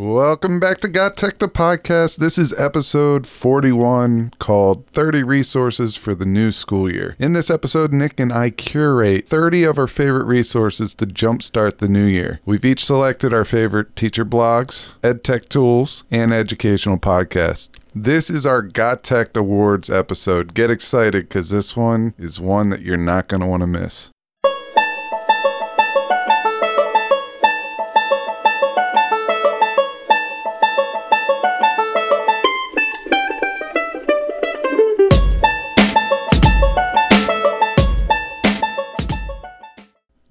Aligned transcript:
Welcome 0.00 0.60
back 0.60 0.78
to 0.78 0.88
Got 0.88 1.18
Tech, 1.18 1.36
the 1.36 1.46
podcast. 1.46 2.20
This 2.20 2.38
is 2.38 2.58
episode 2.58 3.26
41 3.26 4.32
called 4.38 4.86
30 4.86 5.22
Resources 5.22 5.94
for 5.94 6.14
the 6.14 6.24
New 6.24 6.52
School 6.52 6.90
Year. 6.90 7.16
In 7.18 7.34
this 7.34 7.50
episode, 7.50 7.92
Nick 7.92 8.18
and 8.18 8.32
I 8.32 8.48
curate 8.48 9.28
30 9.28 9.64
of 9.64 9.76
our 9.76 9.86
favorite 9.86 10.24
resources 10.24 10.94
to 10.94 11.06
jumpstart 11.06 11.78
the 11.78 11.88
new 11.88 12.06
year. 12.06 12.40
We've 12.46 12.64
each 12.64 12.82
selected 12.82 13.34
our 13.34 13.44
favorite 13.44 13.94
teacher 13.94 14.24
blogs, 14.24 14.88
ed 15.02 15.22
tech 15.22 15.50
tools, 15.50 16.04
and 16.10 16.32
educational 16.32 16.96
podcasts. 16.96 17.68
This 17.94 18.30
is 18.30 18.46
our 18.46 18.62
Got 18.62 19.02
Tech 19.02 19.36
Awards 19.36 19.90
episode. 19.90 20.54
Get 20.54 20.70
excited 20.70 21.28
because 21.28 21.50
this 21.50 21.76
one 21.76 22.14
is 22.16 22.40
one 22.40 22.70
that 22.70 22.80
you're 22.80 22.96
not 22.96 23.28
going 23.28 23.42
to 23.42 23.46
want 23.46 23.60
to 23.60 23.66
miss. 23.66 24.08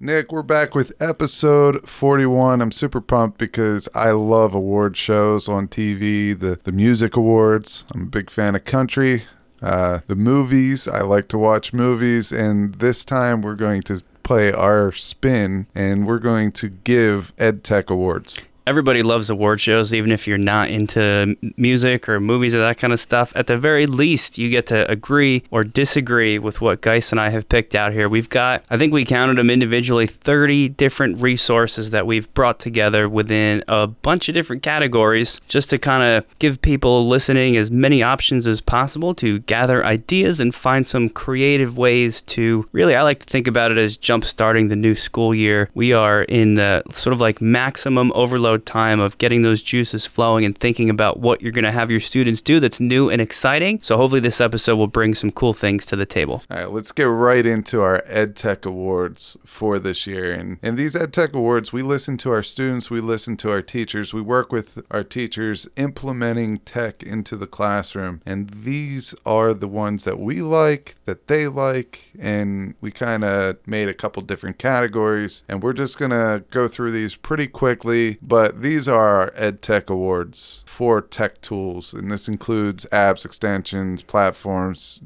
Nick, 0.02 0.32
we're 0.32 0.42
back 0.42 0.74
with 0.74 0.94
episode 0.98 1.86
41. 1.86 2.62
I'm 2.62 2.72
super 2.72 3.02
pumped 3.02 3.36
because 3.36 3.86
I 3.94 4.12
love 4.12 4.54
award 4.54 4.96
shows 4.96 5.46
on 5.46 5.68
TV, 5.68 6.38
the, 6.38 6.58
the 6.64 6.72
music 6.72 7.16
awards. 7.18 7.84
I'm 7.94 8.04
a 8.04 8.06
big 8.06 8.30
fan 8.30 8.54
of 8.54 8.64
country, 8.64 9.24
uh, 9.60 10.00
the 10.06 10.16
movies. 10.16 10.88
I 10.88 11.02
like 11.02 11.28
to 11.28 11.38
watch 11.38 11.74
movies. 11.74 12.32
And 12.32 12.76
this 12.76 13.04
time 13.04 13.42
we're 13.42 13.56
going 13.56 13.82
to 13.82 14.02
play 14.22 14.50
our 14.50 14.90
spin 14.90 15.66
and 15.74 16.06
we're 16.06 16.18
going 16.18 16.52
to 16.52 16.70
give 16.70 17.36
EdTech 17.36 17.90
Awards 17.90 18.38
everybody 18.70 19.02
loves 19.02 19.30
award 19.30 19.60
shows, 19.60 19.92
even 19.92 20.12
if 20.12 20.28
you're 20.28 20.38
not 20.38 20.70
into 20.70 21.36
music 21.56 22.08
or 22.08 22.20
movies 22.20 22.54
or 22.54 22.60
that 22.60 22.78
kind 22.78 22.92
of 22.92 23.00
stuff. 23.00 23.32
At 23.34 23.48
the 23.48 23.58
very 23.58 23.84
least, 23.84 24.38
you 24.38 24.48
get 24.48 24.66
to 24.66 24.88
agree 24.88 25.42
or 25.50 25.64
disagree 25.64 26.38
with 26.38 26.60
what 26.60 26.80
Geis 26.80 27.10
and 27.10 27.20
I 27.20 27.30
have 27.30 27.48
picked 27.48 27.74
out 27.74 27.92
here. 27.92 28.08
We've 28.08 28.28
got, 28.28 28.62
I 28.70 28.76
think 28.76 28.92
we 28.92 29.04
counted 29.04 29.38
them 29.38 29.50
individually, 29.50 30.06
30 30.06 30.68
different 30.68 31.20
resources 31.20 31.90
that 31.90 32.06
we've 32.06 32.32
brought 32.32 32.60
together 32.60 33.08
within 33.08 33.64
a 33.66 33.88
bunch 33.88 34.28
of 34.28 34.34
different 34.34 34.62
categories 34.62 35.40
just 35.48 35.68
to 35.70 35.78
kind 35.78 36.04
of 36.04 36.38
give 36.38 36.62
people 36.62 37.08
listening 37.08 37.56
as 37.56 37.72
many 37.72 38.04
options 38.04 38.46
as 38.46 38.60
possible 38.60 39.14
to 39.14 39.40
gather 39.40 39.84
ideas 39.84 40.38
and 40.38 40.54
find 40.54 40.86
some 40.86 41.08
creative 41.08 41.76
ways 41.76 42.22
to 42.22 42.68
really, 42.70 42.94
I 42.94 43.02
like 43.02 43.18
to 43.18 43.26
think 43.26 43.48
about 43.48 43.72
it 43.72 43.78
as 43.78 43.96
jump 43.96 44.24
starting 44.24 44.68
the 44.68 44.76
new 44.76 44.94
school 44.94 45.34
year. 45.34 45.70
We 45.74 45.92
are 45.92 46.22
in 46.22 46.54
the 46.54 46.84
sort 46.92 47.14
of 47.14 47.20
like 47.20 47.40
maximum 47.40 48.12
overload 48.14 48.59
time 48.60 49.00
of 49.00 49.18
getting 49.18 49.42
those 49.42 49.62
juices 49.62 50.06
flowing 50.06 50.44
and 50.44 50.56
thinking 50.56 50.90
about 50.90 51.18
what 51.18 51.42
you're 51.42 51.52
going 51.52 51.64
to 51.64 51.72
have 51.72 51.90
your 51.90 52.00
students 52.00 52.42
do 52.42 52.60
that's 52.60 52.80
new 52.80 53.10
and 53.10 53.20
exciting. 53.20 53.80
So 53.82 53.96
hopefully 53.96 54.20
this 54.20 54.40
episode 54.40 54.76
will 54.76 54.86
bring 54.86 55.14
some 55.14 55.32
cool 55.32 55.52
things 55.52 55.86
to 55.86 55.96
the 55.96 56.06
table. 56.06 56.42
All 56.50 56.56
right, 56.56 56.70
let's 56.70 56.92
get 56.92 57.04
right 57.04 57.44
into 57.44 57.82
our 57.82 58.02
EdTech 58.02 58.66
Awards 58.66 59.36
for 59.44 59.78
this 59.78 60.06
year. 60.06 60.32
And 60.32 60.58
in 60.62 60.76
these 60.76 60.94
EdTech 60.94 61.32
Awards, 61.32 61.72
we 61.72 61.82
listen 61.82 62.16
to 62.18 62.30
our 62.30 62.42
students, 62.42 62.90
we 62.90 63.00
listen 63.00 63.36
to 63.38 63.50
our 63.50 63.62
teachers, 63.62 64.12
we 64.14 64.20
work 64.20 64.52
with 64.52 64.82
our 64.90 65.04
teachers 65.04 65.68
implementing 65.76 66.58
tech 66.58 67.02
into 67.02 67.36
the 67.36 67.46
classroom. 67.46 68.20
And 68.26 68.50
these 68.50 69.14
are 69.24 69.54
the 69.54 69.68
ones 69.68 70.04
that 70.04 70.18
we 70.18 70.42
like, 70.42 70.96
that 71.04 71.26
they 71.26 71.48
like, 71.48 72.10
and 72.18 72.74
we 72.80 72.90
kind 72.90 73.24
of 73.24 73.56
made 73.66 73.88
a 73.88 73.94
couple 73.94 74.22
different 74.22 74.58
categories. 74.58 75.44
And 75.48 75.62
we're 75.62 75.72
just 75.72 75.98
going 75.98 76.10
to 76.10 76.44
go 76.50 76.68
through 76.68 76.92
these 76.92 77.14
pretty 77.14 77.46
quickly. 77.46 78.18
But 78.22 78.49
these 78.50 78.88
are 78.88 79.30
EdTech 79.32 79.88
awards 79.88 80.64
for 80.66 81.00
tech 81.00 81.40
tools, 81.40 81.94
and 81.94 82.10
this 82.10 82.28
includes 82.28 82.86
apps, 82.92 83.24
extensions, 83.24 84.02
platforms, 84.02 85.00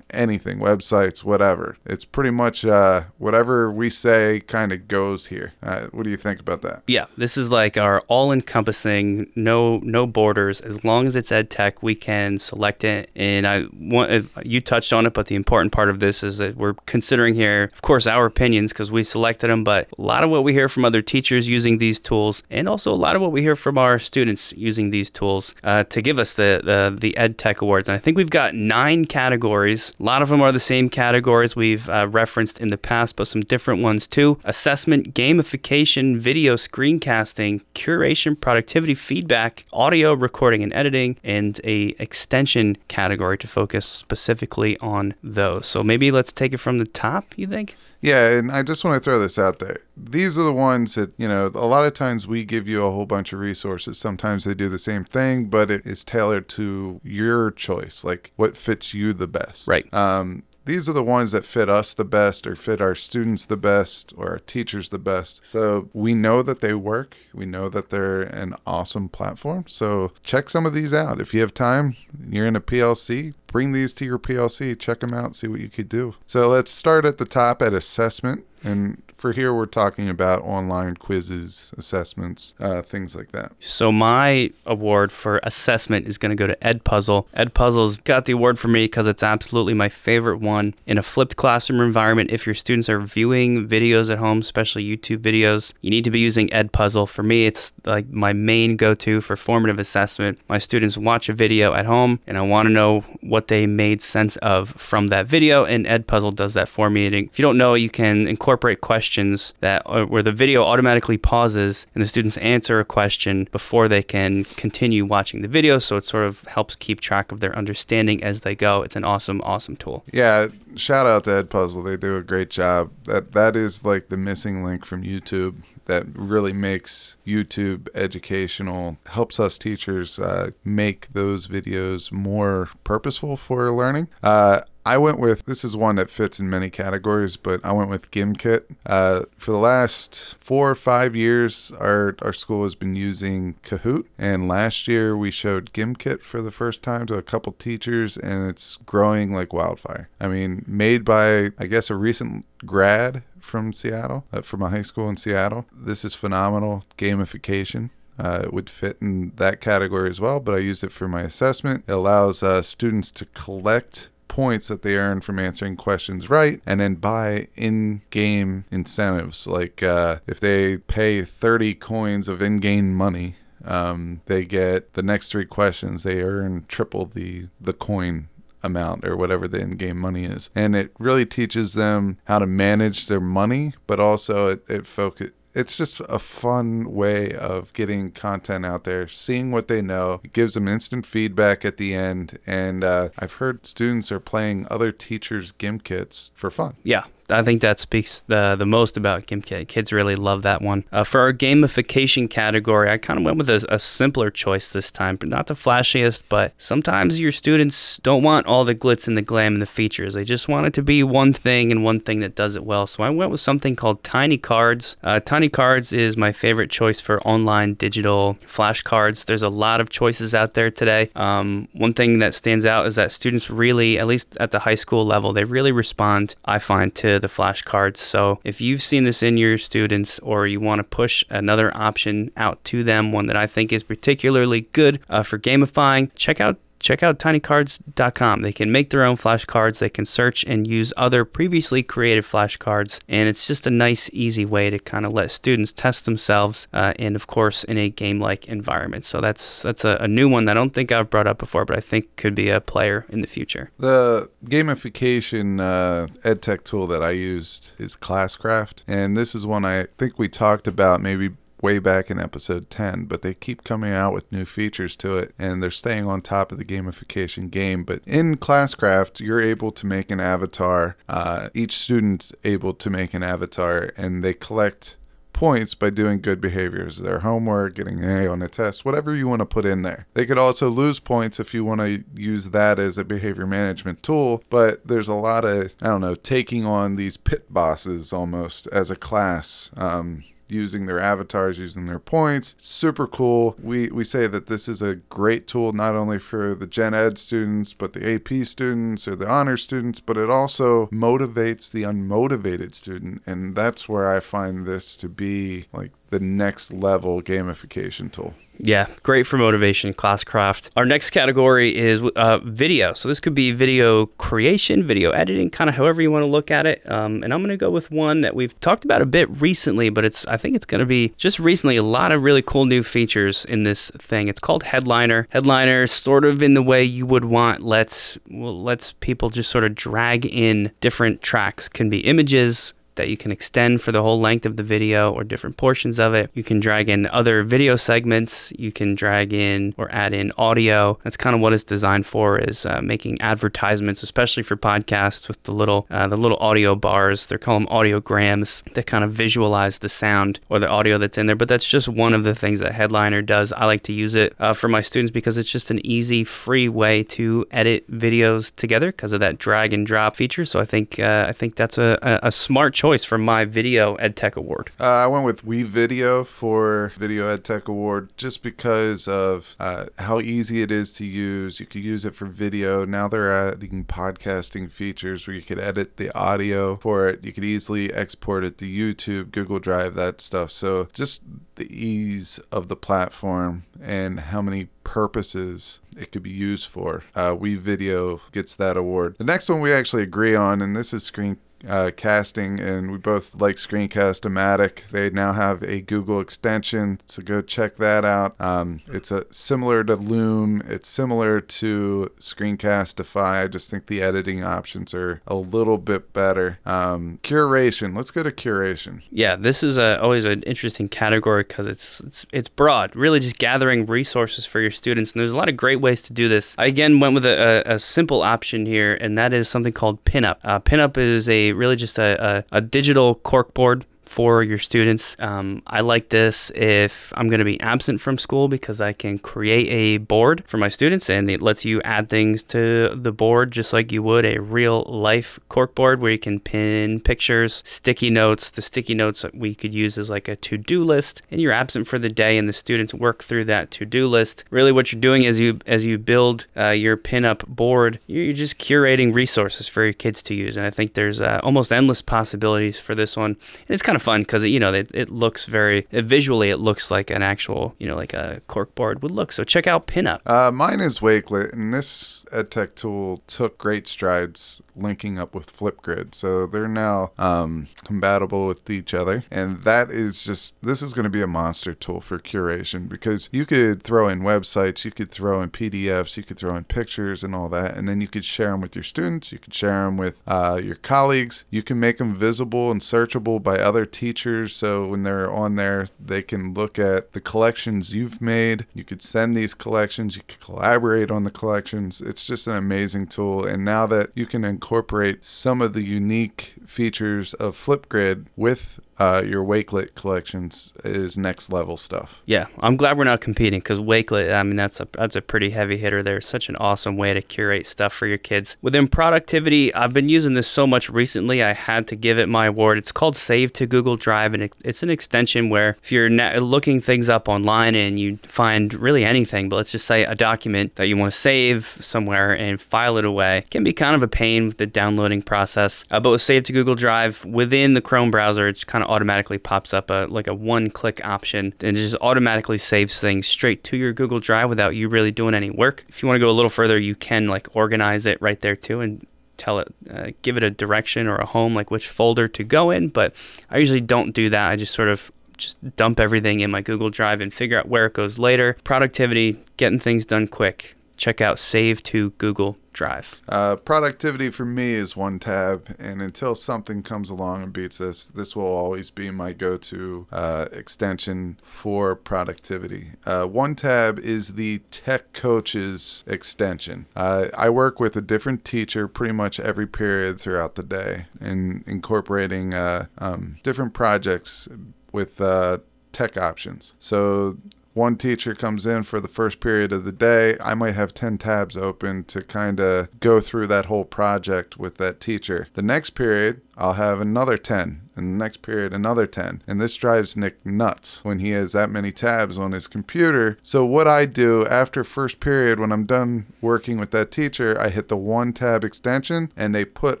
anything, 0.16 0.58
websites, 0.58 1.22
whatever. 1.22 1.76
It's 1.84 2.04
pretty 2.04 2.30
much 2.30 2.64
uh, 2.64 3.04
whatever 3.18 3.70
we 3.70 3.90
say 3.90 4.40
kind 4.46 4.72
of 4.72 4.88
goes 4.88 5.26
here. 5.26 5.52
Uh, 5.62 5.86
what 5.92 6.04
do 6.04 6.10
you 6.10 6.16
think 6.16 6.40
about 6.40 6.62
that? 6.62 6.82
Yeah, 6.86 7.06
this 7.16 7.36
is 7.36 7.50
like 7.52 7.76
our 7.76 8.00
all-encompassing, 8.08 9.30
no 9.36 9.78
no 9.78 10.06
borders. 10.06 10.60
As 10.60 10.84
long 10.84 11.06
as 11.06 11.16
it's 11.16 11.30
ed 11.30 11.50
tech, 11.50 11.82
we 11.82 11.94
can 11.94 12.38
select 12.38 12.84
it. 12.84 13.10
And 13.14 13.46
I 13.46 13.64
want 13.78 14.10
uh, 14.10 14.22
you 14.44 14.60
touched 14.60 14.92
on 14.92 15.06
it, 15.06 15.14
but 15.14 15.26
the 15.26 15.34
important 15.34 15.72
part 15.72 15.90
of 15.90 16.00
this 16.00 16.22
is 16.22 16.38
that 16.38 16.56
we're 16.56 16.74
considering 16.86 17.34
here, 17.34 17.70
of 17.72 17.82
course, 17.82 18.06
our 18.06 18.26
opinions 18.26 18.72
because 18.72 18.90
we 18.90 19.04
selected 19.04 19.50
them, 19.50 19.64
but 19.64 19.88
a 19.98 20.02
lot 20.02 20.24
of 20.24 20.30
what 20.30 20.44
we 20.44 20.52
hear 20.52 20.68
from 20.68 20.84
other 20.84 21.02
teachers 21.02 21.48
using 21.48 21.78
these 21.78 22.00
tools, 22.00 22.42
and 22.50 22.68
also 22.68 22.92
a 22.92 22.94
lot 22.94 23.16
of 23.16 23.22
what 23.22 23.32
we 23.32 23.42
hear 23.42 23.56
from 23.56 23.78
our 23.78 23.98
students 23.98 24.52
using 24.56 24.90
these 24.90 25.10
tools 25.10 25.54
uh, 25.64 25.84
to 25.84 26.00
give 26.02 26.18
us 26.18 26.34
the, 26.34 26.60
the 26.64 26.96
the 26.98 27.16
ed 27.16 27.38
tech 27.38 27.60
awards. 27.60 27.88
And 27.88 27.96
I 27.96 27.98
think 27.98 28.16
we've 28.16 28.30
got 28.30 28.54
nine 28.54 29.04
categories 29.04 29.92
lot 30.06 30.22
of 30.22 30.28
them 30.28 30.40
are 30.40 30.52
the 30.52 30.60
same 30.60 30.88
categories 30.88 31.56
we've 31.56 31.88
uh, 31.88 32.06
referenced 32.08 32.60
in 32.60 32.68
the 32.68 32.78
past, 32.78 33.16
but 33.16 33.26
some 33.26 33.40
different 33.40 33.82
ones 33.82 34.06
too. 34.06 34.38
Assessment, 34.44 35.14
gamification, 35.14 36.16
video 36.16 36.54
screencasting, 36.54 37.60
curation, 37.74 38.40
productivity, 38.40 38.94
feedback, 38.94 39.66
audio 39.72 40.14
recording 40.14 40.62
and 40.62 40.72
editing, 40.72 41.16
and 41.24 41.60
a 41.64 41.88
extension 41.98 42.78
category 42.86 43.36
to 43.36 43.48
focus 43.48 43.84
specifically 43.84 44.78
on 44.78 45.14
those. 45.24 45.66
So 45.66 45.82
maybe 45.82 46.12
let's 46.12 46.32
take 46.32 46.54
it 46.54 46.58
from 46.58 46.78
the 46.78 46.86
top, 46.86 47.34
you 47.36 47.48
think? 47.48 47.74
Yeah, 48.06 48.30
and 48.30 48.52
I 48.52 48.62
just 48.62 48.84
want 48.84 48.94
to 48.94 49.00
throw 49.00 49.18
this 49.18 49.36
out 49.36 49.58
there. 49.58 49.78
These 49.96 50.38
are 50.38 50.44
the 50.44 50.52
ones 50.52 50.94
that, 50.94 51.12
you 51.16 51.26
know, 51.26 51.46
a 51.46 51.66
lot 51.66 51.88
of 51.88 51.92
times 51.92 52.24
we 52.24 52.44
give 52.44 52.68
you 52.68 52.84
a 52.84 52.90
whole 52.92 53.04
bunch 53.04 53.32
of 53.32 53.40
resources. 53.40 53.98
Sometimes 53.98 54.44
they 54.44 54.54
do 54.54 54.68
the 54.68 54.78
same 54.78 55.04
thing, 55.04 55.46
but 55.46 55.72
it 55.72 55.84
is 55.84 56.04
tailored 56.04 56.48
to 56.50 57.00
your 57.02 57.50
choice, 57.50 58.04
like 58.04 58.30
what 58.36 58.56
fits 58.56 58.94
you 58.94 59.12
the 59.12 59.26
best. 59.26 59.66
Right. 59.66 59.92
Um, 59.92 60.44
these 60.66 60.88
are 60.88 60.92
the 60.92 61.02
ones 61.02 61.32
that 61.32 61.44
fit 61.44 61.68
us 61.68 61.94
the 61.94 62.04
best 62.04 62.46
or 62.46 62.54
fit 62.54 62.80
our 62.80 62.94
students 62.94 63.46
the 63.46 63.56
best 63.56 64.12
or 64.16 64.30
our 64.30 64.38
teachers 64.40 64.90
the 64.90 64.98
best. 64.98 65.44
So 65.44 65.88
we 65.92 66.14
know 66.14 66.42
that 66.42 66.60
they 66.60 66.74
work. 66.74 67.16
We 67.32 67.46
know 67.46 67.68
that 67.68 67.90
they're 67.90 68.22
an 68.22 68.54
awesome 68.66 69.08
platform. 69.08 69.64
So 69.68 70.12
check 70.22 70.50
some 70.50 70.66
of 70.66 70.74
these 70.74 70.92
out. 70.92 71.20
If 71.20 71.32
you 71.32 71.40
have 71.40 71.54
time, 71.54 71.96
you're 72.28 72.46
in 72.46 72.56
a 72.56 72.60
PLC, 72.60 73.32
bring 73.46 73.72
these 73.72 73.92
to 73.94 74.04
your 74.04 74.18
PLC, 74.18 74.78
check 74.78 75.00
them 75.00 75.14
out, 75.14 75.36
see 75.36 75.46
what 75.46 75.60
you 75.60 75.68
could 75.68 75.88
do. 75.88 76.14
So 76.26 76.48
let's 76.48 76.70
start 76.70 77.04
at 77.04 77.18
the 77.18 77.24
top 77.24 77.62
at 77.62 77.72
assessment. 77.72 78.44
And 78.62 79.00
for 79.26 79.32
here, 79.32 79.52
we're 79.52 79.66
talking 79.66 80.08
about 80.08 80.40
online 80.42 80.94
quizzes, 80.94 81.74
assessments, 81.76 82.54
uh, 82.60 82.82
things 82.82 83.16
like 83.16 83.32
that. 83.32 83.52
So 83.58 83.90
my 83.90 84.52
award 84.64 85.10
for 85.10 85.40
assessment 85.42 86.06
is 86.06 86.16
going 86.16 86.30
to 86.30 86.36
go 86.36 86.46
to 86.46 86.56
Edpuzzle. 86.56 87.26
Edpuzzle's 87.36 87.96
got 87.98 88.26
the 88.26 88.32
award 88.32 88.56
for 88.56 88.68
me 88.68 88.84
because 88.84 89.08
it's 89.08 89.24
absolutely 89.24 89.74
my 89.74 89.88
favorite 89.88 90.38
one 90.38 90.74
in 90.86 90.96
a 90.96 91.02
flipped 91.02 91.36
classroom 91.36 91.80
environment. 91.80 92.30
If 92.30 92.46
your 92.46 92.54
students 92.54 92.88
are 92.88 93.00
viewing 93.00 93.66
videos 93.66 94.10
at 94.10 94.18
home, 94.18 94.38
especially 94.38 94.84
YouTube 94.84 95.18
videos, 95.18 95.72
you 95.80 95.90
need 95.90 96.04
to 96.04 96.10
be 96.10 96.20
using 96.20 96.48
Edpuzzle. 96.50 97.08
For 97.08 97.24
me, 97.24 97.46
it's 97.46 97.72
like 97.84 98.08
my 98.08 98.32
main 98.32 98.76
go-to 98.76 99.20
for 99.20 99.34
formative 99.34 99.80
assessment. 99.80 100.38
My 100.48 100.58
students 100.58 100.96
watch 100.96 101.28
a 101.28 101.32
video 101.32 101.74
at 101.74 101.86
home, 101.86 102.20
and 102.28 102.38
I 102.38 102.42
want 102.42 102.68
to 102.68 102.72
know 102.72 103.00
what 103.22 103.48
they 103.48 103.66
made 103.66 104.02
sense 104.02 104.36
of 104.36 104.70
from 104.70 105.08
that 105.08 105.26
video, 105.26 105.64
and 105.64 105.84
Edpuzzle 105.84 106.36
does 106.36 106.54
that 106.54 106.68
for 106.68 106.88
me. 106.90 107.06
And 107.06 107.14
if 107.14 107.38
you 107.38 107.42
don't 107.42 107.58
know, 107.58 107.74
you 107.74 107.90
can 107.90 108.28
incorporate 108.28 108.76
incorporate 108.76 108.80
questions 109.16 109.54
that 109.60 109.82
uh, 109.86 110.04
where 110.04 110.22
the 110.22 110.32
video 110.32 110.62
automatically 110.62 111.16
pauses 111.16 111.86
and 111.94 112.02
the 112.02 112.06
students 112.06 112.36
answer 112.38 112.80
a 112.80 112.84
question 112.84 113.48
before 113.50 113.88
they 113.88 114.02
can 114.02 114.44
continue 114.44 115.06
watching 115.06 115.40
the 115.40 115.48
video. 115.48 115.78
So 115.78 115.96
it 115.96 116.04
sort 116.04 116.24
of 116.24 116.42
helps 116.44 116.76
keep 116.76 117.00
track 117.00 117.32
of 117.32 117.40
their 117.40 117.56
understanding 117.56 118.22
as 118.22 118.42
they 118.42 118.54
go. 118.54 118.82
It's 118.82 118.96
an 118.96 119.04
awesome, 119.04 119.40
awesome 119.42 119.76
tool. 119.76 120.04
Yeah, 120.12 120.48
shout 120.76 121.06
out 121.06 121.24
to 121.24 121.30
Edpuzzle. 121.42 121.84
They 121.84 121.96
do 121.96 122.16
a 122.16 122.22
great 122.22 122.50
job. 122.50 122.90
That 123.04 123.32
that 123.32 123.56
is 123.56 123.84
like 123.84 124.08
the 124.08 124.18
missing 124.18 124.62
link 124.62 124.84
from 124.84 125.02
YouTube 125.02 125.62
that 125.86 126.04
really 126.14 126.52
makes 126.52 127.16
YouTube 127.26 127.88
educational, 127.94 128.96
helps 129.06 129.40
us 129.40 129.58
teachers 129.58 130.18
uh, 130.18 130.50
make 130.64 131.12
those 131.12 131.48
videos 131.48 132.12
more 132.12 132.68
purposeful 132.84 133.36
for 133.36 133.70
learning. 133.72 134.08
Uh, 134.22 134.60
I 134.86 134.98
went 134.98 135.18
with 135.18 135.46
this 135.46 135.64
is 135.64 135.76
one 135.76 135.96
that 135.96 136.08
fits 136.08 136.38
in 136.38 136.48
many 136.48 136.70
categories, 136.70 137.36
but 137.36 137.60
I 137.64 137.72
went 137.72 137.90
with 137.90 138.12
Gimkit. 138.12 138.66
Uh, 138.86 139.24
for 139.36 139.50
the 139.50 139.58
last 139.58 140.36
four 140.38 140.70
or 140.70 140.76
five 140.76 141.16
years, 141.16 141.72
our 141.80 142.14
our 142.22 142.32
school 142.32 142.62
has 142.62 142.76
been 142.76 142.94
using 142.94 143.54
Kahoot, 143.64 144.06
and 144.16 144.46
last 144.46 144.86
year 144.86 145.16
we 145.16 145.32
showed 145.32 145.72
Gimkit 145.72 146.22
for 146.22 146.40
the 146.40 146.52
first 146.52 146.84
time 146.84 147.04
to 147.06 147.16
a 147.16 147.22
couple 147.22 147.52
teachers, 147.54 148.16
and 148.16 148.48
it's 148.48 148.76
growing 148.86 149.32
like 149.32 149.52
wildfire. 149.52 150.08
I 150.20 150.28
mean, 150.28 150.64
made 150.68 151.04
by 151.04 151.50
I 151.58 151.66
guess 151.66 151.90
a 151.90 151.96
recent 151.96 152.46
grad 152.64 153.24
from 153.46 153.72
Seattle, 153.72 154.26
uh, 154.32 154.42
from 154.42 154.62
a 154.62 154.68
high 154.70 154.82
school 154.82 155.08
in 155.08 155.16
Seattle. 155.16 155.66
This 155.72 156.04
is 156.04 156.14
phenomenal 156.14 156.84
gamification. 156.98 157.90
uh, 158.18 158.40
it 158.44 158.52
would 158.52 158.70
fit 158.70 158.96
in 159.00 159.32
that 159.36 159.60
category 159.60 160.08
as 160.10 160.20
well, 160.20 160.40
but 160.40 160.54
I 160.54 160.58
use 160.58 160.82
it 160.82 160.92
for 160.92 161.06
my 161.08 161.22
assessment. 161.22 161.84
It 161.86 161.92
allows 161.92 162.42
uh, 162.42 162.62
students 162.62 163.10
to 163.12 163.26
collect 163.26 164.08
points 164.28 164.68
that 164.68 164.82
they 164.82 164.96
earn 164.96 165.20
from 165.20 165.38
answering 165.38 165.76
questions 165.76 166.28
right 166.28 166.60
and 166.66 166.78
then 166.80 166.94
buy 166.96 167.48
in 167.56 168.02
game 168.10 168.64
incentives. 168.70 169.46
Like 169.46 169.82
uh, 169.82 170.18
if 170.26 170.40
they 170.40 170.76
pay 170.76 171.22
30 171.22 171.74
coins 171.74 172.28
of 172.28 172.42
in 172.42 172.58
game 172.58 172.94
money, 172.94 173.36
um, 173.64 174.20
they 174.26 174.44
get 174.44 174.92
the 174.94 175.02
next 175.02 175.30
three 175.30 175.46
questions, 175.46 176.02
they 176.02 176.20
earn 176.20 176.64
triple 176.68 177.06
the, 177.06 177.48
the 177.60 177.72
coin 177.72 178.28
amount 178.62 179.04
or 179.06 179.16
whatever 179.16 179.46
the 179.46 179.60
in-game 179.60 179.98
money 179.98 180.24
is 180.24 180.50
and 180.54 180.74
it 180.74 180.92
really 180.98 181.26
teaches 181.26 181.74
them 181.74 182.18
how 182.24 182.38
to 182.38 182.46
manage 182.46 183.06
their 183.06 183.20
money 183.20 183.72
but 183.86 184.00
also 184.00 184.48
it, 184.48 184.64
it 184.68 184.86
focus 184.86 185.30
it's 185.56 185.78
just 185.78 186.02
a 186.06 186.18
fun 186.18 186.92
way 186.92 187.32
of 187.32 187.72
getting 187.72 188.10
content 188.10 188.66
out 188.66 188.84
there, 188.84 189.08
seeing 189.08 189.50
what 189.50 189.68
they 189.68 189.80
know. 189.80 190.20
It 190.22 190.34
gives 190.34 190.52
them 190.52 190.68
instant 190.68 191.06
feedback 191.06 191.64
at 191.64 191.78
the 191.78 191.94
end. 191.94 192.38
And 192.46 192.84
uh, 192.84 193.08
I've 193.18 193.32
heard 193.32 193.66
students 193.66 194.12
are 194.12 194.20
playing 194.20 194.66
other 194.68 194.92
teachers' 194.92 195.52
Gimkits 195.52 196.30
for 196.34 196.50
fun. 196.50 196.76
Yeah, 196.84 197.04
I 197.30 197.42
think 197.42 197.60
that 197.62 197.78
speaks 197.78 198.20
the 198.26 198.56
the 198.56 198.66
most 198.66 198.96
about 198.96 199.26
GIMP. 199.26 199.46
Kids 199.68 199.92
really 199.92 200.14
love 200.14 200.42
that 200.42 200.62
one. 200.62 200.84
Uh, 200.92 201.04
for 201.04 201.20
our 201.20 201.32
gamification 201.32 202.28
category, 202.28 202.90
I 202.90 202.98
kind 202.98 203.18
of 203.18 203.24
went 203.24 203.38
with 203.38 203.48
a, 203.48 203.64
a, 203.68 203.78
simpler 203.78 204.30
choice 204.30 204.68
this 204.68 204.90
time, 204.90 205.16
but 205.16 205.28
not 205.28 205.46
the 205.46 205.54
flashiest. 205.54 206.22
But 206.28 206.52
sometimes 206.58 207.20
your 207.20 207.32
students 207.32 207.98
don't 207.98 208.22
want 208.22 208.46
all 208.46 208.64
the 208.64 208.74
glitz 208.74 209.08
and 209.08 209.16
the 209.16 209.22
glam 209.22 209.54
and 209.54 209.62
the 209.62 209.66
features. 209.66 210.14
They 210.14 210.24
just 210.24 210.48
want 210.48 210.66
it 210.66 210.74
to 210.74 210.82
be 210.82 211.02
one 211.02 211.32
thing 211.32 211.70
and 211.70 211.84
one 211.84 212.00
thing 212.00 212.20
that 212.20 212.34
does 212.34 212.56
it 212.56 212.64
well. 212.64 212.86
So 212.86 213.02
I 213.02 213.10
went 213.10 213.30
with 213.30 213.40
something 213.40 213.76
called 213.76 214.02
Tinycards. 214.02 214.96
Uh, 215.02 215.20
Tinycards 215.20 215.92
is 215.92 216.16
my 216.16 216.32
favorite 216.32 216.70
choice 216.70 217.00
for 217.00 217.20
online 217.22 217.74
digital 217.74 218.36
flashcards. 218.46 219.26
There's 219.26 219.42
a 219.42 219.48
lot 219.48 219.80
of 219.80 219.90
choices 219.90 220.34
out 220.34 220.54
there 220.54 220.70
today. 220.70 221.10
Um, 221.14 221.68
one 221.72 221.94
thing 221.94 222.18
that 222.20 222.34
stands 222.34 222.66
out 222.66 222.86
is 222.86 222.96
that 222.96 223.12
students 223.12 223.50
really, 223.50 223.98
at 223.98 224.06
least 224.06 224.36
at 224.38 224.50
the 224.50 224.60
high 224.60 224.74
school 224.74 225.04
level, 225.04 225.32
they 225.32 225.44
really 225.44 225.72
respond. 225.72 226.34
I 226.44 226.58
find 226.58 226.94
to 226.96 227.15
the 227.18 227.28
flashcards. 227.28 227.98
So 227.98 228.40
if 228.44 228.60
you've 228.60 228.82
seen 228.82 229.04
this 229.04 229.22
in 229.22 229.36
your 229.36 229.58
students 229.58 230.18
or 230.20 230.46
you 230.46 230.60
want 230.60 230.78
to 230.80 230.84
push 230.84 231.24
another 231.30 231.76
option 231.76 232.30
out 232.36 232.62
to 232.64 232.84
them, 232.84 233.12
one 233.12 233.26
that 233.26 233.36
I 233.36 233.46
think 233.46 233.72
is 233.72 233.82
particularly 233.82 234.62
good 234.72 235.00
uh, 235.08 235.22
for 235.22 235.38
gamifying, 235.38 236.10
check 236.14 236.40
out 236.40 236.58
check 236.86 237.02
out 237.02 237.18
tinycards.com. 237.18 238.42
They 238.42 238.52
can 238.52 238.70
make 238.70 238.90
their 238.90 239.02
own 239.02 239.16
flashcards. 239.16 239.80
They 239.80 239.90
can 239.90 240.04
search 240.04 240.44
and 240.44 240.66
use 240.66 240.92
other 240.96 241.24
previously 241.24 241.82
created 241.82 242.22
flashcards. 242.22 243.00
And 243.08 243.28
it's 243.28 243.46
just 243.46 243.66
a 243.66 243.70
nice, 243.70 244.08
easy 244.12 244.44
way 244.44 244.70
to 244.70 244.78
kind 244.78 245.04
of 245.04 245.12
let 245.12 245.32
students 245.32 245.72
test 245.72 246.04
themselves 246.04 246.68
uh, 246.72 246.94
and, 246.98 247.16
of 247.16 247.26
course, 247.26 247.64
in 247.64 247.76
a 247.76 247.88
game 247.88 248.20
like 248.20 248.46
environment. 248.46 249.04
So 249.04 249.20
that's 249.20 249.62
that's 249.62 249.84
a, 249.84 249.98
a, 250.00 250.06
new 250.06 250.28
one 250.28 250.44
that 250.44 250.52
I 250.52 250.54
don't 250.54 250.72
think 250.72 250.92
I've 250.92 251.10
brought 251.10 251.26
up 251.26 251.38
before, 251.38 251.64
but 251.64 251.76
I 251.76 251.80
think 251.80 252.14
could 252.16 252.34
be 252.34 252.48
a 252.48 252.60
player 252.60 253.04
in 253.08 253.20
the 253.20 253.26
future. 253.26 253.70
The 253.78 254.30
gamification 254.44 255.60
uh, 255.60 256.06
ed 256.22 256.40
tech 256.40 256.62
tool 256.62 256.86
that 256.86 257.02
I 257.02 257.10
used 257.10 257.72
is 257.78 257.96
Classcraft. 257.96 258.84
And 258.86 259.16
this 259.16 259.34
is 259.34 259.44
one 259.44 259.64
I 259.64 259.88
think 259.98 260.18
we 260.18 260.28
talked 260.28 260.68
about 260.68 261.00
maybe 261.00 261.30
way 261.66 261.80
back 261.80 262.12
in 262.12 262.20
episode 262.20 262.70
10, 262.70 263.06
but 263.06 263.22
they 263.22 263.34
keep 263.34 263.64
coming 263.64 263.92
out 263.92 264.14
with 264.14 264.30
new 264.30 264.44
features 264.44 264.94
to 264.94 265.18
it 265.18 265.34
and 265.36 265.60
they're 265.60 265.68
staying 265.68 266.06
on 266.06 266.22
top 266.22 266.52
of 266.52 266.58
the 266.58 266.64
gamification 266.64 267.50
game. 267.50 267.82
But 267.82 268.02
in 268.06 268.36
Classcraft, 268.36 269.18
you're 269.18 269.42
able 269.42 269.72
to 269.72 269.84
make 269.84 270.12
an 270.12 270.20
avatar. 270.20 270.96
Uh, 271.08 271.48
each 271.54 271.72
student's 271.72 272.32
able 272.44 272.72
to 272.74 272.88
make 272.88 273.14
an 273.14 273.24
avatar 273.24 273.90
and 273.96 274.22
they 274.22 274.32
collect 274.32 274.96
points 275.32 275.74
by 275.74 275.90
doing 275.90 276.20
good 276.20 276.40
behaviors, 276.40 276.98
their 276.98 277.18
homework, 277.18 277.74
getting 277.74 277.98
an 277.98 278.10
A 278.10 278.28
on 278.28 278.42
a 278.42 278.48
test, 278.48 278.84
whatever 278.84 279.16
you 279.16 279.26
want 279.26 279.40
to 279.40 279.46
put 279.46 279.66
in 279.66 279.82
there. 279.82 280.06
They 280.14 280.24
could 280.24 280.38
also 280.38 280.68
lose 280.68 281.00
points 281.00 281.40
if 281.40 281.52
you 281.52 281.64
want 281.64 281.80
to 281.80 282.04
use 282.14 282.50
that 282.50 282.78
as 282.78 282.96
a 282.96 283.04
behavior 283.04 283.44
management 283.44 284.04
tool, 284.04 284.44
but 284.50 284.86
there's 284.86 285.08
a 285.08 285.14
lot 285.14 285.44
of, 285.44 285.74
I 285.82 285.88
don't 285.88 286.00
know, 286.00 286.14
taking 286.14 286.64
on 286.64 286.94
these 286.94 287.16
pit 287.16 287.52
bosses 287.52 288.12
almost 288.12 288.68
as 288.68 288.88
a 288.88 288.96
class. 288.96 289.72
Um, 289.76 290.22
using 290.48 290.86
their 290.86 291.00
avatars, 291.00 291.58
using 291.58 291.86
their 291.86 291.98
points. 291.98 292.54
Super 292.58 293.06
cool. 293.06 293.56
We 293.62 293.88
we 293.88 294.04
say 294.04 294.26
that 294.26 294.46
this 294.46 294.68
is 294.68 294.82
a 294.82 294.96
great 294.96 295.46
tool 295.46 295.72
not 295.72 295.94
only 295.94 296.18
for 296.18 296.54
the 296.54 296.66
Gen 296.66 296.94
Ed 296.94 297.18
students, 297.18 297.72
but 297.72 297.92
the 297.92 298.14
AP 298.14 298.46
students 298.46 299.08
or 299.08 299.16
the 299.16 299.28
honor 299.28 299.56
students, 299.56 300.00
but 300.00 300.16
it 300.16 300.30
also 300.30 300.86
motivates 300.86 301.70
the 301.70 301.82
unmotivated 301.82 302.74
student. 302.74 303.22
And 303.26 303.54
that's 303.56 303.88
where 303.88 304.10
I 304.10 304.20
find 304.20 304.66
this 304.66 304.96
to 304.96 305.08
be 305.08 305.66
like 305.72 305.92
the 306.10 306.20
next 306.20 306.72
level 306.72 307.22
gamification 307.22 308.10
tool. 308.10 308.34
Yeah, 308.58 308.86
great 309.02 309.26
for 309.26 309.36
motivation, 309.36 309.92
Classcraft. 309.92 310.70
Our 310.76 310.86
next 310.86 311.10
category 311.10 311.76
is 311.76 312.00
uh, 312.16 312.38
video. 312.38 312.94
So 312.94 313.08
this 313.08 313.20
could 313.20 313.34
be 313.34 313.52
video 313.52 314.06
creation, 314.06 314.86
video 314.86 315.10
editing, 315.10 315.50
kind 315.50 315.68
of 315.68 315.76
however 315.76 316.00
you 316.00 316.10
want 316.10 316.22
to 316.22 316.30
look 316.30 316.50
at 316.50 316.66
it. 316.66 316.88
Um, 316.90 317.22
and 317.22 317.34
I'm 317.34 317.40
going 317.40 317.50
to 317.50 317.56
go 317.56 317.70
with 317.70 317.90
one 317.90 318.22
that 318.22 318.34
we've 318.34 318.58
talked 318.60 318.84
about 318.84 319.02
a 319.02 319.06
bit 319.06 319.28
recently, 319.40 319.90
but 319.90 320.04
it's 320.04 320.26
I 320.26 320.36
think 320.36 320.56
it's 320.56 320.64
going 320.64 320.78
to 320.78 320.86
be 320.86 321.12
just 321.16 321.38
recently 321.38 321.76
a 321.76 321.82
lot 321.82 322.12
of 322.12 322.22
really 322.22 322.42
cool 322.42 322.64
new 322.64 322.82
features 322.82 323.44
in 323.44 323.64
this 323.64 323.90
thing. 323.90 324.28
It's 324.28 324.40
called 324.40 324.62
Headliner. 324.62 325.28
Headliner, 325.30 325.86
sort 325.86 326.24
of 326.24 326.42
in 326.42 326.54
the 326.54 326.62
way 326.62 326.82
you 326.82 327.06
would 327.06 327.26
want, 327.26 327.62
lets 327.62 328.16
well, 328.30 328.60
lets 328.62 328.92
people 329.00 329.30
just 329.30 329.50
sort 329.50 329.64
of 329.64 329.74
drag 329.74 330.24
in 330.24 330.72
different 330.80 331.20
tracks. 331.20 331.68
Can 331.68 331.90
be 331.90 332.00
images, 332.00 332.72
that 332.96 333.08
you 333.08 333.16
can 333.16 333.30
extend 333.30 333.80
for 333.80 333.92
the 333.92 334.02
whole 334.02 334.20
length 334.20 334.46
of 334.46 334.56
the 334.56 334.62
video 334.62 335.12
or 335.12 335.24
different 335.24 335.56
portions 335.56 335.98
of 335.98 336.14
it. 336.14 336.30
You 336.34 336.42
can 336.42 336.60
drag 336.60 336.88
in 336.88 337.06
other 337.06 337.42
video 337.42 337.76
segments. 337.76 338.52
You 338.58 338.72
can 338.72 338.94
drag 338.94 339.32
in 339.32 339.74
or 339.76 339.90
add 339.92 340.12
in 340.12 340.32
audio. 340.36 340.98
That's 341.04 341.16
kind 341.16 341.34
of 341.34 341.40
what 341.40 341.52
it's 341.52 341.64
designed 341.64 342.06
for 342.06 342.38
is 342.38 342.66
uh, 342.66 342.80
making 342.82 343.20
advertisements, 343.20 344.02
especially 344.02 344.42
for 344.42 344.56
podcasts 344.56 345.28
with 345.28 345.42
the 345.44 345.52
little 345.52 345.86
uh, 345.90 346.08
the 346.08 346.16
little 346.16 346.38
audio 346.38 346.74
bars. 346.74 347.26
They're 347.26 347.38
called 347.38 347.66
audiograms 347.66 348.62
that 348.74 348.86
kind 348.86 349.04
of 349.04 349.12
visualize 349.12 349.78
the 349.78 349.88
sound 349.88 350.40
or 350.48 350.58
the 350.58 350.68
audio 350.68 350.98
that's 350.98 351.18
in 351.18 351.26
there. 351.26 351.36
But 351.36 351.48
that's 351.48 351.68
just 351.68 351.88
one 351.88 352.14
of 352.14 352.24
the 352.24 352.34
things 352.34 352.60
that 352.60 352.72
Headliner 352.72 353.22
does. 353.22 353.52
I 353.52 353.66
like 353.66 353.82
to 353.84 353.92
use 353.92 354.14
it 354.14 354.34
uh, 354.38 354.52
for 354.52 354.68
my 354.68 354.80
students 354.80 355.10
because 355.10 355.38
it's 355.38 355.50
just 355.50 355.70
an 355.70 355.84
easy, 355.84 356.24
free 356.24 356.68
way 356.68 357.02
to 357.04 357.46
edit 357.50 357.90
videos 357.90 358.54
together 358.54 358.90
because 358.90 359.12
of 359.12 359.20
that 359.20 359.38
drag 359.38 359.72
and 359.72 359.86
drop 359.86 360.16
feature. 360.16 360.44
So 360.44 360.60
I 360.60 360.64
think 360.64 360.98
uh, 360.98 361.26
I 361.28 361.32
think 361.32 361.56
that's 361.56 361.78
a, 361.78 361.98
a 362.22 362.32
smart 362.32 362.74
choice 362.74 362.85
choice 362.86 363.04
for 363.04 363.18
my 363.18 363.44
Video 363.44 363.96
EdTech 363.96 364.36
Award? 364.36 364.70
Uh, 364.78 364.84
I 364.84 365.08
went 365.08 365.24
with 365.24 365.44
WeVideo 365.44 366.24
for 366.24 366.92
Video 366.96 367.36
EdTech 367.36 367.66
Award 367.66 368.12
just 368.16 368.44
because 368.44 369.08
of 369.08 369.56
uh, 369.58 369.86
how 369.98 370.20
easy 370.20 370.62
it 370.62 370.70
is 370.70 370.92
to 370.92 371.04
use. 371.04 371.58
You 371.58 371.66
could 371.66 371.82
use 371.82 372.04
it 372.04 372.14
for 372.14 372.26
video. 372.26 372.84
Now 372.84 373.08
they're 373.08 373.32
adding 373.32 373.84
podcasting 373.86 374.70
features 374.70 375.26
where 375.26 375.34
you 375.34 375.42
could 375.42 375.58
edit 375.58 375.96
the 375.96 376.16
audio 376.16 376.76
for 376.76 377.08
it. 377.08 377.24
You 377.24 377.32
could 377.32 377.44
easily 377.44 377.92
export 377.92 378.44
it 378.44 378.56
to 378.58 378.66
YouTube, 378.66 379.32
Google 379.32 379.58
Drive, 379.58 379.96
that 379.96 380.20
stuff. 380.20 380.52
So 380.52 380.86
just 380.92 381.24
the 381.56 381.66
ease 381.68 382.38
of 382.52 382.68
the 382.68 382.76
platform 382.76 383.64
and 383.82 384.20
how 384.20 384.40
many 384.40 384.68
purposes 384.84 385.80
it 385.96 386.12
could 386.12 386.22
be 386.22 386.30
used 386.30 386.68
for. 386.68 387.02
Uh, 387.16 387.32
WeVideo 387.32 388.20
gets 388.30 388.54
that 388.54 388.76
award. 388.76 389.16
The 389.18 389.24
next 389.24 389.48
one 389.48 389.60
we 389.60 389.72
actually 389.72 390.04
agree 390.04 390.36
on, 390.36 390.62
and 390.62 390.76
this 390.76 390.94
is 390.94 391.02
screen 391.02 391.38
uh, 391.68 391.90
casting, 391.96 392.60
and 392.60 392.90
we 392.90 392.98
both 392.98 393.34
like 393.34 393.56
Screencast-O-Matic. 393.56 394.88
They 394.88 395.10
now 395.10 395.32
have 395.32 395.62
a 395.62 395.80
Google 395.80 396.20
extension, 396.20 397.00
so 397.06 397.22
go 397.22 397.42
check 397.42 397.76
that 397.76 398.04
out. 398.04 398.34
Um, 398.40 398.80
it's 398.86 399.10
a 399.10 399.26
similar 399.30 399.84
to 399.84 399.96
Loom. 399.96 400.62
It's 400.66 400.88
similar 400.88 401.40
to 401.40 402.10
Screencastify. 402.18 403.44
I 403.44 403.48
just 403.48 403.70
think 403.70 403.86
the 403.86 404.02
editing 404.02 404.44
options 404.44 404.94
are 404.94 405.22
a 405.26 405.34
little 405.34 405.78
bit 405.78 406.12
better. 406.12 406.58
Um, 406.66 407.18
curation. 407.22 407.96
Let's 407.96 408.10
go 408.10 408.22
to 408.22 408.30
curation. 408.30 409.02
Yeah, 409.10 409.36
this 409.36 409.62
is 409.62 409.78
a, 409.78 410.00
always 410.00 410.24
an 410.24 410.42
interesting 410.42 410.88
category 410.88 411.42
because 411.42 411.66
it's, 411.66 412.00
it's 412.00 412.26
it's 412.32 412.48
broad. 412.48 412.94
Really, 412.94 413.20
just 413.20 413.38
gathering 413.38 413.86
resources 413.86 414.46
for 414.46 414.60
your 414.60 414.70
students, 414.70 415.12
and 415.12 415.20
there's 415.20 415.32
a 415.32 415.36
lot 415.36 415.48
of 415.48 415.56
great 415.56 415.80
ways 415.80 416.02
to 416.02 416.12
do 416.12 416.28
this. 416.28 416.54
I 416.58 416.66
again 416.66 417.00
went 417.00 417.14
with 417.14 417.26
a, 417.26 417.62
a, 417.66 417.74
a 417.74 417.78
simple 417.78 418.22
option 418.22 418.66
here, 418.66 418.94
and 419.00 419.16
that 419.18 419.32
is 419.32 419.48
something 419.48 419.72
called 419.72 420.04
Pinup. 420.04 420.36
Uh, 420.44 420.60
Pinup 420.60 420.96
is 420.98 421.28
a 421.28 421.45
really 421.52 421.76
just 421.76 421.98
a, 421.98 422.44
a, 422.52 422.56
a 422.56 422.60
digital 422.60 423.16
corkboard 423.16 423.84
for 424.16 424.42
your 424.42 424.56
students. 424.58 425.14
Um, 425.18 425.60
I 425.66 425.82
like 425.82 426.08
this 426.08 426.50
if 426.54 427.12
I'm 427.18 427.28
going 427.28 427.40
to 427.40 427.44
be 427.44 427.60
absent 427.60 428.00
from 428.00 428.16
school 428.16 428.48
because 428.48 428.80
I 428.80 428.94
can 428.94 429.18
create 429.18 429.68
a 429.68 429.98
board 429.98 430.42
for 430.46 430.56
my 430.56 430.70
students 430.70 431.10
and 431.10 431.30
it 431.30 431.42
lets 431.42 431.66
you 431.66 431.82
add 431.82 432.08
things 432.08 432.42
to 432.44 432.94
the 432.94 433.12
board 433.12 433.50
just 433.50 433.74
like 433.74 433.92
you 433.92 434.02
would 434.02 434.24
a 434.24 434.38
real 434.38 434.84
life 434.84 435.38
cork 435.50 435.74
board 435.74 436.00
where 436.00 436.12
you 436.12 436.18
can 436.18 436.40
pin 436.40 436.98
pictures, 437.00 437.62
sticky 437.66 438.08
notes. 438.08 438.48
The 438.48 438.62
sticky 438.62 438.94
notes 438.94 439.22
we 439.34 439.54
could 439.54 439.74
use 439.74 439.98
as 439.98 440.08
like 440.08 440.28
a 440.28 440.36
to 440.36 440.56
do 440.56 440.82
list 440.82 441.20
and 441.30 441.38
you're 441.38 441.52
absent 441.52 441.86
for 441.86 441.98
the 441.98 442.08
day 442.08 442.38
and 442.38 442.48
the 442.48 442.54
students 442.54 442.94
work 442.94 443.22
through 443.22 443.44
that 443.44 443.70
to 443.72 443.84
do 443.84 444.06
list. 444.06 444.44
Really, 444.48 444.72
what 444.72 444.92
you're 444.92 445.00
doing 445.00 445.24
is 445.24 445.38
you 445.38 445.58
as 445.66 445.84
you 445.84 445.98
build 445.98 446.46
uh, 446.56 446.70
your 446.70 446.96
pinup 446.96 447.46
board, 447.48 448.00
you're 448.06 448.32
just 448.32 448.58
curating 448.58 449.14
resources 449.14 449.68
for 449.68 449.84
your 449.84 449.92
kids 449.92 450.22
to 450.22 450.34
use. 450.34 450.56
And 450.56 450.64
I 450.64 450.70
think 450.70 450.94
there's 450.94 451.20
uh, 451.20 451.40
almost 451.42 451.70
endless 451.70 452.00
possibilities 452.00 452.80
for 452.80 452.94
this 452.94 453.14
one. 453.14 453.32
And 453.32 453.74
it's 453.74 453.82
kind 453.82 453.94
of 453.94 454.05
fun 454.06 454.22
because 454.22 454.44
you 454.44 454.60
know 454.60 454.72
it, 454.72 454.88
it 454.94 455.08
looks 455.10 455.46
very 455.46 455.86
it, 455.90 456.04
visually 456.04 456.50
it 456.50 456.58
looks 456.58 456.92
like 456.92 457.10
an 457.10 457.22
actual 457.22 457.74
you 457.80 457.88
know 457.88 457.96
like 457.96 458.14
a 458.14 458.40
cork 458.46 458.72
board 458.76 459.02
would 459.02 459.10
look. 459.10 459.32
So 459.32 459.42
check 459.42 459.66
out 459.66 459.88
Pinup. 459.88 460.20
Uh, 460.24 460.52
mine 460.52 460.80
is 460.80 461.00
Wakelet, 461.00 461.52
and 461.52 461.74
this 461.74 462.24
EdTech 462.32 462.76
tool 462.76 463.22
took 463.26 463.58
great 463.58 463.88
strides 463.88 464.62
linking 464.76 465.18
up 465.18 465.34
with 465.34 465.54
Flipgrid. 465.54 466.14
So 466.14 466.46
they're 466.46 466.68
now 466.68 467.12
um, 467.18 467.68
compatible 467.84 468.46
with 468.46 468.68
each 468.70 468.94
other, 468.94 469.24
and 469.30 469.62
that 469.64 469.90
is 469.90 470.24
just 470.24 470.60
this 470.62 470.82
is 470.82 470.92
going 470.92 471.04
to 471.04 471.10
be 471.10 471.22
a 471.22 471.26
monster 471.26 471.74
tool 471.74 472.00
for 472.00 472.18
curation 472.18 472.88
because 472.88 473.28
you 473.32 473.46
could 473.46 473.82
throw 473.82 474.08
in 474.08 474.20
websites, 474.20 474.84
you 474.84 474.90
could 474.90 475.10
throw 475.10 475.40
in 475.42 475.50
PDFs, 475.50 476.16
you 476.16 476.22
could 476.22 476.36
throw 476.36 476.56
in 476.56 476.64
pictures 476.64 477.22
and 477.22 477.34
all 477.34 477.48
that, 477.48 477.76
and 477.76 477.88
then 477.88 478.00
you 478.00 478.08
could 478.08 478.24
share 478.24 478.50
them 478.50 478.60
with 478.60 478.74
your 478.74 478.82
students, 478.82 479.32
you 479.32 479.38
could 479.38 479.54
share 479.54 479.84
them 479.84 479.96
with 479.96 480.22
uh, 480.26 480.60
your 480.62 480.74
colleagues, 480.74 481.44
you 481.50 481.62
can 481.62 481.78
make 481.80 481.98
them 481.98 482.14
visible 482.14 482.70
and 482.70 482.80
searchable 482.80 483.42
by 483.42 483.58
other 483.58 483.86
teachers. 483.86 484.54
So 484.54 484.88
when 484.88 485.02
they're 485.02 485.30
on 485.30 485.56
there, 485.56 485.88
they 485.98 486.22
can 486.22 486.54
look 486.54 486.78
at 486.78 487.12
the 487.12 487.20
collections 487.20 487.94
you've 487.94 488.20
made. 488.20 488.66
You 488.74 488.84
could 488.84 489.02
send 489.02 489.36
these 489.36 489.54
collections, 489.54 490.16
you 490.16 490.22
could 490.26 490.40
collaborate 490.40 491.10
on 491.10 491.24
the 491.24 491.30
collections. 491.30 492.00
It's 492.00 492.26
just 492.26 492.46
an 492.46 492.56
amazing 492.56 493.08
tool, 493.08 493.44
and 493.44 493.64
now 493.64 493.86
that 493.86 494.10
you 494.14 494.26
can 494.26 494.44
incorporate 494.66 495.24
some 495.24 495.62
of 495.62 495.74
the 495.74 495.84
unique 495.84 496.56
features 496.66 497.34
of 497.34 497.54
Flipgrid 497.56 498.26
with 498.34 498.80
uh, 498.98 499.22
your 499.24 499.44
Wakelet 499.44 499.94
collections 499.94 500.72
is 500.84 501.18
next 501.18 501.52
level 501.52 501.76
stuff. 501.76 502.22
Yeah, 502.24 502.46
I'm 502.60 502.76
glad 502.76 502.96
we're 502.96 503.04
not 503.04 503.20
competing 503.20 503.60
because 503.60 503.78
Wakelet, 503.78 504.34
I 504.34 504.42
mean, 504.42 504.56
that's 504.56 504.80
a 504.80 504.88
that's 504.92 505.16
a 505.16 505.22
pretty 505.22 505.50
heavy 505.50 505.76
hitter 505.76 506.02
there. 506.02 506.20
Such 506.20 506.48
an 506.48 506.56
awesome 506.56 506.96
way 506.96 507.12
to 507.12 507.20
curate 507.20 507.66
stuff 507.66 507.92
for 507.92 508.06
your 508.06 508.18
kids. 508.18 508.56
Within 508.62 508.88
productivity, 508.88 509.74
I've 509.74 509.92
been 509.92 510.08
using 510.08 510.34
this 510.34 510.48
so 510.48 510.66
much 510.66 510.88
recently. 510.88 511.42
I 511.42 511.52
had 511.52 511.86
to 511.88 511.96
give 511.96 512.18
it 512.18 512.28
my 512.28 512.46
award. 512.46 512.78
It's 512.78 512.92
called 512.92 513.16
Save 513.16 513.52
to 513.54 513.66
Google 513.66 513.96
Drive, 513.96 514.34
and 514.34 514.50
it's 514.64 514.82
an 514.82 514.90
extension 514.90 515.50
where 515.50 515.76
if 515.82 515.92
you're 515.92 516.10
looking 516.10 516.80
things 516.80 517.08
up 517.08 517.28
online 517.28 517.74
and 517.74 517.98
you 517.98 518.18
find 518.22 518.72
really 518.74 519.04
anything, 519.04 519.48
but 519.48 519.56
let's 519.56 519.72
just 519.72 519.86
say 519.86 520.04
a 520.04 520.14
document 520.14 520.76
that 520.76 520.88
you 520.88 520.96
want 520.96 521.12
to 521.12 521.18
save 521.18 521.76
somewhere 521.80 522.32
and 522.36 522.60
file 522.60 522.96
it 522.96 523.04
away, 523.04 523.38
it 523.38 523.50
can 523.50 523.64
be 523.64 523.72
kind 523.72 523.94
of 523.94 524.02
a 524.02 524.08
pain 524.08 524.46
with 524.46 524.58
the 524.58 524.66
downloading 524.66 525.22
process. 525.22 525.84
Uh, 525.90 526.00
but 526.00 526.10
with 526.10 526.22
Save 526.22 526.44
to 526.44 526.52
Google 526.52 526.74
Drive 526.74 527.24
within 527.24 527.74
the 527.74 527.80
Chrome 527.80 528.10
browser, 528.10 528.48
it's 528.48 528.64
kind 528.64 528.82
of 528.82 528.85
automatically 528.86 529.38
pops 529.38 529.74
up 529.74 529.90
a 529.90 530.06
like 530.08 530.26
a 530.26 530.34
one-click 530.34 531.04
option 531.04 531.54
and 531.60 531.76
it 531.76 531.80
just 531.80 531.96
automatically 532.00 532.58
saves 532.58 533.00
things 533.00 533.26
straight 533.26 533.64
to 533.64 533.76
your 533.76 533.92
Google 533.92 534.20
Drive 534.20 534.48
without 534.48 534.74
you 534.76 534.88
really 534.88 535.10
doing 535.10 535.34
any 535.34 535.50
work. 535.50 535.84
If 535.88 536.02
you 536.02 536.08
want 536.08 536.16
to 536.16 536.24
go 536.24 536.30
a 536.30 536.32
little 536.32 536.50
further, 536.50 536.78
you 536.78 536.94
can 536.94 537.28
like 537.28 537.54
organize 537.54 538.06
it 538.06 538.20
right 538.20 538.40
there 538.40 538.56
too 538.56 538.80
and 538.80 539.06
tell 539.36 539.58
it 539.58 539.68
uh, 539.90 540.10
give 540.22 540.36
it 540.36 540.42
a 540.42 540.50
direction 540.50 541.06
or 541.06 541.16
a 541.16 541.26
home 541.26 541.54
like 541.54 541.70
which 541.70 541.88
folder 541.88 542.28
to 542.28 542.44
go 542.44 542.70
in, 542.70 542.88
but 542.88 543.14
I 543.50 543.58
usually 543.58 543.80
don't 543.80 544.12
do 544.12 544.30
that. 544.30 544.48
I 544.48 544.56
just 544.56 544.74
sort 544.74 544.88
of 544.88 545.10
just 545.36 545.58
dump 545.76 546.00
everything 546.00 546.40
in 546.40 546.50
my 546.50 546.62
Google 546.62 546.88
Drive 546.88 547.20
and 547.20 547.32
figure 547.32 547.58
out 547.58 547.68
where 547.68 547.86
it 547.86 547.92
goes 547.92 548.18
later. 548.18 548.56
Productivity, 548.64 549.38
getting 549.58 549.78
things 549.78 550.06
done 550.06 550.28
quick 550.28 550.76
check 550.96 551.20
out 551.20 551.38
Save 551.38 551.82
to 551.84 552.10
Google 552.12 552.56
Drive. 552.76 553.16
Uh, 553.26 553.56
productivity 553.56 554.28
for 554.28 554.44
me 554.44 554.74
is 554.74 554.92
OneTab, 554.92 555.76
and 555.78 556.02
until 556.02 556.34
something 556.34 556.82
comes 556.82 557.08
along 557.08 557.42
and 557.42 557.50
beats 557.50 557.78
this, 557.78 558.04
this 558.04 558.36
will 558.36 558.44
always 558.44 558.90
be 558.90 559.10
my 559.10 559.32
go 559.32 559.56
to 559.56 560.06
uh, 560.12 560.48
extension 560.52 561.40
for 561.42 561.96
productivity. 561.96 562.90
Uh, 563.06 563.26
OneTab 563.26 563.98
is 563.98 564.34
the 564.34 564.58
Tech 564.70 565.14
Coaches 565.14 566.04
extension. 566.06 566.84
Uh, 566.94 567.28
I 567.34 567.48
work 567.48 567.80
with 567.80 567.96
a 567.96 568.02
different 568.02 568.44
teacher 568.44 568.86
pretty 568.88 569.14
much 569.14 569.40
every 569.40 569.66
period 569.66 570.20
throughout 570.20 570.56
the 570.56 570.62
day 570.62 571.06
and 571.18 571.64
incorporating 571.66 572.52
uh, 572.52 572.88
um, 572.98 573.38
different 573.42 573.72
projects 573.72 574.50
with 574.92 575.18
uh, 575.18 575.58
tech 575.92 576.18
options. 576.18 576.74
So 576.78 577.38
one 577.76 577.96
teacher 577.96 578.34
comes 578.34 578.64
in 578.64 578.82
for 578.82 579.00
the 579.00 579.08
first 579.08 579.38
period 579.38 579.70
of 579.70 579.84
the 579.84 579.92
day, 579.92 580.36
I 580.40 580.54
might 580.54 580.74
have 580.74 580.94
10 580.94 581.18
tabs 581.18 581.58
open 581.58 582.04
to 582.04 582.22
kind 582.22 582.58
of 582.58 582.88
go 583.00 583.20
through 583.20 583.48
that 583.48 583.66
whole 583.66 583.84
project 583.84 584.56
with 584.56 584.78
that 584.78 584.98
teacher. 584.98 585.48
The 585.52 585.60
next 585.60 585.90
period, 585.90 586.40
I'll 586.56 586.72
have 586.72 587.02
another 587.02 587.36
10, 587.36 587.82
and 587.94 588.14
the 588.14 588.24
next 588.24 588.40
period, 588.40 588.72
another 588.72 589.06
10. 589.06 589.42
And 589.46 589.60
this 589.60 589.76
drives 589.76 590.16
Nick 590.16 590.44
nuts 590.44 591.04
when 591.04 591.18
he 591.18 591.30
has 591.32 591.52
that 591.52 591.68
many 591.68 591.92
tabs 591.92 592.38
on 592.38 592.52
his 592.52 592.66
computer. 592.66 593.36
So, 593.42 593.66
what 593.66 593.86
I 593.86 594.06
do 594.06 594.46
after 594.46 594.82
first 594.82 595.20
period, 595.20 595.60
when 595.60 595.70
I'm 595.70 595.84
done 595.84 596.32
working 596.40 596.78
with 596.78 596.92
that 596.92 597.10
teacher, 597.10 597.60
I 597.60 597.68
hit 597.68 597.88
the 597.88 597.96
OneTab 597.98 598.64
extension 598.64 599.30
and 599.36 599.54
they 599.54 599.66
put 599.66 600.00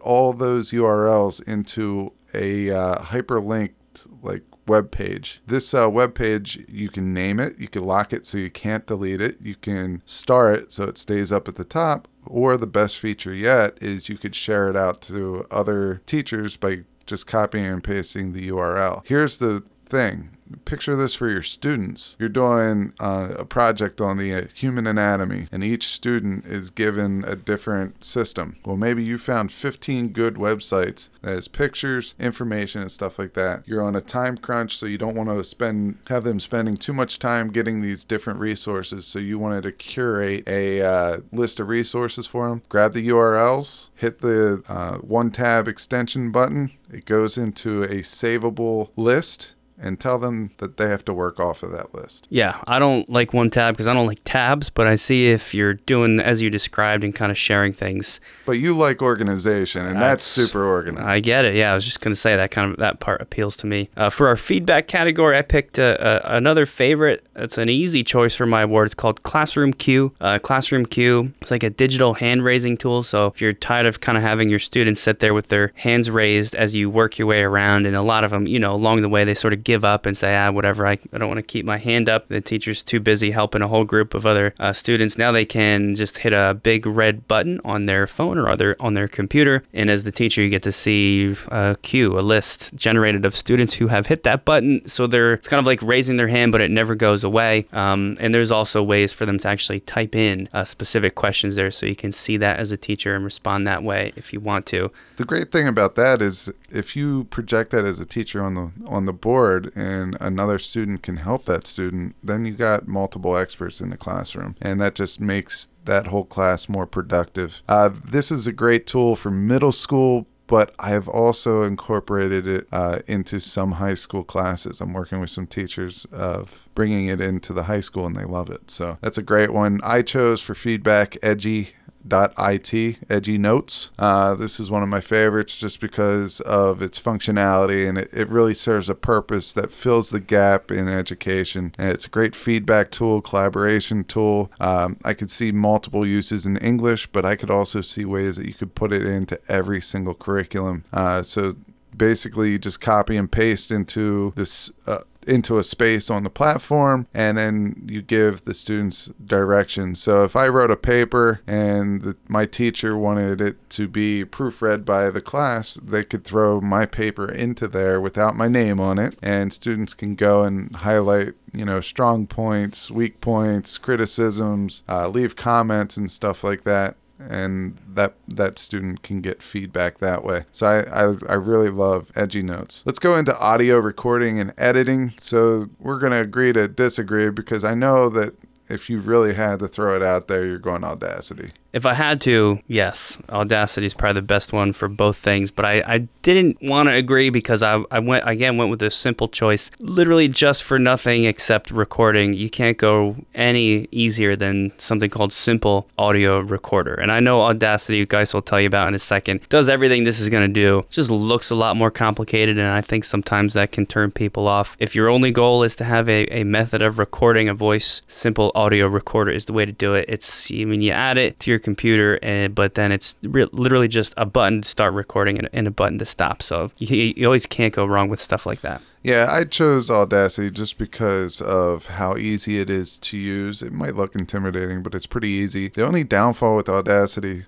all 0.00 0.32
those 0.32 0.70
URLs 0.70 1.46
into 1.46 2.12
a 2.32 2.70
uh, 2.70 2.96
hyperlinked 2.96 3.74
like 4.22 4.42
web 4.66 4.90
page. 4.90 5.40
This 5.46 5.72
uh, 5.74 5.88
web 5.90 6.14
page, 6.14 6.64
you 6.68 6.88
can 6.88 7.12
name 7.12 7.40
it, 7.40 7.58
you 7.58 7.68
can 7.68 7.84
lock 7.84 8.12
it 8.12 8.26
so 8.26 8.38
you 8.38 8.50
can't 8.50 8.86
delete 8.86 9.20
it, 9.20 9.38
you 9.40 9.54
can 9.54 10.02
star 10.04 10.52
it 10.52 10.72
so 10.72 10.84
it 10.84 10.98
stays 10.98 11.32
up 11.32 11.48
at 11.48 11.56
the 11.56 11.64
top, 11.64 12.08
or 12.24 12.56
the 12.56 12.66
best 12.66 12.98
feature 12.98 13.34
yet 13.34 13.78
is 13.80 14.08
you 14.08 14.16
could 14.18 14.34
share 14.34 14.68
it 14.68 14.76
out 14.76 15.00
to 15.02 15.46
other 15.50 16.02
teachers 16.06 16.56
by 16.56 16.84
just 17.06 17.26
copying 17.26 17.64
and 17.64 17.84
pasting 17.84 18.32
the 18.32 18.48
URL. 18.48 19.06
Here's 19.06 19.38
the 19.38 19.62
thing 19.84 20.35
picture 20.64 20.96
this 20.96 21.14
for 21.14 21.28
your 21.28 21.42
students. 21.42 22.16
You're 22.18 22.28
doing 22.28 22.92
uh, 23.00 23.34
a 23.38 23.44
project 23.44 24.00
on 24.00 24.18
the 24.18 24.34
uh, 24.34 24.46
human 24.54 24.86
anatomy, 24.86 25.48
and 25.50 25.64
each 25.64 25.88
student 25.88 26.46
is 26.46 26.70
given 26.70 27.24
a 27.26 27.36
different 27.36 28.04
system. 28.04 28.56
Well, 28.64 28.76
maybe 28.76 29.02
you 29.02 29.18
found 29.18 29.52
15 29.52 30.08
good 30.08 30.34
websites 30.34 31.08
that 31.22 31.32
has 31.32 31.48
pictures, 31.48 32.14
information, 32.18 32.80
and 32.80 32.90
stuff 32.90 33.18
like 33.18 33.34
that. 33.34 33.66
You're 33.66 33.82
on 33.82 33.96
a 33.96 34.00
time 34.00 34.36
crunch, 34.36 34.76
so 34.76 34.86
you 34.86 34.98
don't 34.98 35.16
want 35.16 35.28
to 35.28 35.42
spend 35.44 35.98
have 36.08 36.24
them 36.24 36.40
spending 36.40 36.76
too 36.76 36.92
much 36.92 37.18
time 37.18 37.50
getting 37.50 37.80
these 37.80 38.04
different 38.04 38.38
resources. 38.38 39.06
So 39.06 39.18
you 39.18 39.38
wanted 39.38 39.62
to 39.64 39.72
curate 39.72 40.46
a 40.46 40.82
uh, 40.82 41.18
list 41.32 41.60
of 41.60 41.68
resources 41.68 42.26
for 42.26 42.48
them. 42.48 42.62
Grab 42.68 42.92
the 42.92 43.08
URLs, 43.08 43.90
hit 43.94 44.18
the 44.18 44.62
uh, 44.68 44.98
OneTab 44.98 45.68
extension 45.68 46.30
button. 46.30 46.72
It 46.92 47.04
goes 47.04 47.36
into 47.36 47.82
a 47.82 47.96
savable 48.02 48.90
list 48.96 49.55
and 49.78 50.00
tell 50.00 50.18
them 50.18 50.50
that 50.58 50.76
they 50.76 50.88
have 50.88 51.04
to 51.06 51.12
work 51.12 51.38
off 51.38 51.62
of 51.62 51.72
that 51.72 51.94
list. 51.94 52.26
Yeah, 52.30 52.60
I 52.66 52.78
don't 52.78 53.08
like 53.10 53.30
OneTab 53.30 53.72
because 53.72 53.88
I 53.88 53.94
don't 53.94 54.06
like 54.06 54.20
tabs, 54.24 54.70
but 54.70 54.86
I 54.86 54.96
see 54.96 55.28
if 55.28 55.54
you're 55.54 55.74
doing 55.74 56.20
as 56.20 56.42
you 56.42 56.50
described 56.50 57.04
and 57.04 57.14
kind 57.14 57.30
of 57.30 57.38
sharing 57.38 57.72
things. 57.72 58.20
But 58.44 58.52
you 58.52 58.74
like 58.74 59.02
organization, 59.02 59.84
and 59.86 59.96
that's, 59.96 60.22
that's 60.22 60.22
super 60.22 60.64
organized. 60.64 61.06
I 61.06 61.20
get 61.20 61.44
it. 61.44 61.56
Yeah, 61.56 61.72
I 61.72 61.74
was 61.74 61.84
just 61.84 62.00
gonna 62.00 62.16
say 62.16 62.36
that 62.36 62.50
kind 62.50 62.72
of 62.72 62.78
that 62.78 63.00
part 63.00 63.20
appeals 63.20 63.56
to 63.58 63.66
me. 63.66 63.90
Uh, 63.96 64.10
for 64.10 64.28
our 64.28 64.36
feedback 64.36 64.86
category, 64.86 65.36
I 65.36 65.42
picked 65.42 65.78
a, 65.78 66.32
a, 66.32 66.36
another 66.36 66.66
favorite. 66.66 67.24
It's 67.34 67.58
an 67.58 67.68
easy 67.68 68.02
choice 68.02 68.34
for 68.34 68.46
my 68.46 68.62
award. 68.62 68.86
It's 68.86 68.94
called 68.94 69.22
ClassroomQ. 69.22 70.12
Uh, 70.20 70.38
ClassroomQ. 70.38 71.32
It's 71.42 71.50
like 71.50 71.62
a 71.62 71.70
digital 71.70 72.14
hand 72.14 72.44
raising 72.44 72.76
tool. 72.76 73.02
So 73.02 73.26
if 73.26 73.40
you're 73.40 73.52
tired 73.52 73.86
of 73.86 74.00
kind 74.00 74.16
of 74.16 74.24
having 74.24 74.48
your 74.48 74.58
students 74.58 75.00
sit 75.00 75.20
there 75.20 75.34
with 75.34 75.48
their 75.48 75.72
hands 75.74 76.10
raised 76.10 76.54
as 76.54 76.74
you 76.74 76.88
work 76.88 77.18
your 77.18 77.26
way 77.26 77.42
around, 77.42 77.86
and 77.86 77.94
a 77.94 78.02
lot 78.02 78.24
of 78.24 78.30
them, 78.30 78.46
you 78.46 78.58
know, 78.58 78.74
along 78.74 79.02
the 79.02 79.08
way 79.08 79.24
they 79.24 79.34
sort 79.34 79.52
of 79.52 79.64
give 79.66 79.84
up 79.84 80.06
and 80.06 80.16
say, 80.16 80.36
ah, 80.36 80.52
whatever, 80.52 80.86
I, 80.86 80.92
I 81.12 81.18
don't 81.18 81.28
want 81.28 81.38
to 81.38 81.42
keep 81.42 81.66
my 81.66 81.76
hand 81.76 82.08
up. 82.08 82.28
The 82.28 82.40
teacher's 82.40 82.84
too 82.84 83.00
busy 83.00 83.32
helping 83.32 83.62
a 83.62 83.68
whole 83.68 83.84
group 83.84 84.14
of 84.14 84.24
other 84.24 84.54
uh, 84.60 84.72
students. 84.72 85.18
Now 85.18 85.32
they 85.32 85.44
can 85.44 85.96
just 85.96 86.18
hit 86.18 86.32
a 86.32 86.58
big 86.62 86.86
red 86.86 87.26
button 87.26 87.60
on 87.64 87.86
their 87.86 88.06
phone 88.06 88.38
or 88.38 88.48
other 88.48 88.76
on 88.78 88.94
their 88.94 89.08
computer. 89.08 89.64
And 89.74 89.90
as 89.90 90.04
the 90.04 90.12
teacher, 90.12 90.40
you 90.40 90.50
get 90.50 90.62
to 90.62 90.72
see 90.72 91.34
a 91.48 91.76
queue, 91.82 92.16
a 92.16 92.22
list 92.22 92.76
generated 92.76 93.24
of 93.24 93.34
students 93.34 93.74
who 93.74 93.88
have 93.88 94.06
hit 94.06 94.22
that 94.22 94.44
button. 94.44 94.86
So 94.88 95.08
they're 95.08 95.34
it's 95.34 95.48
kind 95.48 95.58
of 95.58 95.66
like 95.66 95.82
raising 95.82 96.16
their 96.16 96.28
hand, 96.28 96.52
but 96.52 96.60
it 96.60 96.70
never 96.70 96.94
goes 96.94 97.24
away. 97.24 97.66
Um, 97.72 98.16
and 98.20 98.32
there's 98.32 98.52
also 98.52 98.84
ways 98.84 99.12
for 99.12 99.26
them 99.26 99.38
to 99.38 99.48
actually 99.48 99.80
type 99.80 100.14
in 100.14 100.48
uh, 100.52 100.64
specific 100.64 101.16
questions 101.16 101.56
there 101.56 101.72
so 101.72 101.86
you 101.86 101.96
can 101.96 102.12
see 102.12 102.36
that 102.36 102.60
as 102.60 102.70
a 102.70 102.76
teacher 102.76 103.16
and 103.16 103.24
respond 103.24 103.66
that 103.66 103.82
way 103.82 104.12
if 104.14 104.32
you 104.32 104.38
want 104.38 104.64
to. 104.66 104.92
The 105.16 105.24
great 105.24 105.50
thing 105.50 105.66
about 105.66 105.96
that 105.96 106.22
is 106.22 106.52
if 106.70 106.96
you 106.96 107.24
project 107.24 107.70
that 107.70 107.84
as 107.84 107.98
a 108.00 108.06
teacher 108.06 108.42
on 108.42 108.54
the 108.54 108.70
on 108.86 109.06
the 109.06 109.12
board 109.12 109.72
and 109.74 110.16
another 110.20 110.58
student 110.58 111.02
can 111.02 111.18
help 111.18 111.44
that 111.46 111.66
student, 111.66 112.16
then 112.22 112.44
you 112.44 112.52
got 112.52 112.88
multiple 112.88 113.36
experts 113.36 113.80
in 113.80 113.90
the 113.90 113.96
classroom. 113.96 114.56
And 114.60 114.80
that 114.80 114.94
just 114.94 115.20
makes 115.20 115.68
that 115.84 116.08
whole 116.08 116.24
class 116.24 116.68
more 116.68 116.86
productive. 116.86 117.62
Uh, 117.68 117.90
this 118.04 118.30
is 118.30 118.46
a 118.46 118.52
great 118.52 118.86
tool 118.86 119.16
for 119.16 119.30
middle 119.30 119.72
school 119.72 120.26
but 120.46 120.74
I 120.78 120.90
have 120.90 121.08
also 121.08 121.62
incorporated 121.62 122.46
it 122.46 122.66
uh, 122.70 123.00
into 123.06 123.40
some 123.40 123.72
high 123.72 123.94
school 123.94 124.24
classes. 124.24 124.80
I'm 124.80 124.92
working 124.92 125.20
with 125.20 125.30
some 125.30 125.46
teachers 125.46 126.06
of 126.12 126.68
bringing 126.74 127.08
it 127.08 127.20
into 127.20 127.52
the 127.52 127.64
high 127.64 127.80
school, 127.80 128.06
and 128.06 128.14
they 128.14 128.24
love 128.24 128.50
it. 128.50 128.70
So 128.70 128.98
that's 129.00 129.18
a 129.18 129.22
great 129.22 129.52
one. 129.52 129.80
I 129.82 130.02
chose 130.02 130.40
for 130.40 130.54
feedback 130.54 131.16
Edji 131.22 131.70
it 132.08 132.98
Edji 133.08 133.38
notes. 133.38 133.90
Uh, 133.98 134.34
this 134.34 134.58
is 134.60 134.70
one 134.70 134.82
of 134.82 134.88
my 134.88 135.00
favorites 135.00 135.58
just 135.58 135.80
because 135.80 136.40
of 136.40 136.82
its 136.82 137.00
functionality 137.00 137.88
and 137.88 137.98
it, 137.98 138.10
it 138.12 138.28
really 138.28 138.54
serves 138.54 138.88
a 138.88 138.94
purpose 138.94 139.52
that 139.52 139.72
fills 139.72 140.10
the 140.10 140.20
gap 140.20 140.70
in 140.70 140.88
education. 140.88 141.74
And 141.78 141.90
it's 141.90 142.06
a 142.06 142.10
great 142.10 142.34
feedback 142.34 142.90
tool 142.90 143.20
collaboration 143.20 144.04
tool. 144.04 144.50
Um, 144.60 144.98
i 145.04 145.14
could 145.14 145.30
see 145.30 145.52
multiple 145.52 146.06
uses 146.06 146.46
in 146.46 146.56
english 146.58 147.06
but 147.08 147.24
i 147.24 147.36
could 147.36 147.50
also 147.50 147.80
see 147.80 148.04
ways 148.04 148.36
that 148.36 148.46
you 148.46 148.54
could 148.54 148.74
put 148.74 148.92
it 148.92 149.04
into 149.04 149.38
every 149.48 149.80
single 149.80 150.14
curriculum. 150.14 150.84
Uh, 150.92 151.22
so 151.22 151.54
basically 151.96 152.52
you 152.52 152.58
just 152.58 152.80
copy 152.80 153.16
and 153.16 153.30
paste 153.30 153.70
into 153.70 154.32
this 154.36 154.70
uh, 154.86 154.98
into 155.26 155.58
a 155.58 155.62
space 155.62 156.10
on 156.10 156.24
the 156.24 156.30
platform 156.30 157.06
and 157.12 157.38
then 157.38 157.86
you 157.88 158.02
give 158.02 158.44
the 158.44 158.54
students 158.54 159.10
directions. 159.24 160.00
So 160.00 160.24
if 160.24 160.36
I 160.36 160.48
wrote 160.48 160.70
a 160.70 160.76
paper 160.76 161.40
and 161.46 162.02
the, 162.02 162.16
my 162.28 162.46
teacher 162.46 162.96
wanted 162.96 163.40
it 163.40 163.70
to 163.70 163.88
be 163.88 164.24
proofread 164.24 164.84
by 164.84 165.10
the 165.10 165.20
class, 165.20 165.74
they 165.82 166.04
could 166.04 166.24
throw 166.24 166.60
my 166.60 166.86
paper 166.86 167.30
into 167.30 167.68
there 167.68 168.00
without 168.00 168.36
my 168.36 168.48
name 168.48 168.80
on 168.80 168.98
it 168.98 169.16
and 169.22 169.52
students 169.52 169.94
can 169.94 170.14
go 170.14 170.42
and 170.42 170.74
highlight 170.76 171.34
you 171.52 171.64
know 171.64 171.80
strong 171.80 172.26
points 172.26 172.90
weak 172.90 173.20
points 173.20 173.78
criticisms 173.78 174.82
uh, 174.88 175.08
leave 175.08 175.36
comments 175.36 175.96
and 175.96 176.10
stuff 176.10 176.44
like 176.44 176.62
that 176.62 176.96
and 177.18 177.78
that 177.88 178.14
that 178.28 178.58
student 178.58 179.02
can 179.02 179.20
get 179.20 179.42
feedback 179.42 179.98
that 179.98 180.24
way. 180.24 180.44
So 180.52 180.66
I, 180.66 181.04
I, 181.04 181.14
I 181.28 181.34
really 181.34 181.70
love 181.70 182.10
Edji 182.14 182.42
Notes. 182.42 182.82
Let's 182.84 182.98
go 182.98 183.16
into 183.16 183.38
audio 183.38 183.78
recording 183.78 184.38
and 184.38 184.52
editing. 184.58 185.14
So 185.18 185.66
we're 185.78 185.98
gonna 185.98 186.20
agree 186.20 186.52
to 186.52 186.68
disagree 186.68 187.30
because 187.30 187.64
I 187.64 187.74
know 187.74 188.08
that 188.10 188.34
if 188.68 188.90
you 188.90 188.98
really 188.98 189.34
had 189.34 189.60
to 189.60 189.68
throw 189.68 189.94
it 189.94 190.02
out 190.02 190.28
there, 190.28 190.44
you're 190.44 190.58
going 190.58 190.84
Audacity. 190.84 191.50
If 191.76 191.84
I 191.84 191.92
had 191.92 192.22
to, 192.22 192.58
yes, 192.68 193.18
Audacity 193.28 193.86
is 193.86 193.92
probably 193.92 194.22
the 194.22 194.26
best 194.26 194.50
one 194.50 194.72
for 194.72 194.88
both 194.88 195.18
things. 195.18 195.50
But 195.50 195.66
I, 195.66 195.82
I 195.86 195.98
didn't 196.22 196.56
want 196.62 196.88
to 196.88 196.94
agree 196.94 197.28
because 197.28 197.62
I, 197.62 197.84
I 197.90 197.98
went 197.98 198.26
again 198.26 198.56
went 198.56 198.70
with 198.70 198.80
a 198.80 198.90
simple 198.90 199.28
choice, 199.28 199.70
literally 199.78 200.26
just 200.26 200.62
for 200.62 200.78
nothing 200.78 201.24
except 201.24 201.70
recording. 201.70 202.32
You 202.32 202.48
can't 202.48 202.78
go 202.78 203.16
any 203.34 203.88
easier 203.90 204.36
than 204.36 204.72
something 204.78 205.10
called 205.10 205.34
Simple 205.34 205.86
Audio 205.98 206.40
Recorder. 206.40 206.94
And 206.94 207.12
I 207.12 207.20
know 207.20 207.42
Audacity, 207.42 207.98
you 207.98 208.06
guys 208.06 208.32
will 208.32 208.40
tell 208.40 208.58
you 208.58 208.68
about 208.68 208.88
in 208.88 208.94
a 208.94 208.98
second, 208.98 209.46
does 209.50 209.68
everything 209.68 210.04
this 210.04 210.18
is 210.18 210.30
going 210.30 210.48
to 210.48 210.52
do. 210.52 210.78
It 210.78 210.90
Just 210.90 211.10
looks 211.10 211.50
a 211.50 211.54
lot 211.54 211.76
more 211.76 211.90
complicated, 211.90 212.58
and 212.58 212.68
I 212.68 212.80
think 212.80 213.04
sometimes 213.04 213.52
that 213.52 213.72
can 213.72 213.84
turn 213.84 214.12
people 214.12 214.48
off. 214.48 214.78
If 214.80 214.94
your 214.94 215.10
only 215.10 215.30
goal 215.30 215.62
is 215.62 215.76
to 215.76 215.84
have 215.84 216.08
a, 216.08 216.26
a 216.28 216.44
method 216.44 216.80
of 216.80 216.98
recording 216.98 217.50
a 217.50 217.54
voice, 217.54 218.00
Simple 218.08 218.50
Audio 218.54 218.86
Recorder 218.86 219.30
is 219.30 219.44
the 219.44 219.52
way 219.52 219.66
to 219.66 219.72
do 219.72 219.92
it. 219.92 220.06
It's 220.08 220.50
mean 220.50 220.80
you 220.80 220.92
add 220.92 221.18
it 221.18 221.38
to 221.40 221.50
your 221.50 221.60
computer, 221.66 222.20
and 222.22 222.54
but 222.54 222.76
then 222.76 222.92
it's 222.92 223.16
re- 223.24 223.48
literally 223.50 223.88
just 223.88 224.14
a 224.16 224.24
button 224.24 224.62
to 224.62 224.68
start 224.68 224.94
recording 224.94 225.36
and, 225.36 225.48
and 225.52 225.66
a 225.66 225.70
button 225.72 225.98
to 225.98 226.06
stop. 226.06 226.42
So 226.42 226.70
you, 226.78 227.12
you 227.16 227.26
always 227.26 227.44
can't 227.44 227.74
go 227.74 227.84
wrong 227.84 228.08
with 228.08 228.20
stuff 228.20 228.46
like 228.46 228.60
that. 228.60 228.80
Yeah, 229.02 229.26
I 229.28 229.42
chose 229.42 229.90
Audacity 229.90 230.52
just 230.52 230.78
because 230.78 231.40
of 231.40 231.86
how 231.86 232.16
easy 232.16 232.60
it 232.60 232.70
is 232.70 232.96
to 232.98 233.18
use. 233.18 233.62
It 233.62 233.72
might 233.72 233.96
look 233.96 234.14
intimidating, 234.14 234.84
but 234.84 234.94
it's 234.94 235.06
pretty 235.06 235.28
easy. 235.28 235.68
The 235.68 235.84
only 235.84 236.04
downfall 236.04 236.54
with 236.54 236.68
Audacity 236.68 237.46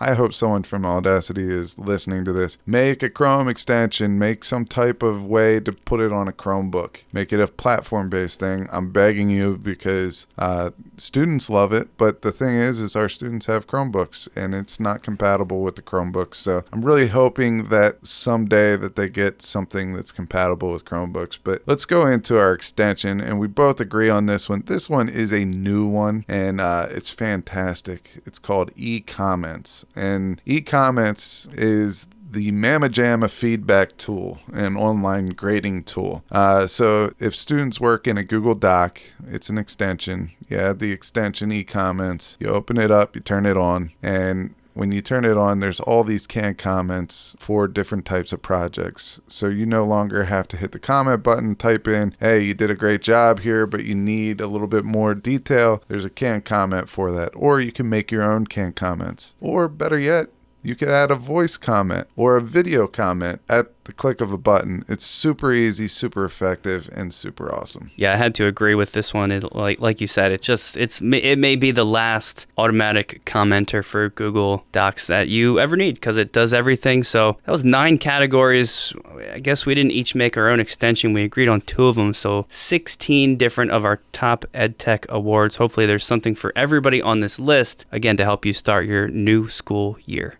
I 0.00 0.14
hope 0.14 0.32
someone 0.32 0.62
from 0.62 0.84
Audacity 0.84 1.50
is 1.50 1.78
listening 1.78 2.24
to 2.24 2.32
this. 2.32 2.58
Make 2.66 3.02
a 3.02 3.10
Chrome 3.10 3.48
extension, 3.48 4.18
make 4.18 4.44
some 4.44 4.64
type 4.64 5.02
of 5.02 5.24
way 5.24 5.60
to 5.60 5.72
put 5.72 6.00
it 6.00 6.12
on 6.12 6.28
a 6.28 6.32
Chromebook, 6.32 7.02
make 7.12 7.32
it 7.32 7.40
a 7.40 7.46
platform 7.46 8.08
based 8.08 8.40
thing. 8.40 8.68
I'm 8.72 8.90
begging 8.90 9.30
you 9.30 9.56
because 9.56 10.26
uh, 10.38 10.70
students 10.96 11.50
love 11.50 11.72
it, 11.72 11.96
but 11.96 12.22
the 12.22 12.32
thing 12.32 12.54
is, 12.54 12.80
is 12.80 12.96
our 12.96 13.08
students 13.08 13.46
have 13.46 13.66
Chromebooks 13.66 14.28
and 14.36 14.54
it's 14.54 14.80
not 14.80 15.02
compatible 15.02 15.62
with 15.62 15.76
the 15.76 15.82
Chromebooks. 15.82 16.34
So 16.34 16.64
I'm 16.72 16.84
really 16.84 17.08
hoping 17.08 17.68
that 17.68 18.06
someday 18.06 18.76
that 18.76 18.96
they 18.96 19.08
get 19.08 19.42
something 19.42 19.94
that's 19.94 20.12
compatible 20.12 20.72
with 20.72 20.84
Chromebooks. 20.84 21.38
But 21.42 21.62
let's 21.66 21.84
go 21.84 22.06
into 22.06 22.38
our 22.38 22.52
extension, 22.52 23.20
and 23.20 23.38
we 23.38 23.46
both 23.46 23.80
agree 23.80 24.08
on 24.08 24.26
this 24.26 24.48
one. 24.48 24.62
This 24.66 24.88
one 24.88 25.08
is 25.08 25.32
a 25.32 25.44
new 25.44 25.86
one, 25.86 26.24
and 26.28 26.60
uh, 26.60 26.88
it's 26.90 27.10
fantastic. 27.10 28.22
It's 28.26 28.38
called 28.38 28.74
eComment 28.74 29.65
comments. 29.66 29.84
And 29.94 30.40
e-comments 30.44 31.48
is 31.52 32.08
the 32.28 32.50
Mamma 32.50 32.88
Jamma 32.88 33.30
feedback 33.30 33.96
tool, 33.96 34.38
an 34.52 34.76
online 34.76 35.30
grading 35.30 35.84
tool. 35.84 36.22
Uh, 36.30 36.66
so 36.66 37.10
if 37.18 37.34
students 37.34 37.80
work 37.80 38.06
in 38.06 38.18
a 38.18 38.24
Google 38.24 38.54
Doc, 38.54 39.00
it's 39.26 39.48
an 39.48 39.58
extension. 39.58 40.32
You 40.48 40.58
add 40.58 40.78
the 40.78 40.92
extension 40.92 41.52
e-comments, 41.52 42.36
you 42.40 42.48
open 42.48 42.78
it 42.78 42.90
up, 42.90 43.14
you 43.14 43.22
turn 43.22 43.46
it 43.46 43.56
on, 43.56 43.92
and 44.02 44.54
when 44.76 44.92
you 44.92 45.00
turn 45.00 45.24
it 45.24 45.38
on, 45.38 45.60
there's 45.60 45.80
all 45.80 46.04
these 46.04 46.26
canned 46.26 46.58
comments 46.58 47.34
for 47.38 47.66
different 47.66 48.04
types 48.04 48.30
of 48.30 48.42
projects. 48.42 49.20
So 49.26 49.48
you 49.48 49.64
no 49.64 49.84
longer 49.84 50.24
have 50.24 50.46
to 50.48 50.58
hit 50.58 50.72
the 50.72 50.78
comment 50.78 51.22
button, 51.22 51.56
type 51.56 51.88
in, 51.88 52.14
hey, 52.20 52.42
you 52.42 52.52
did 52.52 52.70
a 52.70 52.74
great 52.74 53.00
job 53.00 53.40
here, 53.40 53.66
but 53.66 53.84
you 53.84 53.94
need 53.94 54.38
a 54.38 54.46
little 54.46 54.66
bit 54.66 54.84
more 54.84 55.14
detail. 55.14 55.82
There's 55.88 56.04
a 56.04 56.10
canned 56.10 56.44
comment 56.44 56.90
for 56.90 57.10
that. 57.12 57.30
Or 57.34 57.58
you 57.58 57.72
can 57.72 57.88
make 57.88 58.12
your 58.12 58.22
own 58.22 58.46
canned 58.46 58.76
comments. 58.76 59.34
Or 59.40 59.66
better 59.66 59.98
yet, 59.98 60.28
you 60.62 60.76
could 60.76 60.90
add 60.90 61.10
a 61.10 61.16
voice 61.16 61.56
comment 61.56 62.08
or 62.14 62.36
a 62.36 62.42
video 62.42 62.86
comment 62.86 63.40
at 63.48 63.72
the 63.86 63.92
click 63.92 64.20
of 64.20 64.32
a 64.32 64.38
button. 64.38 64.84
It's 64.88 65.04
super 65.04 65.52
easy, 65.52 65.88
super 65.88 66.24
effective, 66.24 66.88
and 66.92 67.14
super 67.14 67.52
awesome. 67.54 67.90
Yeah, 67.96 68.12
I 68.12 68.16
had 68.16 68.34
to 68.36 68.46
agree 68.46 68.74
with 68.74 68.92
this 68.92 69.14
one. 69.14 69.30
It, 69.30 69.54
like 69.54 69.80
like 69.80 70.00
you 70.00 70.06
said, 70.06 70.32
it 70.32 70.42
just 70.42 70.76
it's 70.76 71.00
it 71.00 71.38
may 71.38 71.56
be 71.56 71.70
the 71.70 71.84
last 71.84 72.46
automatic 72.58 73.24
commenter 73.24 73.84
for 73.84 74.10
Google 74.10 74.64
Docs 74.72 75.06
that 75.06 75.28
you 75.28 75.58
ever 75.58 75.76
need 75.76 75.94
because 75.94 76.16
it 76.16 76.32
does 76.32 76.52
everything. 76.52 77.04
So 77.04 77.38
that 77.44 77.52
was 77.52 77.64
nine 77.64 77.98
categories. 77.98 78.92
I 79.32 79.38
guess 79.38 79.64
we 79.64 79.74
didn't 79.74 79.92
each 79.92 80.14
make 80.14 80.36
our 80.36 80.48
own 80.48 80.60
extension. 80.60 81.12
We 81.12 81.22
agreed 81.22 81.48
on 81.48 81.60
two 81.62 81.86
of 81.86 81.94
them. 81.94 82.12
So 82.12 82.46
16 82.48 83.36
different 83.36 83.70
of 83.70 83.84
our 83.84 84.00
top 84.12 84.44
EdTech 84.52 85.08
awards. 85.08 85.56
Hopefully, 85.56 85.86
there's 85.86 86.04
something 86.04 86.34
for 86.34 86.52
everybody 86.56 87.00
on 87.00 87.20
this 87.20 87.38
list. 87.38 87.86
Again, 87.92 88.16
to 88.16 88.24
help 88.24 88.44
you 88.44 88.52
start 88.52 88.86
your 88.86 89.08
new 89.08 89.48
school 89.48 89.96
year. 90.04 90.38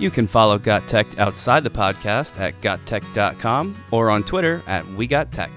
You 0.00 0.10
can 0.10 0.26
follow 0.26 0.58
Got 0.58 0.88
Tech 0.88 1.18
outside 1.18 1.62
the 1.62 1.68
podcast 1.68 2.40
at 2.40 2.58
gottech.com 2.62 3.76
or 3.90 4.08
on 4.08 4.24
Twitter 4.24 4.62
at 4.66 4.86
We 4.92 5.06
Got 5.06 5.30
Tech. 5.30 5.50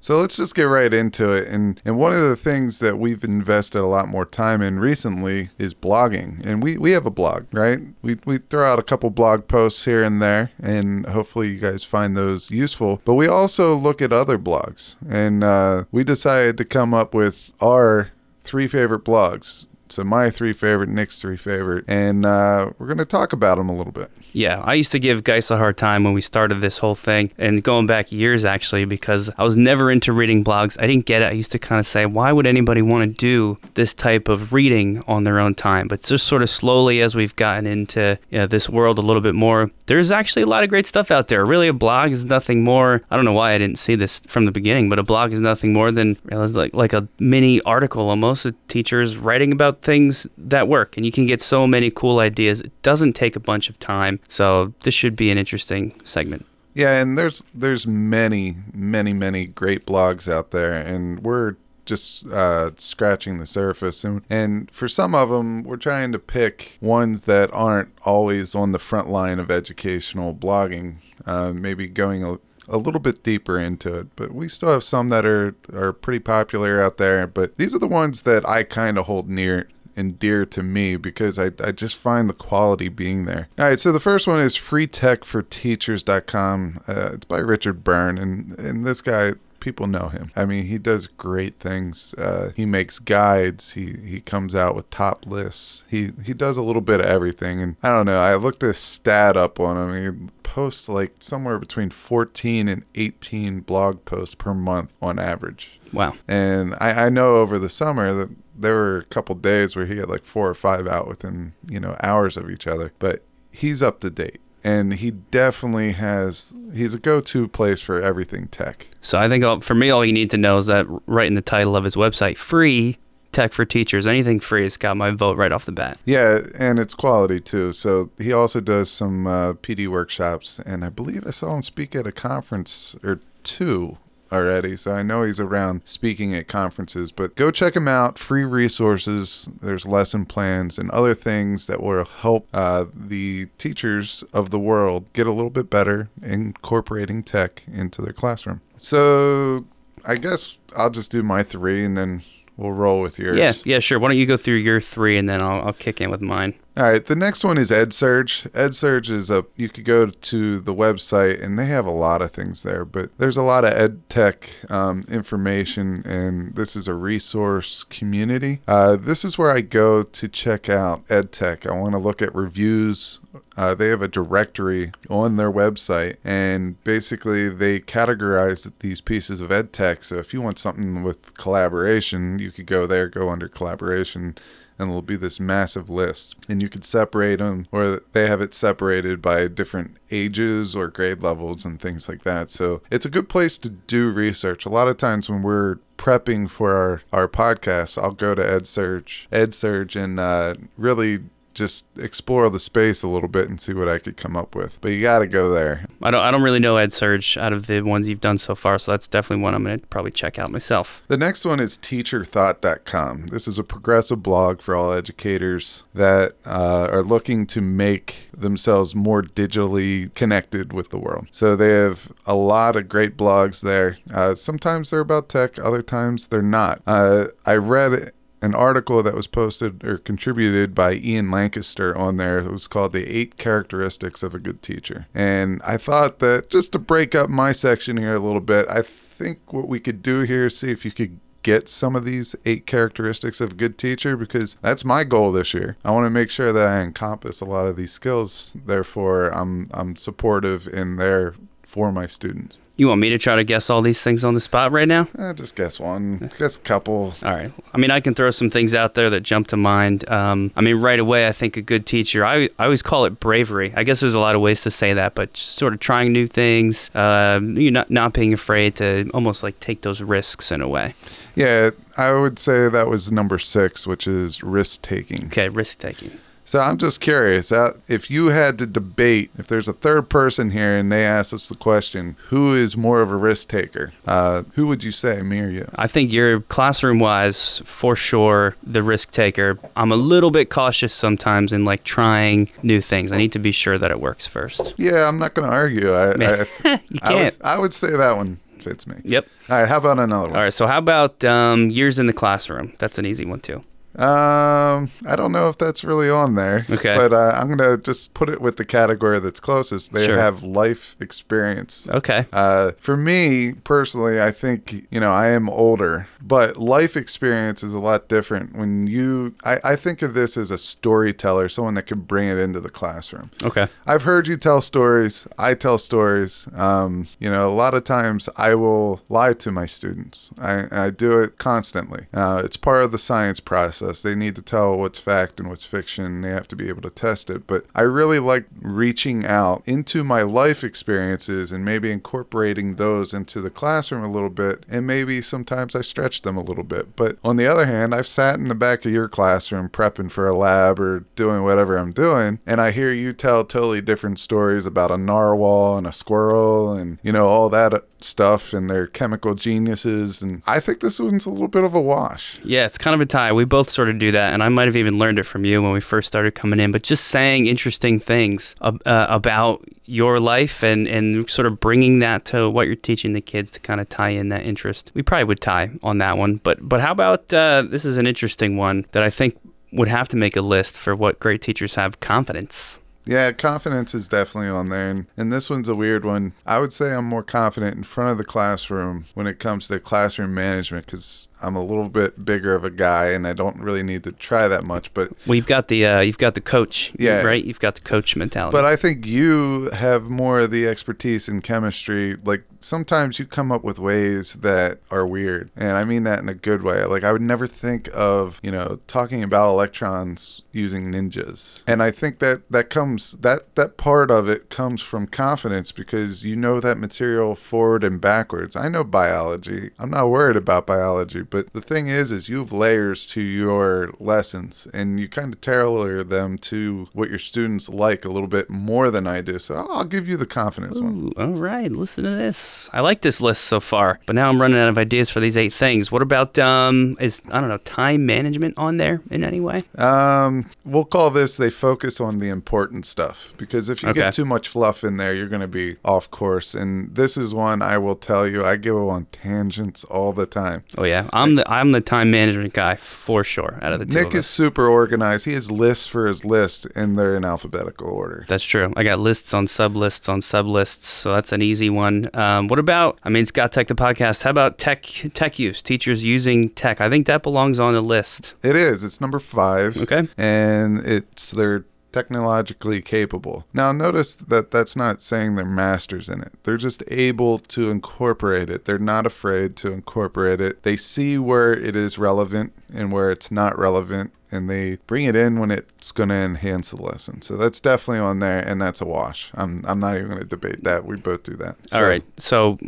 So 0.00 0.18
let's 0.18 0.36
just 0.36 0.54
get 0.54 0.62
right 0.62 0.94
into 0.94 1.32
it. 1.32 1.48
And 1.48 1.80
and 1.84 1.98
one 1.98 2.12
of 2.12 2.22
the 2.22 2.36
things 2.36 2.78
that 2.78 2.98
we've 2.98 3.24
invested 3.24 3.80
a 3.80 3.86
lot 3.86 4.06
more 4.06 4.24
time 4.24 4.62
in 4.62 4.78
recently 4.78 5.50
is 5.58 5.74
blogging. 5.74 6.44
And 6.46 6.62
we, 6.62 6.78
we 6.78 6.92
have 6.92 7.06
a 7.06 7.10
blog, 7.10 7.46
right? 7.52 7.80
We, 8.00 8.18
we 8.24 8.38
throw 8.38 8.72
out 8.72 8.78
a 8.78 8.84
couple 8.84 9.10
blog 9.10 9.48
posts 9.48 9.84
here 9.84 10.04
and 10.04 10.22
there, 10.22 10.52
and 10.60 11.06
hopefully 11.06 11.50
you 11.50 11.58
guys 11.58 11.82
find 11.82 12.16
those 12.16 12.52
useful. 12.52 13.02
But 13.04 13.14
we 13.14 13.26
also 13.26 13.74
look 13.76 14.00
at 14.00 14.12
other 14.12 14.38
blogs. 14.38 14.94
And 15.08 15.42
uh, 15.42 15.84
we 15.90 16.04
decided 16.04 16.56
to 16.58 16.64
come 16.64 16.94
up 16.94 17.14
with 17.14 17.52
our 17.60 18.12
three 18.42 18.68
favorite 18.68 19.04
blogs 19.04 19.66
so 19.90 20.04
my 20.04 20.30
three 20.30 20.52
favorite, 20.52 20.88
Nick's 20.88 21.20
three 21.20 21.36
favorite, 21.36 21.84
and 21.88 22.24
uh, 22.24 22.70
we're 22.78 22.94
to 22.94 23.04
talk 23.04 23.32
about 23.32 23.58
them 23.58 23.68
a 23.68 23.74
little 23.74 23.92
bit. 23.92 24.10
Yeah, 24.32 24.60
I 24.60 24.74
used 24.74 24.92
to 24.92 24.98
give 24.98 25.24
Geis 25.24 25.50
a 25.50 25.56
hard 25.56 25.76
time 25.76 26.04
when 26.04 26.12
we 26.12 26.20
started 26.20 26.60
this 26.60 26.78
whole 26.78 26.94
thing, 26.94 27.32
and 27.38 27.62
going 27.62 27.86
back 27.86 28.12
years 28.12 28.44
actually, 28.44 28.84
because 28.84 29.30
I 29.36 29.42
was 29.42 29.56
never 29.56 29.90
into 29.90 30.12
reading 30.12 30.44
blogs. 30.44 30.76
I 30.80 30.86
didn't 30.86 31.06
get 31.06 31.22
it. 31.22 31.26
I 31.26 31.32
used 31.32 31.52
to 31.52 31.58
kind 31.58 31.78
of 31.78 31.86
say, 31.86 32.06
why 32.06 32.32
would 32.32 32.46
anybody 32.46 32.82
want 32.82 33.10
to 33.10 33.16
do 33.16 33.58
this 33.74 33.94
type 33.94 34.28
of 34.28 34.52
reading 34.52 35.02
on 35.06 35.24
their 35.24 35.38
own 35.38 35.54
time? 35.54 35.88
But 35.88 36.02
just 36.02 36.26
sort 36.26 36.42
of 36.42 36.50
slowly 36.50 37.00
as 37.02 37.14
we've 37.14 37.34
gotten 37.36 37.66
into 37.66 38.18
you 38.30 38.38
know, 38.38 38.46
this 38.46 38.68
world 38.68 38.98
a 38.98 39.02
little 39.02 39.22
bit 39.22 39.34
more, 39.34 39.70
there's 39.86 40.10
actually 40.10 40.42
a 40.42 40.46
lot 40.46 40.62
of 40.62 40.68
great 40.68 40.86
stuff 40.86 41.10
out 41.10 41.28
there. 41.28 41.44
Really, 41.44 41.68
a 41.68 41.72
blog 41.72 42.12
is 42.12 42.24
nothing 42.24 42.62
more. 42.62 43.02
I 43.10 43.16
don't 43.16 43.24
know 43.24 43.32
why 43.32 43.52
I 43.52 43.58
didn't 43.58 43.78
see 43.78 43.96
this 43.96 44.20
from 44.28 44.44
the 44.44 44.52
beginning, 44.52 44.88
but 44.88 44.98
a 44.98 45.02
blog 45.02 45.32
is 45.32 45.40
nothing 45.40 45.72
more 45.72 45.90
than 45.90 46.16
like 46.30 46.74
like 46.74 46.92
a 46.92 47.08
mini 47.18 47.60
article 47.62 48.08
almost. 48.08 48.46
Of 48.46 48.54
teachers 48.68 49.16
writing 49.16 49.52
about 49.52 49.79
things 49.82 50.26
that 50.38 50.68
work, 50.68 50.96
and 50.96 51.06
you 51.06 51.12
can 51.12 51.26
get 51.26 51.40
so 51.42 51.66
many 51.66 51.90
cool 51.90 52.18
ideas. 52.18 52.60
It 52.60 52.82
doesn't 52.82 53.14
take 53.14 53.36
a 53.36 53.40
bunch 53.40 53.68
of 53.68 53.78
time. 53.78 54.20
So 54.28 54.72
this 54.82 54.94
should 54.94 55.16
be 55.16 55.30
an 55.30 55.38
interesting 55.38 55.98
segment. 56.04 56.46
Yeah, 56.74 57.00
and 57.00 57.18
there's 57.18 57.42
there's 57.52 57.86
many 57.86 58.56
many 58.72 59.12
many 59.12 59.46
great 59.46 59.86
blogs 59.86 60.32
out 60.32 60.52
there, 60.52 60.72
and 60.72 61.22
we're 61.22 61.56
just 61.84 62.24
uh, 62.28 62.70
scratching 62.76 63.38
the 63.38 63.46
surface. 63.46 64.04
And, 64.04 64.22
and 64.30 64.70
for 64.70 64.86
some 64.86 65.14
of 65.14 65.28
them, 65.28 65.64
we're 65.64 65.76
trying 65.76 66.12
to 66.12 66.18
pick 66.20 66.78
ones 66.80 67.22
that 67.22 67.50
aren't 67.52 67.92
always 68.04 68.54
on 68.54 68.70
the 68.70 68.78
front 68.78 69.08
line 69.08 69.40
of 69.40 69.50
educational 69.50 70.32
blogging. 70.32 70.96
Uh, 71.26 71.52
maybe 71.52 71.88
going 71.88 72.24
a, 72.24 72.38
a 72.70 72.78
little 72.78 73.00
bit 73.00 73.22
deeper 73.22 73.58
into 73.58 73.98
it, 73.98 74.16
but 74.16 74.32
we 74.32 74.48
still 74.48 74.70
have 74.70 74.84
some 74.84 75.10
that 75.10 75.26
are 75.26 75.54
are 75.74 75.92
pretty 75.92 76.20
popular 76.20 76.80
out 76.80 76.96
there. 76.96 77.26
But 77.26 77.56
these 77.56 77.74
are 77.74 77.78
the 77.78 77.86
ones 77.86 78.22
that 78.22 78.48
I 78.48 78.62
kind 78.62 78.96
of 78.96 79.04
hold 79.06 79.28
near 79.28 79.68
and 79.96 80.18
dear 80.18 80.46
to 80.46 80.62
me 80.62 80.96
because 80.96 81.38
I, 81.38 81.50
I 81.62 81.72
just 81.72 81.96
find 81.96 82.26
the 82.28 82.34
quality 82.34 82.88
being 82.88 83.26
there. 83.26 83.48
All 83.58 83.66
right, 83.66 83.78
so 83.78 83.92
the 83.92 84.00
first 84.00 84.26
one 84.26 84.40
is 84.40 84.56
freetechforteachers.com. 84.56 86.80
Uh, 86.88 87.10
it's 87.14 87.26
by 87.26 87.38
Richard 87.38 87.84
Byrne, 87.84 88.18
and, 88.18 88.58
and 88.58 88.84
this 88.86 89.02
guy, 89.02 89.32
people 89.60 89.86
know 89.86 90.08
him. 90.08 90.30
I 90.34 90.44
mean, 90.44 90.66
he 90.66 90.78
does 90.78 91.06
great 91.06 91.60
things. 91.60 92.14
Uh, 92.14 92.52
he 92.56 92.66
makes 92.66 92.98
guides. 92.98 93.72
He 93.72 93.96
he 94.04 94.20
comes 94.20 94.54
out 94.54 94.74
with 94.74 94.90
top 94.90 95.26
lists. 95.26 95.84
He 95.88 96.12
he 96.24 96.34
does 96.34 96.56
a 96.56 96.62
little 96.62 96.82
bit 96.82 97.00
of 97.00 97.06
everything. 97.06 97.60
And 97.60 97.76
I 97.82 97.90
don't 97.90 98.06
know. 98.06 98.18
I 98.18 98.36
looked 98.36 98.60
this 98.60 98.78
stat 98.78 99.36
up 99.36 99.60
on 99.60 99.76
him. 99.76 100.04
He 100.04 100.30
posts 100.42 100.88
like 100.88 101.14
somewhere 101.20 101.58
between 101.60 101.90
14 101.90 102.66
and 102.66 102.84
18 102.96 103.60
blog 103.60 104.04
posts 104.04 104.34
per 104.34 104.52
month 104.52 104.92
on 105.00 105.18
average. 105.18 105.78
Wow. 105.92 106.14
And 106.26 106.74
I, 106.80 107.06
I 107.06 107.08
know 107.08 107.36
over 107.36 107.58
the 107.58 107.70
summer 107.70 108.12
that 108.12 108.30
there 108.56 108.74
were 108.74 108.98
a 108.98 109.04
couple 109.04 109.34
days 109.36 109.76
where 109.76 109.86
he 109.86 109.96
had 109.96 110.08
like 110.08 110.24
four 110.24 110.48
or 110.48 110.54
five 110.54 110.86
out 110.86 111.06
within 111.06 111.52
you 111.68 111.80
know 111.80 111.96
hours 112.02 112.36
of 112.36 112.50
each 112.50 112.66
other. 112.66 112.92
But 112.98 113.22
he's 113.50 113.82
up 113.82 114.00
to 114.00 114.10
date, 114.10 114.40
and 114.62 114.94
he 114.94 115.10
definitely 115.10 115.92
has. 115.92 116.52
He's 116.72 116.94
a 116.94 116.98
go-to 116.98 117.48
place 117.48 117.80
for 117.80 118.00
everything 118.00 118.48
tech. 118.48 118.88
So 119.00 119.18
I 119.18 119.28
think 119.28 119.44
all, 119.44 119.60
for 119.60 119.74
me, 119.74 119.90
all 119.90 120.04
you 120.04 120.12
need 120.12 120.30
to 120.30 120.36
know 120.36 120.56
is 120.58 120.66
that 120.66 120.86
right 121.06 121.26
in 121.26 121.34
the 121.34 121.42
title 121.42 121.76
of 121.76 121.84
his 121.84 121.96
website, 121.96 122.36
free 122.36 122.98
tech 123.32 123.52
for 123.52 123.64
teachers. 123.64 124.06
Anything 124.06 124.40
free 124.40 124.62
has 124.62 124.76
got 124.76 124.96
my 124.96 125.10
vote 125.10 125.36
right 125.36 125.52
off 125.52 125.64
the 125.64 125.72
bat. 125.72 125.98
Yeah, 126.04 126.40
and 126.58 126.78
it's 126.78 126.94
quality 126.94 127.40
too. 127.40 127.72
So 127.72 128.10
he 128.18 128.32
also 128.32 128.60
does 128.60 128.90
some 128.90 129.26
uh, 129.26 129.54
PD 129.54 129.88
workshops, 129.88 130.58
and 130.64 130.84
I 130.84 130.88
believe 130.88 131.26
I 131.26 131.30
saw 131.30 131.54
him 131.54 131.62
speak 131.62 131.94
at 131.94 132.06
a 132.06 132.12
conference 132.12 132.96
or 133.02 133.20
two 133.42 133.98
already. 134.32 134.76
So 134.76 134.92
I 134.92 135.02
know 135.02 135.22
he's 135.22 135.40
around 135.40 135.82
speaking 135.84 136.34
at 136.34 136.48
conferences, 136.48 137.12
but 137.12 137.34
go 137.34 137.50
check 137.50 137.76
him 137.76 137.88
out. 137.88 138.18
Free 138.18 138.44
resources, 138.44 139.48
there's 139.60 139.86
lesson 139.86 140.26
plans 140.26 140.78
and 140.78 140.90
other 140.90 141.14
things 141.14 141.66
that 141.66 141.82
will 141.82 142.04
help 142.04 142.48
uh, 142.52 142.86
the 142.94 143.46
teachers 143.58 144.24
of 144.32 144.50
the 144.50 144.58
world 144.58 145.12
get 145.12 145.26
a 145.26 145.32
little 145.32 145.50
bit 145.50 145.70
better 145.70 146.08
incorporating 146.22 147.22
tech 147.22 147.62
into 147.70 148.02
their 148.02 148.12
classroom. 148.12 148.60
So 148.76 149.64
I 150.04 150.16
guess 150.16 150.58
I'll 150.76 150.90
just 150.90 151.10
do 151.10 151.22
my 151.22 151.42
three 151.42 151.84
and 151.84 151.96
then 151.96 152.22
we'll 152.60 152.72
roll 152.72 153.00
with 153.02 153.18
yours. 153.18 153.36
Yeah, 153.36 153.52
yeah, 153.64 153.78
sure. 153.78 153.98
Why 153.98 154.08
don't 154.08 154.16
you 154.18 154.26
go 154.26 154.36
through 154.36 154.56
your 154.56 154.80
three 154.80 155.16
and 155.16 155.28
then 155.28 155.42
I'll, 155.42 155.66
I'll 155.66 155.72
kick 155.72 156.00
in 156.00 156.10
with 156.10 156.20
mine. 156.20 156.54
All 156.76 156.90
right, 156.90 157.04
the 157.04 157.16
next 157.16 157.44
one 157.44 157.58
is 157.58 157.70
EdSurge. 157.70 158.48
EdSurge 158.52 159.10
is 159.10 159.28
a 159.28 159.44
you 159.56 159.68
could 159.68 159.84
go 159.84 160.06
to 160.06 160.60
the 160.60 160.74
website 160.74 161.42
and 161.42 161.58
they 161.58 161.66
have 161.66 161.84
a 161.84 161.90
lot 161.90 162.22
of 162.22 162.30
things 162.30 162.62
there, 162.62 162.84
but 162.84 163.10
there's 163.18 163.36
a 163.36 163.42
lot 163.42 163.64
of 163.64 163.72
ed 163.72 164.08
tech 164.08 164.50
um, 164.70 165.02
information, 165.08 166.02
and 166.06 166.54
this 166.54 166.76
is 166.76 166.86
a 166.88 166.94
resource 166.94 167.84
community. 167.84 168.60
Uh, 168.68 168.96
this 168.96 169.24
is 169.24 169.36
where 169.36 169.50
I 169.50 169.60
go 169.60 170.02
to 170.02 170.28
check 170.28 170.68
out 170.68 171.02
ed 171.10 171.32
tech. 171.32 171.66
I 171.66 171.72
want 171.72 171.92
to 171.92 171.98
look 171.98 172.22
at 172.22 172.34
reviews. 172.34 173.19
Uh, 173.60 173.74
they 173.74 173.88
have 173.88 174.00
a 174.00 174.08
directory 174.08 174.90
on 175.10 175.36
their 175.36 175.52
website, 175.52 176.16
and 176.24 176.82
basically 176.82 177.46
they 177.46 177.78
categorize 177.78 178.72
these 178.78 179.02
pieces 179.02 179.42
of 179.42 179.52
ed 179.52 179.70
tech. 179.70 180.02
So 180.02 180.14
if 180.16 180.32
you 180.32 180.40
want 180.40 180.58
something 180.58 181.02
with 181.02 181.36
collaboration, 181.36 182.38
you 182.38 182.52
could 182.52 182.64
go 182.64 182.86
there, 182.86 183.06
go 183.06 183.28
under 183.28 183.48
collaboration 183.48 184.36
and 184.78 184.88
it'll 184.88 185.02
be 185.02 185.16
this 185.16 185.38
massive 185.38 185.90
list. 185.90 186.36
And 186.48 186.62
you 186.62 186.70
could 186.70 186.86
separate 186.86 187.36
them, 187.36 187.66
or 187.70 188.00
they 188.12 188.26
have 188.26 188.40
it 188.40 188.54
separated 188.54 189.20
by 189.20 189.46
different 189.46 189.98
ages 190.10 190.74
or 190.74 190.88
grade 190.88 191.22
levels 191.22 191.66
and 191.66 191.78
things 191.78 192.08
like 192.08 192.22
that. 192.22 192.48
So 192.48 192.80
it's 192.90 193.04
a 193.04 193.10
good 193.10 193.28
place 193.28 193.58
to 193.58 193.68
do 193.68 194.10
research. 194.10 194.64
A 194.64 194.70
lot 194.70 194.88
of 194.88 194.96
times 194.96 195.28
when 195.28 195.42
we're 195.42 195.76
prepping 195.98 196.48
for 196.48 196.74
our, 196.74 197.02
our 197.12 197.28
podcast, 197.28 198.02
I'll 198.02 198.12
go 198.12 198.34
to 198.34 198.42
EdSurge, 198.42 199.28
EdSurge, 199.28 200.02
and 200.02 200.18
uh, 200.18 200.54
really 200.78 201.24
just 201.60 201.84
explore 201.98 202.48
the 202.48 202.58
space 202.58 203.02
a 203.02 203.08
little 203.08 203.28
bit 203.28 203.48
and 203.48 203.60
see 203.60 203.74
what 203.74 203.86
I 203.86 203.98
could 203.98 204.16
come 204.16 204.34
up 204.34 204.54
with. 204.54 204.80
But 204.80 204.88
you 204.88 205.02
got 205.02 205.18
to 205.18 205.26
go 205.26 205.50
there. 205.50 205.84
I 206.02 206.10
don't 206.10 206.20
I 206.20 206.30
don't 206.30 206.42
really 206.42 206.58
know 206.58 206.74
EdSurge 206.74 207.36
out 207.40 207.52
of 207.52 207.66
the 207.66 207.82
ones 207.82 208.08
you've 208.08 208.20
done 208.20 208.38
so 208.38 208.54
far, 208.54 208.78
so 208.78 208.92
that's 208.92 209.06
definitely 209.06 209.42
one 209.42 209.54
I'm 209.54 209.64
going 209.64 209.78
to 209.78 209.86
probably 209.86 210.10
check 210.10 210.38
out 210.38 210.50
myself. 210.50 211.02
The 211.08 211.18
next 211.18 211.44
one 211.44 211.60
is 211.60 211.76
teachthought.com. 211.76 213.26
This 213.26 213.46
is 213.46 213.58
a 213.58 213.64
progressive 213.64 214.22
blog 214.22 214.62
for 214.62 214.74
all 214.74 214.92
educators 214.92 215.84
that 215.94 216.32
uh, 216.46 216.88
are 216.90 217.02
looking 217.02 217.46
to 217.48 217.60
make 217.60 218.30
themselves 218.36 218.94
more 218.94 219.22
digitally 219.22 220.12
connected 220.14 220.72
with 220.72 220.88
the 220.88 220.98
world. 220.98 221.26
So 221.30 221.56
they 221.56 221.68
have 221.68 222.10
a 222.26 222.34
lot 222.34 222.74
of 222.76 222.88
great 222.88 223.16
blogs 223.18 223.60
there. 223.60 223.98
Uh, 224.12 224.34
sometimes 224.34 224.90
they're 224.90 225.00
about 225.00 225.28
tech, 225.28 225.58
other 225.58 225.82
times 225.82 226.28
they're 226.28 226.40
not. 226.40 226.80
Uh, 226.86 227.26
I 227.44 227.54
read 227.56 228.12
an 228.42 228.54
article 228.54 229.02
that 229.02 229.14
was 229.14 229.26
posted 229.26 229.84
or 229.84 229.98
contributed 229.98 230.74
by 230.74 230.94
Ian 230.94 231.30
Lancaster 231.30 231.96
on 231.96 232.16
there. 232.16 232.38
It 232.38 232.50
was 232.50 232.66
called 232.66 232.92
The 232.92 233.06
Eight 233.06 233.36
Characteristics 233.36 234.22
of 234.22 234.34
a 234.34 234.38
Good 234.38 234.62
Teacher. 234.62 235.06
And 235.14 235.60
I 235.62 235.76
thought 235.76 236.18
that 236.20 236.50
just 236.50 236.72
to 236.72 236.78
break 236.78 237.14
up 237.14 237.28
my 237.28 237.52
section 237.52 237.96
here 237.96 238.14
a 238.14 238.20
little 238.20 238.40
bit, 238.40 238.66
I 238.68 238.82
think 238.82 239.52
what 239.52 239.68
we 239.68 239.80
could 239.80 240.02
do 240.02 240.22
here 240.22 240.46
is 240.46 240.58
see 240.58 240.70
if 240.70 240.84
you 240.84 240.90
could 240.90 241.20
get 241.42 241.68
some 241.68 241.96
of 241.96 242.04
these 242.04 242.36
eight 242.44 242.66
characteristics 242.66 243.40
of 243.40 243.52
a 243.52 243.54
good 243.54 243.78
teacher 243.78 244.16
because 244.16 244.56
that's 244.62 244.84
my 244.84 245.04
goal 245.04 245.32
this 245.32 245.54
year. 245.54 245.76
I 245.84 245.90
want 245.90 246.06
to 246.06 246.10
make 246.10 246.30
sure 246.30 246.52
that 246.52 246.66
I 246.66 246.80
encompass 246.80 247.40
a 247.40 247.46
lot 247.46 247.66
of 247.66 247.76
these 247.76 247.92
skills. 247.92 248.56
Therefore, 248.66 249.28
I'm 249.30 249.70
I'm 249.72 249.96
supportive 249.96 250.66
in 250.66 250.96
there 250.96 251.34
for 251.70 251.92
my 251.92 252.06
students. 252.06 252.58
You 252.76 252.88
want 252.88 253.00
me 253.00 253.10
to 253.10 253.18
try 253.18 253.36
to 253.36 253.44
guess 253.44 253.70
all 253.70 253.82
these 253.82 254.02
things 254.02 254.24
on 254.24 254.34
the 254.34 254.40
spot 254.40 254.72
right 254.72 254.88
now? 254.88 255.06
Eh, 255.18 255.34
just 255.34 255.54
guess 255.54 255.78
one, 255.78 256.30
guess 256.38 256.56
a 256.56 256.60
couple. 256.60 257.14
All 257.22 257.30
right. 257.30 257.52
I 257.72 257.78
mean, 257.78 257.90
I 257.90 258.00
can 258.00 258.14
throw 258.14 258.30
some 258.30 258.50
things 258.50 258.74
out 258.74 258.94
there 258.94 259.10
that 259.10 259.20
jump 259.20 259.48
to 259.48 259.56
mind. 259.56 260.08
Um, 260.10 260.50
I 260.56 260.62
mean, 260.62 260.76
right 260.76 260.98
away, 260.98 261.28
I 261.28 261.32
think 261.32 261.56
a 261.56 261.62
good 261.62 261.86
teacher, 261.86 262.24
I, 262.24 262.48
I 262.58 262.64
always 262.64 262.82
call 262.82 263.04
it 263.04 263.20
bravery. 263.20 263.72
I 263.76 263.84
guess 263.84 264.00
there's 264.00 264.14
a 264.14 264.18
lot 264.18 264.34
of 264.34 264.40
ways 264.40 264.62
to 264.62 264.70
say 264.70 264.94
that, 264.94 265.14
but 265.14 265.36
sort 265.36 265.74
of 265.74 265.80
trying 265.80 266.12
new 266.12 266.26
things, 266.26 266.88
uh, 266.96 267.38
you 267.42 267.70
not, 267.70 267.90
not 267.90 268.14
being 268.14 268.32
afraid 268.32 268.76
to 268.76 269.10
almost 269.12 269.42
like 269.42 269.60
take 269.60 269.82
those 269.82 270.00
risks 270.00 270.50
in 270.50 270.62
a 270.62 270.68
way. 270.68 270.94
Yeah, 271.36 271.70
I 271.98 272.12
would 272.12 272.38
say 272.38 272.68
that 272.68 272.88
was 272.88 273.12
number 273.12 273.38
six, 273.38 273.86
which 273.86 274.08
is 274.08 274.42
risk 274.42 274.82
taking. 274.82 275.26
Okay, 275.26 275.50
risk 275.50 275.78
taking. 275.78 276.18
So 276.50 276.58
I'm 276.58 276.78
just 276.78 277.00
curious 277.00 277.52
uh, 277.52 277.74
if 277.86 278.10
you 278.10 278.30
had 278.30 278.58
to 278.58 278.66
debate, 278.66 279.30
if 279.38 279.46
there's 279.46 279.68
a 279.68 279.72
third 279.72 280.08
person 280.08 280.50
here 280.50 280.76
and 280.76 280.90
they 280.90 281.04
ask 281.04 281.32
us 281.32 281.48
the 281.48 281.54
question, 281.54 282.16
who 282.26 282.56
is 282.56 282.76
more 282.76 283.00
of 283.02 283.08
a 283.08 283.14
risk 283.14 283.46
taker? 283.46 283.92
Uh, 284.04 284.42
who 284.56 284.66
would 284.66 284.82
you 284.82 284.90
say, 284.90 285.22
me 285.22 285.40
or 285.40 285.48
you? 285.48 285.70
I 285.76 285.86
think 285.86 286.12
you're 286.12 286.40
classroom 286.40 286.98
wise, 286.98 287.62
for 287.64 287.94
sure, 287.94 288.56
the 288.64 288.82
risk 288.82 289.12
taker. 289.12 289.60
I'm 289.76 289.92
a 289.92 289.96
little 289.96 290.32
bit 290.32 290.50
cautious 290.50 290.92
sometimes 290.92 291.52
in 291.52 291.64
like 291.64 291.84
trying 291.84 292.50
new 292.64 292.80
things. 292.80 293.12
I 293.12 293.16
need 293.16 293.30
to 293.30 293.38
be 293.38 293.52
sure 293.52 293.78
that 293.78 293.92
it 293.92 294.00
works 294.00 294.26
first. 294.26 294.74
Yeah, 294.76 295.06
I'm 295.06 295.20
not 295.20 295.34
going 295.34 295.48
to 295.48 295.54
argue. 295.54 295.94
I, 295.94 296.10
I, 296.64 296.80
you 296.88 296.98
can't. 296.98 297.38
would, 297.38 297.46
I 297.46 297.60
would 297.60 297.72
say 297.72 297.92
that 297.92 298.16
one 298.16 298.40
fits 298.58 298.88
me. 298.88 298.96
Yep. 299.04 299.24
All 299.50 299.60
right, 299.60 299.68
how 299.68 299.76
about 299.78 300.00
another 300.00 300.30
one? 300.30 300.36
All 300.36 300.42
right. 300.42 300.52
So 300.52 300.66
how 300.66 300.78
about 300.78 301.24
um, 301.24 301.70
years 301.70 302.00
in 302.00 302.08
the 302.08 302.12
classroom? 302.12 302.74
That's 302.78 302.98
an 302.98 303.06
easy 303.06 303.24
one 303.24 303.38
too. 303.38 303.62
Um, 303.96 304.90
I 305.06 305.16
don't 305.16 305.32
know 305.32 305.48
if 305.48 305.58
that's 305.58 305.82
really 305.82 306.08
on 306.08 306.34
there. 306.36 306.64
Okay. 306.70 306.96
But 306.96 307.12
uh, 307.12 307.32
I'm 307.34 307.48
gonna 307.48 307.76
just 307.76 308.14
put 308.14 308.28
it 308.28 308.40
with 308.40 308.56
the 308.56 308.64
category 308.64 309.18
that's 309.18 309.40
closest. 309.40 309.92
They 309.92 310.06
Sure. 310.06 310.16
have 310.16 310.42
life 310.42 310.96
experience. 311.00 311.88
Okay. 311.88 312.26
Uh, 312.32 312.72
for 312.78 312.96
me 312.96 313.52
personally, 313.64 314.20
I 314.20 314.30
think 314.30 314.86
you 314.90 315.00
know 315.00 315.10
I 315.10 315.28
am 315.30 315.48
older, 315.48 316.08
but 316.22 316.56
life 316.56 316.96
experience 316.96 317.62
is 317.64 317.74
a 317.74 317.78
lot 317.80 318.08
different. 318.08 318.56
When 318.56 318.86
you, 318.86 319.34
I, 319.44 319.58
I 319.64 319.76
think 319.76 320.02
of 320.02 320.14
this 320.14 320.36
as 320.36 320.50
a 320.50 320.58
storyteller, 320.58 321.48
someone 321.48 321.74
that 321.74 321.86
can 321.86 322.00
bring 322.00 322.28
it 322.28 322.38
into 322.38 322.60
the 322.60 322.70
classroom. 322.70 323.30
Okay. 323.42 323.66
I've 323.86 324.02
heard 324.02 324.28
you 324.28 324.36
tell 324.36 324.60
stories. 324.60 325.26
I 325.36 325.54
tell 325.54 325.78
stories. 325.78 326.46
Um, 326.54 327.08
you 327.18 327.28
know, 327.30 327.48
a 327.48 327.50
lot 327.54 327.74
of 327.74 327.84
times 327.84 328.28
I 328.36 328.54
will 328.54 329.00
lie 329.08 329.32
to 329.34 329.50
my 329.50 329.66
students. 329.66 330.30
I, 330.40 330.66
I 330.70 330.90
do 330.90 331.18
it 331.20 331.38
constantly. 331.38 332.06
Uh, 332.14 332.42
it's 332.44 332.56
part 332.56 332.84
of 332.84 332.92
the 332.92 332.98
science 332.98 333.40
process. 333.40 333.79
They 333.80 334.14
need 334.14 334.36
to 334.36 334.42
tell 334.42 334.78
what's 334.78 335.00
fact 335.00 335.40
and 335.40 335.48
what's 335.48 335.64
fiction. 335.64 336.20
They 336.20 336.30
have 336.30 336.48
to 336.48 336.56
be 336.56 336.68
able 336.68 336.82
to 336.82 336.90
test 336.90 337.30
it. 337.30 337.46
But 337.46 337.64
I 337.74 337.82
really 337.82 338.18
like 338.18 338.46
reaching 338.60 339.26
out 339.26 339.62
into 339.66 340.04
my 340.04 340.22
life 340.22 340.62
experiences 340.62 341.52
and 341.52 341.64
maybe 341.64 341.90
incorporating 341.90 342.76
those 342.76 343.12
into 343.12 343.40
the 343.40 343.50
classroom 343.50 344.04
a 344.04 344.10
little 344.10 344.30
bit. 344.30 344.64
And 344.68 344.86
maybe 344.86 345.20
sometimes 345.20 345.74
I 345.74 345.80
stretch 345.80 346.22
them 346.22 346.36
a 346.36 346.42
little 346.42 346.64
bit. 346.64 346.94
But 346.96 347.18
on 347.24 347.36
the 347.36 347.46
other 347.46 347.66
hand, 347.66 347.94
I've 347.94 348.06
sat 348.06 348.36
in 348.36 348.48
the 348.48 348.54
back 348.54 348.84
of 348.84 348.92
your 348.92 349.08
classroom 349.08 349.68
prepping 349.68 350.10
for 350.10 350.28
a 350.28 350.36
lab 350.36 350.78
or 350.78 351.00
doing 351.16 351.42
whatever 351.42 351.76
I'm 351.76 351.92
doing, 351.92 352.40
and 352.46 352.60
I 352.60 352.70
hear 352.70 352.92
you 352.92 353.12
tell 353.12 353.44
totally 353.44 353.80
different 353.80 354.18
stories 354.18 354.66
about 354.66 354.90
a 354.90 354.98
narwhal 354.98 355.78
and 355.78 355.86
a 355.86 355.92
squirrel 355.92 356.72
and, 356.72 356.98
you 357.02 357.12
know, 357.12 357.26
all 357.26 357.48
that 357.50 357.84
stuff 358.04 358.52
and 358.52 358.68
their 358.68 358.86
chemical 358.86 359.34
geniuses. 359.34 360.22
And 360.22 360.42
I 360.46 360.60
think 360.60 360.80
this 360.80 360.98
one's 360.98 361.26
a 361.26 361.30
little 361.30 361.48
bit 361.48 361.64
of 361.64 361.74
a 361.74 361.80
wash. 361.80 362.38
Yeah, 362.44 362.66
it's 362.66 362.78
kind 362.78 362.94
of 362.94 363.00
a 363.00 363.06
tie. 363.06 363.32
We 363.32 363.44
both 363.44 363.70
sort 363.70 363.88
of 363.88 363.98
do 363.98 364.12
that, 364.12 364.32
and 364.32 364.42
I 364.42 364.48
might 364.48 364.66
have 364.66 364.76
even 364.76 364.98
learned 364.98 365.18
it 365.18 365.24
from 365.24 365.44
you 365.44 365.62
when 365.62 365.72
we 365.72 365.80
first 365.80 366.08
started 366.08 366.34
coming 366.34 366.60
in. 366.60 366.72
But 366.72 366.82
just 366.82 367.06
saying 367.06 367.46
interesting 367.46 368.00
things 368.00 368.54
uh, 368.60 368.72
about 368.86 369.64
your 369.84 370.20
life 370.20 370.62
and 370.62 370.86
and 370.86 371.28
sort 371.28 371.46
of 371.46 371.58
bringing 371.58 371.98
that 371.98 372.24
to 372.24 372.48
what 372.48 372.66
you're 372.66 372.76
teaching 372.76 373.12
the 373.12 373.20
kids 373.20 373.50
to 373.50 373.60
kind 373.60 373.80
of 373.80 373.88
tie 373.88 374.10
in 374.10 374.28
that 374.28 374.46
interest. 374.46 374.92
We 374.94 375.02
probably 375.02 375.24
would 375.24 375.40
tie 375.40 375.70
on 375.82 375.98
that 375.98 376.16
one. 376.16 376.36
But 376.36 376.68
but 376.68 376.80
how 376.80 376.92
about 376.92 377.32
uh, 377.32 377.64
this 377.68 377.84
is 377.84 377.98
an 377.98 378.06
interesting 378.06 378.56
one 378.56 378.86
that 378.92 379.02
I 379.02 379.10
think 379.10 379.36
would 379.72 379.88
have 379.88 380.08
to 380.08 380.16
make 380.16 380.36
a 380.36 380.40
list 380.40 380.78
for 380.78 380.96
what 380.96 381.20
great 381.20 381.42
teachers 381.42 381.76
have 381.76 382.00
confidence. 382.00 382.79
Yeah, 383.10 383.32
confidence 383.32 383.92
is 383.92 384.08
definitely 384.08 384.50
on 384.50 384.68
there. 384.68 384.88
And, 384.88 385.06
and 385.16 385.32
this 385.32 385.50
one's 385.50 385.68
a 385.68 385.74
weird 385.74 386.04
one. 386.04 386.32
I 386.46 386.60
would 386.60 386.72
say 386.72 386.92
I'm 386.94 387.06
more 387.06 387.24
confident 387.24 387.76
in 387.76 387.82
front 387.82 388.12
of 388.12 388.18
the 388.18 388.24
classroom 388.24 389.06
when 389.14 389.26
it 389.26 389.40
comes 389.40 389.66
to 389.66 389.80
classroom 389.80 390.32
management 390.32 390.86
because 390.86 391.26
I'm 391.42 391.56
a 391.56 391.64
little 391.64 391.88
bit 391.88 392.24
bigger 392.24 392.54
of 392.54 392.64
a 392.64 392.70
guy 392.70 393.06
and 393.08 393.26
I 393.26 393.32
don't 393.32 393.58
really 393.60 393.82
need 393.82 394.04
to 394.04 394.12
try 394.12 394.48
that 394.48 394.64
much. 394.64 394.92
But 394.94 395.12
Well, 395.26 395.34
you've 395.36 395.46
got 395.46 395.68
the 395.68 395.86
uh, 395.86 396.00
you've 396.00 396.18
got 396.18 396.34
the 396.34 396.40
coach, 396.40 396.92
Yeah. 396.98 397.22
right? 397.22 397.44
You've 397.44 397.60
got 397.60 397.74
the 397.74 397.80
coach 397.80 398.16
mentality. 398.16 398.52
but 398.52 398.64
I 398.64 398.76
think 398.76 399.06
you 399.06 399.70
have 399.70 400.10
more 400.10 400.40
of 400.40 400.50
the 400.50 400.66
expertise 400.66 401.28
in 401.28 401.40
chemistry. 401.40 402.16
Like 402.24 402.44
sometimes 402.60 403.18
you 403.18 403.26
come 403.26 403.50
up 403.50 403.64
with 403.64 403.78
ways 403.78 404.34
that 404.34 404.78
are 404.90 405.06
weird, 405.06 405.50
and 405.56 405.72
I 405.76 405.84
mean 405.84 406.04
that 406.04 406.20
in 406.20 406.28
a 406.28 406.34
good 406.34 406.62
way. 406.62 406.84
Like 406.84 407.04
I 407.04 407.12
would 407.12 407.22
never 407.22 407.46
think 407.46 407.88
of 407.94 408.38
you 408.42 408.50
know 408.50 408.78
talking 408.86 409.22
about 409.22 409.50
electrons 409.50 410.42
using 410.52 410.90
ninjas, 410.92 411.62
and 411.66 411.82
I 411.82 411.90
think 411.90 412.18
that 412.18 412.50
that 412.50 412.70
comes 412.70 413.12
that 413.20 413.54
that 413.56 413.76
part 413.76 414.10
of 414.10 414.28
it 414.28 414.50
comes 414.50 414.82
from 414.82 415.06
confidence 415.06 415.72
because 415.72 416.24
you 416.24 416.36
know 416.36 416.60
that 416.60 416.78
material 416.78 417.34
forward 417.34 417.84
and 417.84 418.00
backwards. 418.00 418.56
I 418.56 418.68
know 418.68 418.84
biology. 418.84 419.70
I'm 419.78 419.90
not 419.90 420.10
worried 420.10 420.36
about 420.36 420.66
biology, 420.66 421.22
but 421.30 421.52
the 421.52 421.60
thing 421.62 421.88
is, 421.88 422.12
is 422.12 422.28
you 422.28 422.38
have 422.40 422.52
layers 422.52 423.06
to 423.06 423.20
your 423.20 423.92
lessons, 423.98 424.66
and 424.74 424.98
you 425.00 425.08
kind 425.08 425.32
of 425.32 425.40
tailor 425.40 426.02
them 426.02 426.36
to 426.38 426.88
what 426.92 427.08
your 427.08 427.18
students 427.18 427.68
like 427.68 428.04
a 428.04 428.08
little 428.08 428.28
bit 428.28 428.50
more 428.50 428.90
than 428.90 429.06
I 429.06 429.20
do. 429.20 429.38
So 429.38 429.54
I'll 429.70 429.84
give 429.84 430.08
you 430.08 430.16
the 430.16 430.26
confidence 430.26 430.80
one. 430.80 431.12
All 431.16 431.28
right, 431.28 431.70
listen 431.70 432.04
to 432.04 432.10
this. 432.10 432.68
I 432.72 432.80
like 432.80 433.00
this 433.00 433.20
list 433.20 433.44
so 433.44 433.60
far, 433.60 434.00
but 434.06 434.14
now 434.14 434.28
I'm 434.28 434.40
running 434.40 434.58
out 434.58 434.68
of 434.68 434.76
ideas 434.78 435.10
for 435.10 435.20
these 435.20 435.36
eight 435.36 435.52
things. 435.52 435.90
What 435.92 436.02
about 436.02 436.38
um 436.38 436.96
is 437.00 437.22
I 437.30 437.40
don't 437.40 437.48
know, 437.48 437.58
time 437.58 438.06
management 438.06 438.54
on 438.58 438.76
there 438.76 439.00
in 439.10 439.24
any 439.24 439.40
way? 439.40 439.60
Um, 439.78 440.46
we'll 440.64 440.84
call 440.84 441.10
this 441.10 441.36
they 441.36 441.50
focus 441.50 442.00
on 442.00 442.18
the 442.18 442.28
important 442.28 442.86
stuff 442.86 443.32
because 443.36 443.68
if 443.68 443.82
you 443.82 443.88
Okay. 443.90 444.00
get 444.00 444.14
too 444.14 444.24
much 444.24 444.48
fluff 444.48 444.84
in 444.84 444.96
there, 444.96 445.14
you're 445.14 445.28
going 445.28 445.40
to 445.40 445.48
be 445.48 445.76
off 445.84 446.10
course. 446.10 446.54
And 446.54 446.94
this 446.94 447.16
is 447.16 447.32
one 447.34 447.62
I 447.62 447.78
will 447.78 447.94
tell 447.94 448.26
you, 448.26 448.44
I 448.44 448.56
go 448.56 448.88
on 448.88 449.06
tangents 449.12 449.84
all 449.84 450.12
the 450.12 450.26
time. 450.26 450.64
Oh 450.78 450.84
yeah, 450.84 451.08
I'm 451.20 451.34
the 451.36 451.50
I'm 451.50 451.72
the 451.72 451.80
time 451.80 452.10
management 452.10 452.52
guy 452.52 452.76
for 452.76 453.24
sure 453.24 453.58
out 453.62 453.72
of 453.72 453.78
the 453.78 453.86
two 453.86 454.02
Nick 454.02 454.14
is 454.14 454.26
super 454.26 454.66
organized. 454.66 455.24
He 455.24 455.34
has 455.34 455.50
lists 455.50 455.86
for 455.86 456.06
his 456.06 456.24
list, 456.24 456.66
and 456.74 456.98
they're 456.98 457.16
in 457.16 457.24
alphabetical 457.24 457.88
order. 457.88 458.24
That's 458.28 458.44
true. 458.44 458.72
I 458.76 458.82
got 458.82 458.98
lists 458.98 459.34
on 459.34 459.46
sub 459.46 459.76
lists 459.76 460.08
on 460.08 460.20
sub 460.20 460.46
lists, 460.46 460.88
so 460.88 461.12
that's 461.12 461.32
an 461.32 461.42
easy 461.42 461.70
one. 461.70 462.08
Um, 462.14 462.48
what 462.48 462.58
about? 462.58 462.98
I 463.02 463.08
mean, 463.08 463.26
Scott 463.26 463.52
Tech 463.52 463.66
the 463.66 463.74
podcast. 463.74 464.22
How 464.22 464.30
about 464.30 464.58
tech 464.58 464.82
tech 465.14 465.38
use? 465.38 465.62
Teachers 465.62 466.04
using 466.04 466.50
tech. 466.50 466.80
I 466.80 466.88
think 466.88 467.06
that 467.06 467.22
belongs 467.22 467.60
on 467.60 467.74
the 467.74 467.82
list. 467.82 468.34
It 468.42 468.56
is. 468.56 468.84
It's 468.84 469.00
number 469.00 469.18
five. 469.18 469.76
Okay. 469.76 470.08
And 470.16 470.78
it's 470.78 471.30
they're 471.30 471.64
technologically 471.92 472.80
capable. 472.82 473.44
Now, 473.52 473.72
notice 473.72 474.14
that 474.14 474.50
that's 474.50 474.76
not 474.76 475.00
saying 475.00 475.34
they're 475.34 475.44
masters 475.44 476.08
in 476.08 476.20
it. 476.20 476.32
They're 476.44 476.56
just 476.56 476.82
able 476.88 477.38
to 477.38 477.70
incorporate 477.70 478.50
it. 478.50 478.64
They're 478.64 478.78
not 478.78 479.06
afraid 479.06 479.56
to 479.56 479.72
incorporate 479.72 480.40
it. 480.40 480.62
They 480.62 480.76
see 480.76 481.18
where 481.18 481.52
it 481.52 481.74
is 481.76 481.98
relevant 481.98 482.52
and 482.72 482.92
where 482.92 483.10
it's 483.10 483.30
not 483.30 483.58
relevant, 483.58 484.12
and 484.30 484.48
they 484.48 484.76
bring 484.86 485.04
it 485.04 485.16
in 485.16 485.40
when 485.40 485.50
it's 485.50 485.92
going 485.92 486.08
to 486.10 486.14
enhance 486.14 486.70
the 486.70 486.80
lesson. 486.80 487.20
So 487.22 487.36
that's 487.36 487.60
definitely 487.60 488.00
on 488.00 488.20
there, 488.20 488.40
and 488.40 488.60
that's 488.60 488.80
a 488.80 488.86
wash. 488.86 489.30
I'm 489.34 489.64
I'm 489.66 489.80
not 489.80 489.96
even 489.96 490.08
going 490.08 490.20
to 490.20 490.26
debate 490.26 490.64
that. 490.64 490.84
We 490.84 490.96
both 490.96 491.22
do 491.24 491.34
that. 491.36 491.56
All 491.72 491.80
So- 491.80 491.82
right. 491.82 492.04
So 492.16 492.58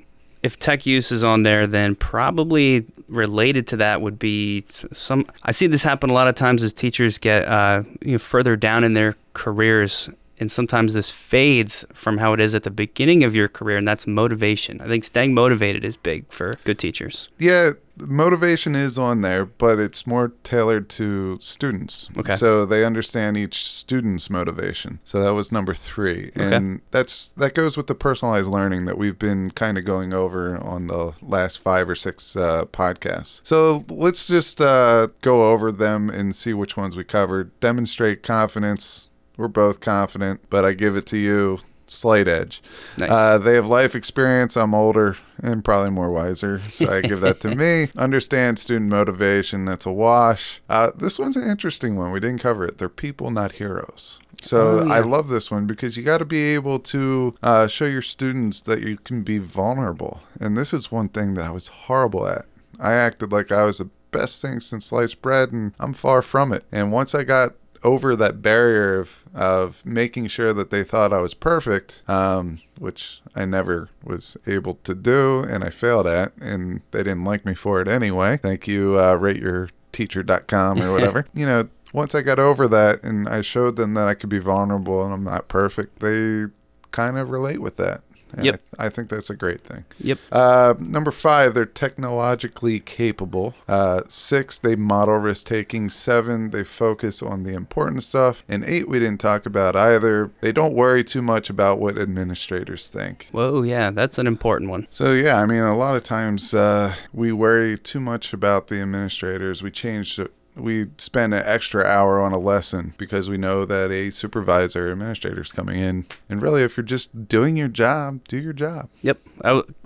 if 0.43 0.59
tech 0.59 0.87
use 0.87 1.13
is 1.13 1.23
on 1.23 1.43
there, 1.43 1.67
then 1.67 1.95
probably 1.95 2.87
related 3.09 3.67
to 3.69 3.77
that 3.77 4.01
would 4.01 4.19
be 4.19 4.65
some. 4.93 5.27
I 5.43 5.53
see 5.53 5.67
this 5.67 5.83
happen 5.83 6.11
a 6.11 6.13
lot 6.13 6.29
of 6.29 6.35
times 6.35 6.63
as 6.63 6.73
teachers 6.73 7.19
get 7.19 7.47
uh, 7.47 7.83
you 8.01 8.13
know, 8.13 8.19
further 8.19 8.57
down 8.57 8.85
in 8.85 8.95
their 8.95 9.17
careers. 9.35 10.11
And 10.41 10.51
sometimes 10.51 10.93
this 10.93 11.09
fades 11.09 11.85
from 11.93 12.19
how 12.19 12.33
it 12.33 12.41
is 12.41 12.57
at 12.57 12.65
the 12.65 12.71
beginning 12.71 13.23
of 13.23 13.37
your 13.37 13.47
career, 13.47 13.77
and 13.77 13.87
that's 13.87 14.09
motivation. 14.09 14.81
I 14.81 14.89
think 14.89 15.05
staying 15.05 15.35
motivated 15.35 15.85
is 15.85 15.97
big 15.97 16.25
for 16.33 16.55
good 16.65 16.81
teachers. 16.81 17.29
Yeah, 17.39 17.73
motivation 17.99 18.75
is 18.75 18.99
on 18.99 19.21
there, 19.21 19.45
but 19.45 19.79
it's 19.79 20.07
more 20.07 20.33
tailored 20.43 20.89
to 20.91 21.39
students. 21.41 22.09
Okay. 22.17 22.33
So 22.33 22.65
they 22.65 22.85
understand 22.85 23.37
each 23.37 23.67
student's 23.71 24.31
motivation. 24.31 24.99
So 25.05 25.23
that 25.23 25.35
was 25.35 25.53
number 25.53 25.75
three, 25.75 26.31
Okay. 26.37 26.55
and 26.55 26.81
that's 26.91 27.29
that 27.37 27.55
goes 27.55 27.77
with 27.77 27.87
the 27.87 27.95
personalized 27.95 28.51
learning 28.51 28.85
that 28.87 28.99
we've 28.99 29.19
been 29.19 29.51
kind 29.51 29.79
of 29.79 29.85
going 29.85 30.13
over 30.15 30.57
on 30.57 30.87
the 30.87 31.13
last 31.23 31.59
five 31.59 31.89
or 31.89 31.95
six 31.95 32.37
uh, 32.37 32.65
podcasts. 32.67 33.41
So 33.45 33.85
let's 33.89 34.27
just 34.27 34.61
uh, 34.61 35.09
go 35.21 35.51
over 35.51 35.71
them 35.71 36.11
and 36.11 36.35
see 36.35 36.55
which 36.55 36.77
ones 36.77 36.97
we 36.97 37.05
covered. 37.05 37.59
Demonstrate 37.61 38.23
confidence. 38.23 39.09
We're 39.37 39.49
both 39.49 39.81
confident, 39.81 40.43
but 40.51 40.65
I 40.65 40.75
give 40.75 40.97
it 40.97 41.07
to 41.07 41.19
you. 41.19 41.61
Slight 41.87 42.29
edge. 42.29 42.63
Nice. 42.97 43.11
Uh, 43.11 43.39
they 43.39 43.55
have 43.55 43.67
life 43.67 43.95
experience. 43.95 44.57
I'm 44.57 44.75
older 44.75 45.17
and 45.43 45.65
probably 45.65 45.91
more 45.91 46.11
wiser, 46.11 46.61
so 46.61 46.91
I 46.91 47.01
give 47.03 47.21
that 47.21 47.41
to 47.41 47.55
me. 47.57 47.89
Understand 47.97 48.59
student 48.59 48.91
motivation. 48.91 49.65
That's 49.65 49.85
a 49.87 49.93
wash. 49.93 50.63
Uh, 50.69 50.91
this 50.97 51.19
one's 51.19 51.37
an 51.37 51.49
interesting 51.49 51.97
one. 51.97 52.13
We 52.13 52.21
didn't 52.21 52.41
cover 52.41 52.65
it. 52.65 52.79
They're 52.79 52.89
people, 52.89 53.31
not 53.31 53.53
heroes. 53.53 54.21
So 54.41 54.81
Oh, 54.81 54.87
yeah. 54.87 54.93
I 54.95 55.01
love 55.01 55.29
this 55.29 55.51
one 55.51 55.67
because 55.67 55.97
you 55.97 56.03
got 56.03 56.19
to 56.19 56.25
be 56.25 56.55
able 56.55 56.79
to 56.81 57.35
uh, 57.43 57.67
show 57.69 57.87
your 57.87 58.03
students 58.03 58.61
that 58.63 58.83
you 58.83 58.97
can 58.97 59.23
be 59.23 59.39
vulnerable. 59.39 60.21
And 60.41 60.57
this 60.57 60.73
is 60.73 60.91
one 60.91 61.09
thing 61.09 61.35
that 61.35 61.45
I 61.45 61.51
was 61.51 61.69
horrible 61.69 62.27
at. 62.27 62.47
I 62.81 62.95
acted 62.95 63.33
like 63.33 63.53
I 63.53 63.65
was 63.65 63.79
the 63.79 63.91
best 64.11 64.43
thing 64.43 64.61
since 64.61 64.87
sliced 64.87 65.23
bread, 65.23 65.53
and 65.53 65.73
I'm 65.79 65.93
far 65.93 66.23
from 66.23 66.53
it. 66.53 66.65
And 66.73 66.91
once 66.93 67.15
I 67.15 67.23
got 67.25 67.55
over 67.85 68.15
that 68.17 68.43
barrier 68.43 69.01
of, 69.01 69.25
of 69.35 69.85
making 69.85 70.29
sure 70.29 70.53
that 70.53 70.71
they 70.71 70.85
thought 70.85 71.13
I 71.13 71.21
was 71.21 71.35
perfect, 71.35 72.03
um, 72.09 72.61
which 72.79 73.21
I 73.35 73.45
never 73.45 73.89
was 74.05 74.37
able 74.47 74.75
to 74.85 74.95
do 74.95 75.41
and 75.43 75.65
I 75.65 75.71
failed 75.71 76.07
at, 76.07 76.37
and 76.39 76.81
they 76.91 77.01
didn't 77.01 77.25
like 77.25 77.45
me 77.45 77.55
for 77.55 77.81
it 77.81 77.89
anyway. 77.89 78.37
Thank 78.37 78.69
you, 78.69 78.97
uh, 78.97 79.17
rateyourteacher.com 79.17 80.83
or 80.83 80.93
whatever. 80.95 81.27
you 81.35 81.47
know, 81.47 81.69
once 81.93 82.15
I 82.15 82.23
got 82.23 82.39
over 82.39 82.67
that 82.69 83.03
and 83.03 83.29
I 83.29 83.43
showed 83.43 83.77
them 83.77 83.95
that 83.95 84.09
I 84.09 84.15
could 84.15 84.31
be 84.31 84.39
vulnerable 84.39 85.05
and 85.05 85.13
I'm 85.13 85.25
not 85.25 85.49
perfect, 85.49 86.01
they 86.01 86.45
kind 86.91 87.19
of 87.19 87.31
relate 87.31 87.61
with 87.61 87.77
that. 87.77 88.03
And 88.33 88.45
Yep. 88.45 88.61
I, 88.79 88.87
I 88.87 88.89
think 88.89 89.09
that's 89.09 89.31
a 89.31 89.37
great 89.37 89.61
thing. 89.61 89.85
yep. 89.99 90.19
Uh, 90.31 90.75
number 90.79 91.11
five, 91.11 91.55
they're 91.55 91.67
technologically 91.67 92.81
capable. 92.81 93.55
Uh, 93.69 94.03
six, 94.09 94.59
they 94.59 94.77
model 94.77 95.17
risk 95.17 95.47
taking. 95.47 95.91
Seven, 95.91 96.51
they 96.51 96.65
focus 96.65 97.23
on 97.23 97.43
the 97.43 97.53
important 97.55 98.03
stuff. 98.03 98.43
And 98.49 98.65
eight, 98.65 98.89
we 98.89 98.99
didn't 98.99 99.21
talk 99.21 99.47
about 99.47 99.77
either. 99.77 100.31
They 100.41 100.53
don't 100.53 100.75
worry 100.75 101.05
too 101.05 101.23
much 101.23 101.51
about 101.51 101.79
what 101.79 101.99
administrators 101.99 102.89
think. 102.89 103.29
Whoa, 103.33 103.63
yeah, 103.63 103.91
that's 103.91 104.19
an 104.19 104.27
important 104.27 104.71
one. 104.71 104.87
So, 104.91 105.13
yeah, 105.13 105.37
I 105.41 105.47
mean, 105.47 105.61
a 105.63 105.77
lot 105.77 105.97
of 105.97 106.03
times 106.03 106.55
uh, 106.55 106.95
we 107.13 107.33
worry 107.33 107.79
too 107.79 108.01
much 108.01 108.33
about 108.33 108.69
the 108.69 108.81
administrators. 108.81 109.63
We 109.63 109.71
change. 109.71 110.19
We 110.55 110.87
spend 110.99 111.33
an 111.33 111.43
extra 111.45 111.85
hour 111.85 112.21
on 112.21 112.33
a 112.33 112.39
lesson 112.39 112.95
because 112.99 113.31
we 113.31 113.39
know 113.39 113.65
that 113.65 113.91
a 113.91 114.11
supervisor 114.11 114.89
or 114.89 114.93
administrator 114.93 115.41
is 115.41 115.51
coming 115.51 115.81
in. 115.81 116.07
And 116.29 116.43
really, 116.43 116.63
if 116.63 116.77
you're 116.77 116.85
just 116.85 117.27
doing 117.29 117.57
your 117.57 117.69
job, 117.69 118.25
do 118.29 118.39
your 118.39 118.53
job. 118.53 118.91
Yep. 119.01 119.21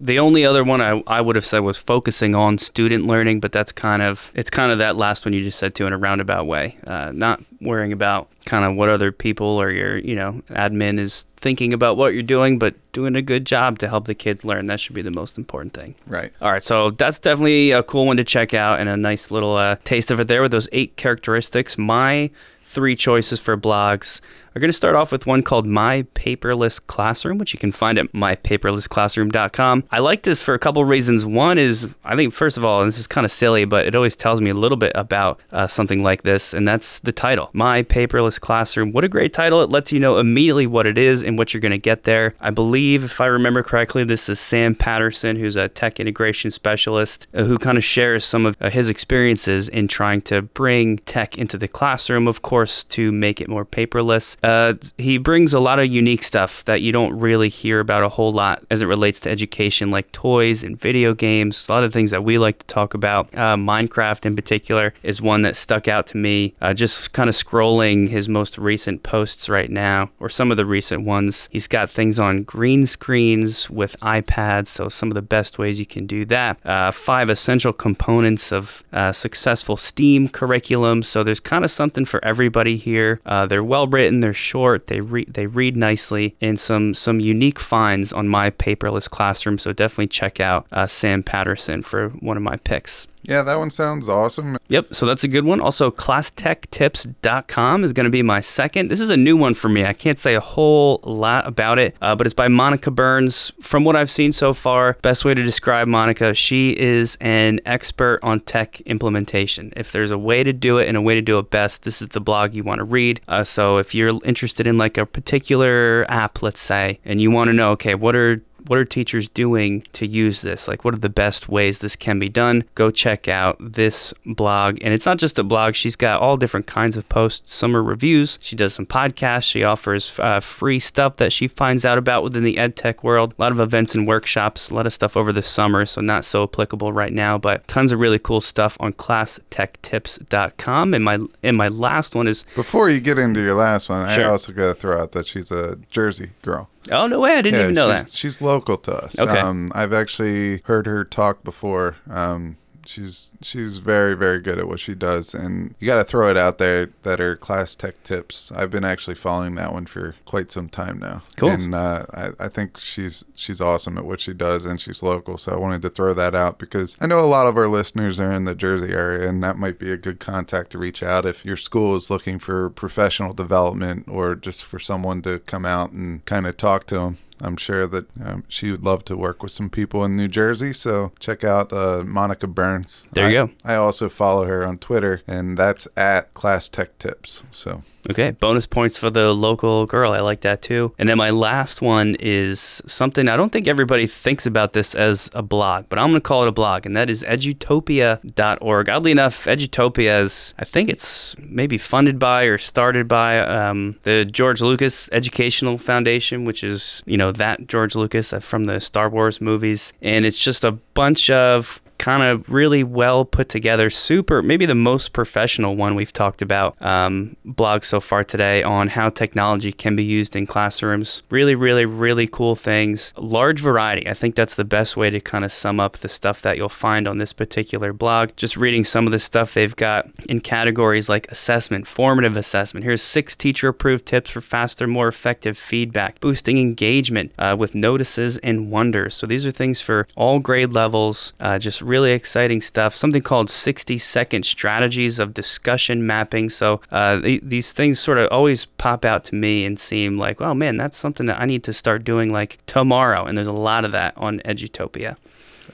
The 0.00 0.18
only 0.18 0.44
other 0.44 0.64
one 0.64 0.81
I, 0.81 1.02
I 1.07 1.20
would 1.20 1.37
have 1.37 1.46
said 1.46 1.61
was 1.61 1.79
focusing 1.79 2.35
on 2.35 2.59
student 2.59 3.07
learning, 3.07 3.40
but 3.40 3.52
that's 3.52 3.70
kind 3.72 4.02
of 4.02 4.33
it's 4.35 4.50
kind 4.50 4.72
of 4.72 4.79
that 4.79 4.96
last 4.96 5.24
one 5.24 5.33
you 5.33 5.42
just 5.42 5.59
said 5.59 5.74
too 5.74 5.87
in 5.87 5.92
a 5.92 5.98
roundabout 5.98 6.46
way. 6.46 6.76
Uh, 6.87 7.12
not 7.14 7.42
worrying 7.66 7.92
about 7.92 8.29
kind 8.46 8.64
of 8.64 8.76
what 8.76 8.88
other 8.88 9.12
people 9.12 9.46
or 9.46 9.70
your 9.70 9.98
you 9.98 10.14
know 10.14 10.42
admin 10.50 10.98
is 10.98 11.26
thinking 11.37 11.72
about 11.72 11.96
what 11.96 12.14
you're 12.14 12.22
doing, 12.22 12.59
but 12.59 12.74
doing 12.92 13.16
a 13.16 13.22
good 13.22 13.44
job 13.44 13.79
to 13.81 13.88
help 13.88 14.07
the 14.07 14.14
kids 14.14 14.44
learn. 14.44 14.66
That 14.66 14.81
should 14.81 14.94
be 14.94 15.02
the 15.02 15.11
most 15.11 15.37
important 15.37 15.74
thing. 15.74 15.94
Right. 16.07 16.33
All 16.40 16.50
right, 16.50 16.64
so 16.64 16.90
that's 16.90 17.18
definitely 17.18 17.72
a 17.72 17.83
cool 17.83 18.07
one 18.07 18.16
to 18.16 18.24
check 18.24 18.55
out 18.55 18.81
and 18.81 18.88
a 18.88 18.96
nice 18.96 19.31
little 19.31 19.57
uh, 19.57 19.76
taste 19.85 20.11
of 20.11 20.20
it 20.20 20.29
there 20.29 20.42
with 20.42 20.52
those 20.52 20.68
eight 20.72 20.96
characteristics. 20.96 21.76
My 21.76 22.31
three 22.64 22.96
choices 22.96 23.40
for 23.40 23.57
blogs 23.57 24.20
are 24.57 24.59
going 24.59 24.71
to 24.71 24.73
start 24.73 24.95
off 24.97 25.12
with 25.12 25.27
one 25.27 25.42
called 25.42 25.66
My 25.66 26.05
Paperless 26.14 26.85
Classroom, 26.87 27.37
which 27.37 27.53
you 27.53 27.59
can 27.59 27.73
find 27.73 27.99
at 27.99 28.11
mypaperlessclassroom.com. 28.12 29.85
I 29.90 29.99
like 29.99 30.23
this 30.23 30.40
for 30.40 30.55
a 30.55 30.59
couple 30.59 30.83
reasons. 30.87 31.27
One 31.27 31.59
is, 31.59 31.87
I 32.03 32.16
think, 32.16 32.33
first 32.33 32.57
of 32.57 32.64
all, 32.64 32.81
and 32.81 32.88
this 32.88 32.99
is 32.99 33.07
kind 33.07 33.27
of 33.27 33.31
silly, 33.31 33.66
but 33.66 33.85
it 33.85 33.95
always 33.95 34.16
tells 34.16 34.40
me 34.40 34.49
a 34.49 34.55
little 34.55 34.79
bit 34.79 34.92
about 34.95 35.42
uh, 35.53 35.66
something 35.66 36.03
like 36.03 36.23
this, 36.23 36.55
and 36.55 36.66
that's 36.66 37.01
the 37.01 37.12
title 37.12 37.51
My 37.53 37.83
Paperless 37.83 38.40
Classroom. 38.40 38.92
What 38.92 39.05
a 39.05 39.11
great 39.11 39.35
title! 39.35 39.61
It 39.61 39.69
lets 39.69 39.92
you 39.92 40.01
know 40.01 40.16
immediately 40.16 40.66
what 40.66 40.87
it 40.87 40.97
is 40.97 41.23
and 41.23 41.37
what 41.37 41.53
you're 41.53 41.61
going 41.61 41.71
to 41.73 41.79
get 41.79 42.05
there. 42.05 42.35
I 42.40 42.49
believe, 42.49 43.05
if 43.05 43.21
I 43.21 43.27
remember 43.27 43.62
correctly, 43.62 44.05
this 44.05 44.31
is 44.31 44.40
Sam 44.40 44.75
Patterson, 44.75 45.37
who's 45.37 45.57
a 45.57 45.69
tech 45.69 46.01
integration 46.01 46.51
specialist, 46.51 47.27
uh, 47.35 47.45
who 47.45 47.59
kind 47.59 47.77
of 47.77 47.85
shares 47.85 48.25
some 48.25 48.47
of 48.47 48.57
uh, 48.62 48.71
his 48.71 48.88
experiences 48.88 49.69
in 49.69 49.87
trying 49.87 50.23
to 50.23 50.40
bring 50.40 50.97
tech 51.01 51.37
into 51.37 51.59
the 51.59 51.69
classroom, 51.69 52.27
of 52.27 52.40
course, 52.40 52.85
to 52.85 53.12
make 53.12 53.42
it 53.42 53.49
more 53.51 53.66
paperless. 53.66 54.38
Uh, 54.46 54.74
he 54.96 55.18
brings 55.18 55.52
a 55.52 55.59
lot 55.59 55.80
of 55.80 55.87
unique 55.87 56.22
stuff 56.22 56.64
that 56.66 56.80
you 56.80 56.92
don't 56.92 57.18
really 57.18 57.48
hear 57.48 57.80
about 57.80 58.04
a 58.04 58.09
whole 58.09 58.32
lot 58.32 58.64
as 58.70 58.80
it 58.80 58.87
relates 58.87 59.18
to 59.18 59.28
education, 59.28 59.90
like 59.90 60.11
toys 60.12 60.62
and 60.62 60.80
video 60.80 61.12
games. 61.14 61.68
A 61.68 61.72
lot 61.72 61.82
of 61.82 61.92
things 61.92 62.12
that 62.12 62.22
we 62.22 62.38
like 62.38 62.61
to 62.61 62.66
talk 62.66 62.94
about. 62.94 63.26
Uh, 63.35 63.56
Minecraft, 63.56 64.24
in 64.24 64.37
particular, 64.37 64.94
is 65.02 65.20
one 65.20 65.42
that 65.42 65.56
stuck 65.56 65.88
out 65.88 66.06
to 66.06 66.16
me. 66.16 66.54
Uh, 66.61 66.72
just 66.72 67.12
kind 67.12 67.28
of 67.28 67.35
scrolling 67.35 68.09
his 68.09 68.28
most 68.28 68.56
recent 68.56 69.02
posts 69.02 69.48
right 69.48 69.68
now, 69.68 70.11
or 70.20 70.28
some 70.28 70.52
of 70.52 70.56
the 70.56 70.64
recent 70.64 71.04
ones. 71.04 71.48
He's 71.50 71.66
got 71.66 71.90
things 71.90 72.20
on 72.20 72.44
green 72.44 72.87
screens 72.87 73.68
with 73.68 73.98
iPads, 74.00 74.68
so 74.68 74.88
some 74.88 75.11
of 75.11 75.16
the 75.16 75.22
best 75.22 75.59
ways 75.59 75.80
you 75.80 75.87
can 75.87 76.06
do 76.06 76.24
that. 76.26 76.64
Uh, 76.64 76.92
five 76.92 77.30
essential 77.30 77.72
components 77.72 78.52
of 78.52 78.85
uh, 78.92 79.11
successful 79.11 79.76
STEAM 79.76 80.28
curriculum. 80.28 81.02
So 81.02 81.24
there's 81.24 81.40
kind 81.40 81.64
of 81.64 81.70
something 81.72 82.04
for 82.04 82.24
everybody 82.24 82.76
here. 82.76 83.20
Uh, 83.26 83.46
they're 83.46 83.64
well 83.64 83.88
written, 83.88 84.20
they're 84.20 84.36
short, 84.37 84.87
they 84.87 85.01
read 85.01 85.35
they 85.35 85.46
read 85.46 85.77
nicely, 85.77 86.37
and 86.40 86.59
some 86.61 86.94
some 86.94 87.20
unique 87.20 87.59
finds 87.59 88.12
on 88.12 88.29
my 88.29 88.51
paperless 88.51 89.09
classroom. 89.09 89.59
So 89.59 89.72
definitely 89.72 90.09
check 90.09 90.40
out 90.40 90.66
uh, 90.72 90.87
Sam 90.87 91.22
Patterson 91.22 91.83
for 91.83 92.11
one 92.11 92.37
of 92.37 92.42
my 92.42 92.57
picks. 92.57 93.09
Yeah, 93.28 93.42
that 93.42 93.58
one 93.58 93.70
sounds 93.70 94.08
awesome. 94.08 94.56
Yep, 94.68 94.94
so 94.94 95.04
that's 95.04 95.24
a 95.24 95.28
good 95.28 95.44
one. 95.44 95.60
Also, 95.60 95.90
classtechtips.com 95.90 97.84
is 97.84 97.92
going 97.92 98.04
to 98.04 98.10
be 98.10 98.22
my 98.22 98.40
second. 98.40 98.88
This 98.88 99.00
is 99.00 99.10
a 99.10 99.16
new 99.16 99.36
one 99.36 99.54
for 99.54 99.68
me. 99.68 99.84
I 99.84 99.92
can't 99.92 100.18
say 100.18 100.36
a 100.36 100.40
whole 100.40 101.00
lot 101.02 101.46
about 101.46 101.78
it, 101.78 101.96
uh, 102.00 102.14
but 102.14 102.26
it's 102.26 102.34
by 102.34 102.46
Monica 102.48 102.90
Burns. 102.90 103.52
From 103.60 103.84
what 103.84 103.96
I've 103.96 104.10
seen 104.10 104.32
so 104.32 104.52
far, 104.52 104.94
best 105.02 105.24
way 105.24 105.34
to 105.34 105.42
describe 105.42 105.88
Monica, 105.88 106.34
she 106.34 106.76
is 106.78 107.16
an 107.20 107.60
expert 107.66 108.20
on 108.22 108.40
tech 108.40 108.80
implementation. 108.82 109.72
If 109.76 109.90
there's 109.90 110.12
a 110.12 110.18
way 110.18 110.44
to 110.44 110.52
do 110.52 110.78
it 110.78 110.86
and 110.86 110.96
a 110.96 111.02
way 111.02 111.14
to 111.14 111.22
do 111.22 111.38
it 111.38 111.50
best, 111.50 111.82
this 111.82 112.00
is 112.00 112.10
the 112.10 112.20
blog 112.20 112.54
you 112.54 112.62
want 112.62 112.78
to 112.78 112.84
read. 112.84 113.20
Uh, 113.26 113.42
so 113.42 113.78
if 113.78 113.94
you're 113.94 114.20
interested 114.24 114.66
in 114.68 114.78
like 114.78 114.98
a 114.98 115.04
particular 115.04 116.06
app, 116.08 116.42
let's 116.42 116.60
say, 116.60 117.00
and 117.04 117.20
you 117.20 117.30
want 117.32 117.48
to 117.48 117.52
know, 117.52 117.72
okay, 117.72 117.96
what 117.96 118.14
are 118.14 118.40
what 118.68 118.79
are 118.79 118.85
teachers 118.85 119.29
doing 119.29 119.83
to 119.92 120.07
use 120.07 120.42
this? 120.42 120.68
Like, 120.68 120.85
what 120.85 120.94
are 120.94 120.98
the 120.98 121.09
best 121.09 121.48
ways 121.48 121.79
this 121.79 121.96
can 121.96 122.18
be 122.18 122.29
done? 122.29 122.64
Go 122.74 122.90
check 122.90 123.29
out 123.29 123.57
this 123.61 124.12
blog. 124.24 124.79
And 124.83 124.92
it's 124.92 125.07
not 125.07 125.18
just 125.18 125.38
a 125.38 125.44
blog, 125.44 125.74
she's 125.74 125.96
got 125.96 126.20
all 126.20 126.37
different 126.37 126.66
kinds 126.66 126.96
of 126.96 127.09
posts. 127.09 127.55
Some 127.55 127.76
are 127.76 127.83
reviews. 127.83 128.38
She 128.40 128.57
does 128.57 128.74
some 128.74 128.87
podcasts. 128.87 129.44
She 129.44 129.64
offers 129.64 130.18
uh, 130.18 130.40
free 130.40 130.79
stuff 130.79 131.16
that 131.16 131.33
she 131.33 131.48
finds 131.48 131.85
out 131.85 131.98
about 131.98 132.22
within 132.22 132.44
the 132.44 132.59
ed 132.59 132.76
tech 132.76 133.05
world. 133.05 133.35
A 133.38 133.42
lot 133.42 133.52
of 133.52 133.61
events 133.61 133.94
and 133.94 134.07
workshops, 134.07 134.70
a 134.70 134.74
lot 134.74 134.87
of 134.87 134.92
stuff 134.92 135.16
over 135.16 135.33
the 135.33 135.42
summer, 135.42 135.87
so 135.87 136.00
not 136.00 136.24
so 136.24 136.42
applicable 136.42 136.92
right 136.92 137.12
now, 137.12 137.38
but 137.38 137.66
tons 137.68 137.92
of 137.92 138.00
really 138.00 138.18
cool 138.18 138.40
stuff 138.40 138.76
on 138.81 138.92
classtechtips.com. 138.92 140.94
And 140.94 141.05
my 141.05 141.18
and 141.42 141.57
my 141.57 141.68
last 141.68 142.14
one 142.14 142.26
is 142.26 142.44
Before 142.55 142.90
you 142.90 143.00
get 143.00 143.18
into 143.18 143.42
your 143.42 143.55
last 143.55 143.88
one, 143.88 144.07
I 144.07 144.24
also 144.24 144.52
got 144.52 144.68
to 144.68 144.74
throw 144.74 145.00
out 145.00 145.12
that 145.12 145.26
she's 145.26 145.50
a 145.50 145.79
Jersey 145.90 146.31
girl. 146.42 146.68
Oh 146.90 147.07
no 147.07 147.20
way, 147.20 147.33
I 147.33 147.42
didn't 147.42 147.61
even 147.61 147.75
know 147.75 147.92
she's, 147.92 148.03
that. 148.03 148.12
She's 148.12 148.42
local 148.42 148.77
to 148.79 148.92
us. 148.92 149.18
Okay. 149.18 149.38
Um, 149.38 149.72
I've 149.75 149.92
actually 149.92 150.62
heard 150.64 150.87
her 150.87 151.05
talk 151.05 151.44
before. 151.44 151.96
Um, 152.09 152.57
she's 152.87 153.31
she's 153.42 153.79
very 153.79 154.14
very 154.14 154.40
good 154.40 154.59
at 154.59 154.68
what 154.68 154.81
she 154.81 154.94
does, 154.94 155.35
and 155.35 155.75
you 155.79 155.87
got 155.87 155.96
to 155.96 156.05
throw 156.05 156.31
it 156.31 156.37
out 156.37 156.59
there 156.59 156.90
that 157.03 157.18
her 157.18 157.37
class 157.37 157.75
tech 157.75 158.03
tips. 158.03 158.53
I've 158.53 158.70
been 158.70 158.85
actually 158.85 159.16
following 159.16 159.55
that 159.57 159.72
one 159.72 159.87
for 159.87 160.14
quite 160.25 160.51
some 160.51 160.68
time 160.68 160.99
now. 160.99 161.22
Cool. 161.37 161.51
And 161.51 161.75
uh, 161.75 162.07
I, 162.12 162.29
I 162.40 162.49
think 162.49 162.79
she's 162.79 163.25
she's 163.35 163.61
awesome 163.61 163.99
at 163.99 164.05
what 164.05 164.20
she 164.20 164.33
does, 164.33 164.64
and 164.64 164.81
she's 164.81 165.03
local. 165.03 165.38
So 165.38 165.53
I 165.53 165.57
wanted 165.57 165.83
to 165.83 165.90
throw 165.90 166.14
that 166.14 166.35
out 166.35 166.59
because 166.59 166.96
I 167.01 167.07
know 167.07 167.20
a 167.20 167.27
lot 167.27 167.46
of 167.46 167.57
our 167.57 167.68
listeners 167.68 168.20
are 168.20 168.33
in 168.33 168.44
the 168.44 168.55
Jersey 168.55 168.92
area, 168.92 169.29
and 169.29 169.42
that 169.42 169.59
might 169.59 169.79
be 169.79 169.92
a 169.92 169.96
good 169.96 170.20
contact 170.20 170.70
to 170.70 170.79
reach 170.79 171.03
out 171.03 171.27
if 171.27 171.44
your 171.44 171.57
school 171.57 171.96
is 171.96 172.11
looking 172.11 172.38
for 172.38 172.70
professional 172.70 173.33
development 173.33 174.09
or 174.09 174.35
just 174.35 174.64
for 174.64 174.79
someone 174.79 175.22
to 175.22 175.38
come 175.40 175.64
out 175.64 175.92
and 175.92 176.25
kind 176.25 176.46
of 176.46 176.57
talk 176.57 176.87
to 176.87 176.96
them. 176.96 177.18
I'm 177.40 177.57
sure 177.57 177.87
that 177.87 178.07
um, 178.25 178.44
she 178.49 178.70
would 178.70 178.85
love 178.85 179.05
to 179.07 179.16
work 179.16 179.42
with 179.42 179.53
some 179.53 179.68
people 179.70 180.05
in 180.05 180.16
New 180.16 180.29
Jersey. 180.29 180.72
So 180.72 181.12
check 181.18 181.44
out 181.44 181.72
uh, 181.72 182.03
Monica 182.05 182.46
Burns. 182.46 183.07
There 183.12 183.31
you 183.31 183.40
I- 183.42 183.46
go. 183.46 183.53
I 183.64 183.75
also 183.75 184.09
follow 184.09 184.44
her 184.46 184.66
on 184.66 184.79
Twitter, 184.79 185.22
and 185.27 185.57
that's 185.59 185.87
at 185.96 186.33
Class 186.35 186.68
Tech 186.68 186.99
Tips. 186.99 187.42
So 187.51 187.83
Okay, 188.11 188.31
bonus 188.33 188.66
points 188.66 188.99
for 188.99 189.11
the 189.11 189.33
local 189.33 189.87
girl. 189.87 190.12
I 190.12 190.21
like 190.21 190.42
that 190.42 190.62
too. 190.62 190.95
And 190.99 191.09
then 191.09 191.19
my 191.19 191.31
last 191.31 191.83
one 191.83 192.16
is 192.21 192.81
something 192.87 193.29
I 193.29 193.37
don't 193.37 193.51
think 193.51 193.66
everybody 193.66 194.07
thinks 194.07 194.47
about 194.47 194.73
this 194.75 194.95
as 194.95 195.29
a 195.35 195.42
blog, 195.42 195.87
but 195.88 195.99
I'm 195.99 196.11
going 196.11 196.21
to 196.21 196.21
call 196.21 196.42
it 196.42 196.49
a 196.49 196.53
blog, 196.53 196.87
and 196.87 196.97
that 196.97 197.11
is 197.11 197.23
edutopia.org. 197.25 198.88
Oddly 198.88 199.11
enough, 199.11 199.45
Edutopia 199.45 200.23
is, 200.23 200.55
I 200.59 200.64
think 200.64 200.88
it's 200.88 201.35
maybe 201.38 201.79
funded 201.79 202.19
by 202.19 202.45
or 202.45 202.59
started 202.59 203.09
by 203.09 203.40
um, 203.40 203.99
the 204.03 204.25
George 204.25 204.61
Lucas 204.61 205.09
Educational 205.12 205.79
Foundation, 205.79 206.45
which 206.45 206.62
is, 206.62 207.03
you 207.07 207.16
know, 207.16 207.33
that 207.33 207.66
George 207.66 207.95
Lucas 207.95 208.33
uh, 208.33 208.40
from 208.40 208.64
the 208.64 208.81
Star 208.81 209.09
Wars 209.09 209.40
movies. 209.40 209.92
And 210.01 210.25
it's 210.25 210.42
just 210.42 210.64
a 210.64 210.73
bunch 210.73 211.31
of 211.31 211.81
kind 211.98 212.22
of 212.22 212.48
really 212.48 212.85
well 212.85 213.24
put 213.24 213.48
together, 213.48 213.90
super, 213.90 214.42
maybe 214.42 214.66
the 214.66 214.74
most 214.74 215.12
professional 215.12 215.76
one 215.76 215.94
we've 215.94 216.12
talked 216.12 216.42
about 216.42 216.80
um, 216.82 217.37
blog 217.44 217.85
so 217.85 218.00
far 218.00 218.24
today 218.24 218.62
on 218.62 218.88
how 218.88 219.09
technology 219.09 219.72
can 219.72 219.96
be 219.96 220.04
used 220.04 220.37
in 220.37 220.46
classrooms. 220.46 221.22
Really, 221.30 221.54
really, 221.54 221.87
really 221.87 222.26
cool 222.26 222.56
things. 222.56 223.12
Large 223.16 223.61
variety. 223.61 224.09
I 224.09 224.14
think 224.14 224.35
that's 224.35 224.54
the 224.54 224.64
best 224.64 224.96
way 224.96 225.11
to 225.11 225.20
kind 225.20 225.44
of 225.44 225.52
sum 225.52 225.80
up 225.80 225.98
the 225.98 226.09
stuff 226.09 226.42
that 226.42 226.56
you'll 226.56 226.68
find 226.68 227.09
on 227.09 227.18
this 227.18 227.32
particular 227.32 227.92
blog. 227.92 228.30
Just 228.37 228.56
reading 228.56 228.85
some 228.85 229.06
of 229.06 229.12
the 229.12 229.18
stuff 229.18 229.54
they've 229.54 229.76
got 229.76 230.09
in 230.28 230.40
categories 230.40 231.09
like 231.09 231.30
assessment, 231.30 231.87
formative 231.87 232.37
assessment. 232.37 232.85
Here's 232.85 233.02
six 233.02 233.35
teacher 233.35 233.68
approved 233.68 234.06
tips 234.06 234.30
for 234.30 234.40
faster, 234.40 234.87
more 234.87 235.09
effective 235.09 235.59
feedback, 235.59 236.20
boosting 236.20 236.59
engagement 236.59 237.32
uh, 237.38 237.56
with 237.59 237.74
notices 237.74 238.38
and 238.38 238.70
wonders. 238.70 239.14
So 239.14 239.26
these 239.26 239.46
are 239.46 239.50
things 239.50 239.80
for 239.80 240.06
all 240.16 240.38
grade 240.38 240.72
levels. 240.72 241.32
Uh, 241.40 241.59
just 241.59 241.80
really 241.87 242.12
exciting 242.12 242.61
stuff. 242.61 242.94
Something 242.94 243.22
called 243.22 243.49
60 243.49 243.99
second 243.99 244.44
strategies 244.44 245.18
of 245.18 245.33
discussion 245.35 246.07
mapping. 246.07 246.51
So 246.51 246.81
uh, 246.90 247.20
th- 247.20 247.42
these 247.44 247.72
things 247.72 248.01
sort 248.01 248.18
of 248.18 248.31
always 248.31 248.66
pop 248.66 249.05
out 249.05 249.25
to 249.25 249.35
me 249.35 249.64
and 249.64 249.79
seem 249.79 250.18
like, 250.18 250.40
oh 250.40 250.55
man, 250.55 250.77
that's 250.77 250.96
something 250.96 251.27
that 251.27 251.40
I 251.40 251.46
need 251.46 251.62
to 251.64 251.72
start 251.72 252.05
doing 252.05 252.33
like 252.33 252.59
tomorrow. 252.66 253.25
And 253.25 253.37
there's 253.37 253.46
a 253.46 253.53
lot 253.53 253.85
of 253.85 253.92
that 253.92 254.14
on 254.16 254.40
Edutopia. 254.40 255.16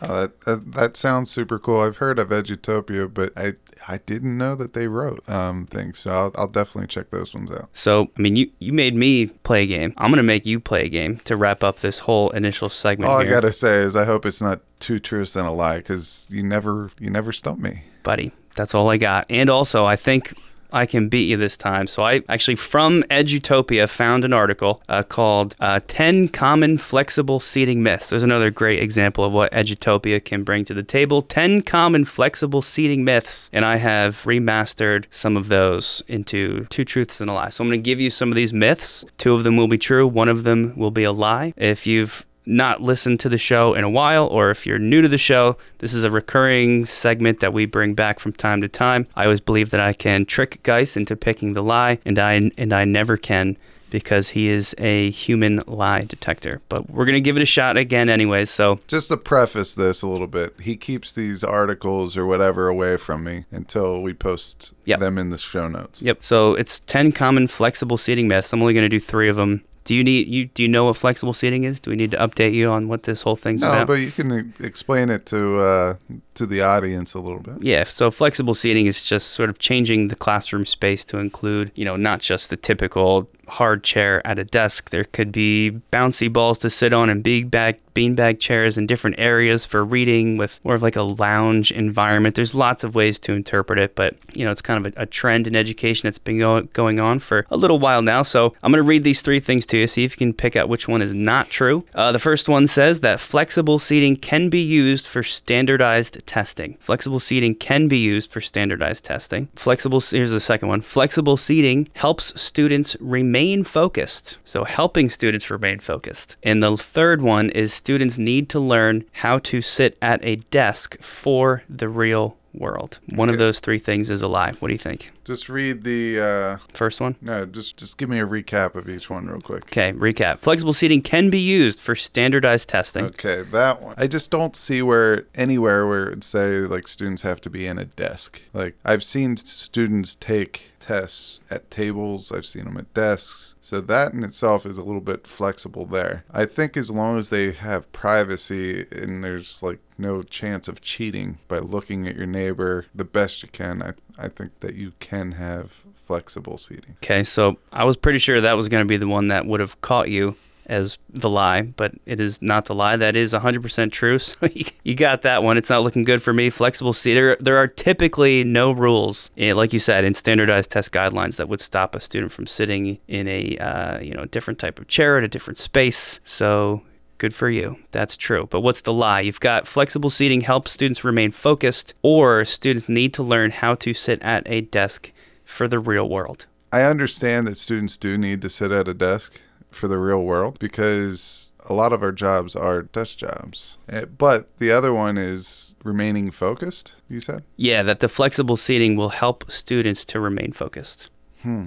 Uh, 0.00 0.22
that, 0.22 0.40
that 0.42 0.72
that 0.72 0.96
sounds 0.96 1.30
super 1.30 1.58
cool. 1.58 1.80
I've 1.80 1.98
heard 1.98 2.18
of 2.18 2.28
Edutopia, 2.28 3.12
but 3.12 3.32
I 3.36 3.54
I 3.86 3.98
didn't 3.98 4.36
know 4.38 4.54
that 4.54 4.72
they 4.72 4.88
wrote 4.88 5.28
um, 5.28 5.66
things. 5.66 5.98
So 5.98 6.12
I'll, 6.12 6.32
I'll 6.36 6.48
definitely 6.48 6.86
check 6.88 7.10
those 7.10 7.34
ones 7.34 7.50
out. 7.50 7.68
So, 7.72 8.10
I 8.16 8.20
mean, 8.20 8.36
you, 8.36 8.50
you 8.60 8.72
made 8.72 8.94
me 8.94 9.26
play 9.26 9.64
a 9.64 9.66
game. 9.66 9.92
I'm 9.96 10.10
going 10.10 10.18
to 10.18 10.22
make 10.22 10.46
you 10.46 10.60
play 10.60 10.84
a 10.84 10.88
game 10.88 11.18
to 11.24 11.36
wrap 11.36 11.64
up 11.64 11.80
this 11.80 12.00
whole 12.00 12.30
initial 12.30 12.68
segment 12.68 13.10
All 13.10 13.18
I 13.18 13.26
gotta 13.26 13.52
say 13.52 13.78
is 13.78 13.96
I 13.96 14.04
hope 14.04 14.24
it's 14.24 14.40
not 14.40 14.60
two 14.80 14.98
truths 14.98 15.36
and 15.36 15.46
a 15.46 15.50
lie 15.50 15.78
because 15.78 16.26
you 16.30 16.42
never 16.42 16.90
you 16.98 17.10
never 17.10 17.32
stump 17.32 17.60
me. 17.60 17.82
buddy. 18.02 18.32
That's 18.54 18.74
all 18.74 18.90
I 18.90 18.98
got. 18.98 19.26
And 19.30 19.48
also, 19.48 19.84
I 19.86 19.96
think 19.96 20.34
I 20.72 20.86
can 20.86 21.08
beat 21.08 21.28
you 21.28 21.36
this 21.36 21.56
time. 21.56 21.86
So 21.86 22.02
I 22.02 22.22
actually, 22.28 22.56
from 22.56 23.02
Edutopia, 23.04 23.88
found 23.88 24.24
an 24.24 24.32
article 24.32 24.82
uh, 24.88 25.02
called 25.02 25.54
uh, 25.60 25.80
10 25.86 26.28
Common 26.28 26.78
Flexible 26.78 27.40
Seating 27.40 27.82
Myths. 27.82 28.10
There's 28.10 28.22
another 28.22 28.50
great 28.50 28.82
example 28.82 29.24
of 29.24 29.32
what 29.32 29.52
Edutopia 29.52 30.24
can 30.24 30.42
bring 30.42 30.64
to 30.64 30.74
the 30.74 30.82
table. 30.82 31.22
10 31.22 31.62
Common 31.62 32.04
Flexible 32.04 32.62
Seating 32.62 33.04
Myths. 33.04 33.50
And 33.52 33.64
I 33.64 33.76
have 33.76 34.22
remastered 34.24 35.04
some 35.10 35.36
of 35.36 35.48
those 35.48 36.02
into 36.08 36.66
two 36.66 36.84
truths 36.84 37.20
and 37.20 37.30
a 37.30 37.32
lie. 37.32 37.48
So 37.50 37.62
I'm 37.62 37.68
going 37.68 37.80
to 37.80 37.84
give 37.84 38.00
you 38.00 38.10
some 38.10 38.30
of 38.30 38.36
these 38.36 38.52
myths. 38.52 39.04
Two 39.18 39.34
of 39.34 39.44
them 39.44 39.56
will 39.56 39.68
be 39.68 39.78
true, 39.78 40.06
one 40.06 40.28
of 40.28 40.44
them 40.44 40.72
will 40.76 40.90
be 40.90 41.04
a 41.04 41.12
lie. 41.12 41.52
If 41.56 41.86
you've 41.86 42.26
not 42.46 42.80
listened 42.82 43.20
to 43.20 43.28
the 43.28 43.38
show 43.38 43.74
in 43.74 43.84
a 43.84 43.90
while, 43.90 44.26
or 44.26 44.50
if 44.50 44.66
you're 44.66 44.78
new 44.78 45.00
to 45.00 45.08
the 45.08 45.18
show, 45.18 45.56
this 45.78 45.94
is 45.94 46.04
a 46.04 46.10
recurring 46.10 46.84
segment 46.84 47.40
that 47.40 47.52
we 47.52 47.66
bring 47.66 47.94
back 47.94 48.18
from 48.18 48.32
time 48.32 48.60
to 48.60 48.68
time. 48.68 49.06
I 49.14 49.24
always 49.24 49.40
believe 49.40 49.70
that 49.70 49.80
I 49.80 49.92
can 49.92 50.24
trick 50.26 50.62
Geis 50.62 50.96
into 50.96 51.16
picking 51.16 51.52
the 51.52 51.62
lie, 51.62 51.98
and 52.04 52.18
I 52.18 52.50
and 52.58 52.72
I 52.72 52.84
never 52.84 53.16
can 53.16 53.56
because 53.90 54.30
he 54.30 54.48
is 54.48 54.74
a 54.78 55.10
human 55.10 55.60
lie 55.66 56.00
detector. 56.00 56.62
But 56.70 56.88
we're 56.88 57.04
gonna 57.04 57.20
give 57.20 57.36
it 57.36 57.42
a 57.42 57.46
shot 57.46 57.76
again, 57.76 58.08
anyways. 58.08 58.48
So 58.50 58.80
Just 58.88 59.08
to 59.08 59.18
preface 59.18 59.74
this 59.74 60.00
a 60.00 60.06
little 60.08 60.26
bit, 60.26 60.54
he 60.62 60.76
keeps 60.76 61.12
these 61.12 61.44
articles 61.44 62.16
or 62.16 62.24
whatever 62.24 62.68
away 62.68 62.96
from 62.96 63.22
me 63.22 63.44
until 63.52 64.00
we 64.00 64.14
post 64.14 64.72
Yep. 64.86 64.98
them 65.00 65.18
in 65.18 65.28
the 65.28 65.36
show 65.36 65.68
notes. 65.68 66.00
Yep. 66.00 66.18
So 66.24 66.54
it's 66.54 66.80
10 66.80 67.12
common 67.12 67.46
flexible 67.48 67.98
seating 67.98 68.28
myths. 68.28 68.50
I'm 68.54 68.62
only 68.62 68.72
going 68.72 68.84
to 68.86 68.88
do 68.88 68.98
three 68.98 69.28
of 69.28 69.36
them 69.36 69.62
Do 69.84 69.94
you 69.94 70.04
need 70.04 70.28
you 70.28 70.46
do 70.46 70.62
you 70.62 70.68
know 70.68 70.84
what 70.84 70.96
flexible 70.96 71.32
seating 71.32 71.64
is? 71.64 71.80
Do 71.80 71.90
we 71.90 71.96
need 71.96 72.12
to 72.12 72.16
update 72.18 72.52
you 72.54 72.70
on 72.70 72.86
what 72.88 73.02
this 73.02 73.22
whole 73.22 73.34
thing's 73.36 73.62
No, 73.62 73.68
about? 73.68 73.86
but 73.88 73.94
you 73.94 74.12
can 74.12 74.54
explain 74.60 75.10
it 75.10 75.26
to 75.26 75.58
uh, 75.60 75.94
to 76.34 76.46
the 76.46 76.62
audience 76.62 77.14
a 77.14 77.18
little 77.18 77.40
bit. 77.40 77.62
Yeah, 77.62 77.84
so 77.84 78.10
flexible 78.10 78.54
seating 78.54 78.86
is 78.86 79.02
just 79.02 79.28
sort 79.28 79.50
of 79.50 79.58
changing 79.58 80.08
the 80.08 80.16
classroom 80.16 80.66
space 80.66 81.04
to 81.06 81.18
include, 81.18 81.72
you 81.74 81.84
know, 81.84 81.96
not 81.96 82.20
just 82.20 82.50
the 82.50 82.56
typical 82.56 83.28
hard 83.48 83.84
chair 83.84 84.26
at 84.26 84.38
a 84.38 84.44
desk. 84.44 84.90
There 84.90 85.04
could 85.04 85.32
be 85.32 85.78
bouncy 85.92 86.32
balls 86.32 86.58
to 86.60 86.70
sit 86.70 86.92
on 86.92 87.10
and 87.10 87.22
big 87.22 87.50
bag 87.50 87.78
beanbag 87.94 88.40
chairs 88.40 88.78
in 88.78 88.86
different 88.86 89.16
areas 89.18 89.66
for 89.66 89.84
reading 89.84 90.38
with 90.38 90.60
more 90.64 90.74
of 90.74 90.82
like 90.82 90.96
a 90.96 91.02
lounge 91.02 91.70
environment. 91.70 92.34
There's 92.34 92.54
lots 92.54 92.84
of 92.84 92.94
ways 92.94 93.18
to 93.20 93.32
interpret 93.32 93.78
it, 93.78 93.94
but 93.94 94.16
you 94.34 94.44
know, 94.44 94.50
it's 94.50 94.62
kind 94.62 94.86
of 94.86 94.94
a, 94.96 95.02
a 95.02 95.06
trend 95.06 95.46
in 95.46 95.54
education 95.54 96.06
that's 96.06 96.18
been 96.18 96.38
go- 96.38 96.62
going 96.62 96.98
on 96.98 97.18
for 97.18 97.46
a 97.50 97.56
little 97.56 97.78
while 97.78 98.02
now. 98.02 98.22
So 98.22 98.54
I'm 98.62 98.72
going 98.72 98.82
to 98.82 98.88
read 98.88 99.04
these 99.04 99.20
three 99.20 99.40
things 99.40 99.66
to 99.66 99.78
you, 99.78 99.86
see 99.86 100.04
if 100.04 100.12
you 100.12 100.18
can 100.18 100.32
pick 100.32 100.56
out 100.56 100.68
which 100.68 100.88
one 100.88 101.02
is 101.02 101.12
not 101.12 101.50
true. 101.50 101.84
Uh, 101.94 102.12
the 102.12 102.18
first 102.18 102.48
one 102.48 102.66
says 102.66 103.00
that 103.00 103.20
flexible 103.20 103.78
seating 103.78 104.16
can 104.16 104.48
be 104.48 104.62
used 104.62 105.06
for 105.06 105.22
standardized 105.22 106.21
testing. 106.26 106.76
Flexible 106.80 107.20
seating 107.20 107.54
can 107.54 107.88
be 107.88 107.98
used 107.98 108.30
for 108.30 108.40
standardized 108.40 109.04
testing. 109.04 109.48
Flexible, 109.54 110.00
here's 110.00 110.32
the 110.32 110.40
second 110.40 110.68
one. 110.68 110.80
Flexible 110.80 111.36
seating 111.36 111.88
helps 111.94 112.40
students 112.40 112.96
remain 113.00 113.64
focused. 113.64 114.38
So 114.44 114.64
helping 114.64 115.08
students 115.08 115.50
remain 115.50 115.78
focused. 115.78 116.36
And 116.42 116.62
the 116.62 116.76
third 116.76 117.22
one 117.22 117.50
is 117.50 117.72
students 117.72 118.18
need 118.18 118.48
to 118.50 118.60
learn 118.60 119.04
how 119.12 119.38
to 119.40 119.60
sit 119.60 119.96
at 120.02 120.20
a 120.22 120.36
desk 120.36 121.00
for 121.00 121.62
the 121.68 121.88
real 121.88 122.36
world. 122.54 122.98
One 123.14 123.28
of 123.30 123.38
those 123.38 123.60
three 123.60 123.78
things 123.78 124.10
is 124.10 124.22
a 124.22 124.28
lie. 124.28 124.52
What 124.58 124.68
do 124.68 124.74
you 124.74 124.78
think? 124.78 125.10
Just 125.24 125.48
read 125.48 125.84
the 125.84 126.20
uh, 126.20 126.56
First 126.74 127.00
one? 127.00 127.16
no. 127.20 127.46
Just 127.46 127.76
just 127.78 127.98
give 127.98 128.08
me 128.08 128.18
a 128.18 128.26
recap 128.26 128.74
of 128.74 128.88
each 128.88 129.08
one 129.08 129.26
real 129.26 129.40
quick. 129.40 129.64
Okay, 129.64 129.92
recap. 129.92 130.40
Flexible 130.40 130.72
seating 130.72 131.02
can 131.02 131.30
be 131.30 131.38
used 131.38 131.80
for 131.80 131.94
standardized 131.94 132.68
testing. 132.68 133.04
Okay, 133.06 133.42
that 133.42 133.80
one. 133.80 133.94
I 133.96 134.06
just 134.06 134.30
don't 134.30 134.56
see 134.56 134.82
where 134.82 135.26
anywhere 135.34 135.86
where 135.86 136.08
it'd 136.08 136.24
say 136.24 136.58
like 136.60 136.88
students 136.88 137.22
have 137.22 137.40
to 137.42 137.50
be 137.50 137.66
in 137.66 137.78
a 137.78 137.84
desk. 137.84 138.42
Like 138.52 138.74
I've 138.84 139.04
seen 139.04 139.36
students 139.36 140.14
take 140.14 140.71
tests 140.82 141.40
at 141.48 141.70
tables. 141.70 142.32
I've 142.32 142.44
seen 142.44 142.64
them 142.64 142.76
at 142.76 142.92
desks. 142.92 143.54
So 143.60 143.80
that 143.80 144.12
in 144.12 144.24
itself 144.24 144.66
is 144.66 144.76
a 144.76 144.82
little 144.82 145.00
bit 145.00 145.26
flexible 145.26 145.86
there. 145.86 146.24
I 146.30 146.44
think 146.44 146.76
as 146.76 146.90
long 146.90 147.16
as 147.18 147.30
they 147.30 147.52
have 147.52 147.90
privacy 147.92 148.86
and 148.90 149.22
there's 149.22 149.62
like 149.62 149.78
no 149.96 150.22
chance 150.22 150.66
of 150.66 150.80
cheating 150.80 151.38
by 151.46 151.60
looking 151.60 152.08
at 152.08 152.16
your 152.16 152.26
neighbor 152.26 152.86
the 152.94 153.04
best 153.04 153.42
you 153.42 153.48
can, 153.48 153.80
I 153.80 153.92
I 154.18 154.28
think 154.28 154.60
that 154.60 154.74
you 154.74 154.92
can 154.98 155.32
have 155.32 155.84
flexible 155.94 156.58
seating. 156.58 156.96
Okay, 157.02 157.24
so 157.24 157.56
I 157.72 157.84
was 157.84 157.96
pretty 157.96 158.18
sure 158.18 158.40
that 158.40 158.52
was 158.54 158.68
going 158.68 158.84
to 158.84 158.88
be 158.88 158.96
the 158.96 159.08
one 159.08 159.28
that 159.28 159.46
would 159.46 159.60
have 159.60 159.80
caught 159.80 160.10
you 160.10 160.36
as 160.66 160.98
the 161.10 161.28
lie, 161.28 161.62
but 161.62 161.92
it 162.06 162.20
is 162.20 162.40
not 162.40 162.66
the 162.66 162.74
lie. 162.74 162.96
That 162.96 163.16
is 163.16 163.32
100% 163.32 163.92
true. 163.92 164.18
So 164.32 164.48
you, 164.84 164.94
got 164.94 165.22
that 165.22 165.42
one. 165.42 165.56
It's 165.56 165.70
not 165.70 165.82
looking 165.82 166.04
good 166.04 166.22
for 166.22 166.32
me. 166.32 166.50
Flexible 166.50 166.92
seat. 166.92 167.14
There, 167.14 167.36
there 167.40 167.56
are 167.56 167.66
typically 167.66 168.44
no 168.44 168.70
rules, 168.70 169.30
eh, 169.36 169.52
like 169.52 169.72
you 169.72 169.78
said, 169.78 170.04
in 170.04 170.14
standardized 170.14 170.70
test 170.70 170.92
guidelines 170.92 171.36
that 171.36 171.48
would 171.48 171.60
stop 171.60 171.94
a 171.94 172.00
student 172.00 172.32
from 172.32 172.46
sitting 172.46 172.98
in 173.08 173.26
a 173.28 173.56
uh, 173.58 174.00
you 174.00 174.14
know 174.14 174.24
different 174.26 174.58
type 174.58 174.78
of 174.78 174.88
chair 174.88 175.18
at 175.18 175.24
a 175.24 175.28
different 175.28 175.58
space. 175.58 176.20
So 176.24 176.82
Good 177.22 177.34
for 177.36 177.48
you. 177.48 177.76
That's 177.92 178.16
true. 178.16 178.48
But 178.50 178.62
what's 178.62 178.80
the 178.80 178.92
lie? 178.92 179.20
You've 179.20 179.38
got 179.38 179.68
flexible 179.68 180.10
seating 180.10 180.40
helps 180.40 180.72
students 180.72 181.04
remain 181.04 181.30
focused, 181.30 181.94
or 182.02 182.44
students 182.44 182.88
need 182.88 183.14
to 183.14 183.22
learn 183.22 183.52
how 183.52 183.76
to 183.76 183.94
sit 183.94 184.20
at 184.22 184.42
a 184.46 184.62
desk 184.62 185.12
for 185.44 185.68
the 185.68 185.78
real 185.78 186.08
world. 186.08 186.46
I 186.72 186.82
understand 186.82 187.46
that 187.46 187.58
students 187.58 187.96
do 187.96 188.18
need 188.18 188.42
to 188.42 188.48
sit 188.48 188.72
at 188.72 188.88
a 188.88 188.94
desk 188.94 189.38
for 189.74 189.88
the 189.88 189.98
real 189.98 190.22
world 190.22 190.58
because 190.58 191.52
a 191.68 191.72
lot 191.74 191.92
of 191.92 192.02
our 192.02 192.12
jobs 192.12 192.56
are 192.56 192.82
desk 192.82 193.18
jobs. 193.18 193.78
Eh, 193.88 194.04
But 194.04 194.48
the 194.58 194.70
other 194.70 194.92
one 194.92 195.16
is 195.18 195.76
remaining 195.84 196.30
focused, 196.30 196.94
you 197.08 197.20
said? 197.20 197.44
Yeah, 197.56 197.82
that 197.84 198.00
the 198.00 198.08
flexible 198.08 198.56
seating 198.56 198.96
will 198.96 199.10
help 199.10 199.50
students 199.50 200.04
to 200.06 200.20
remain 200.20 200.52
focused. 200.52 201.10
Hmm. 201.42 201.66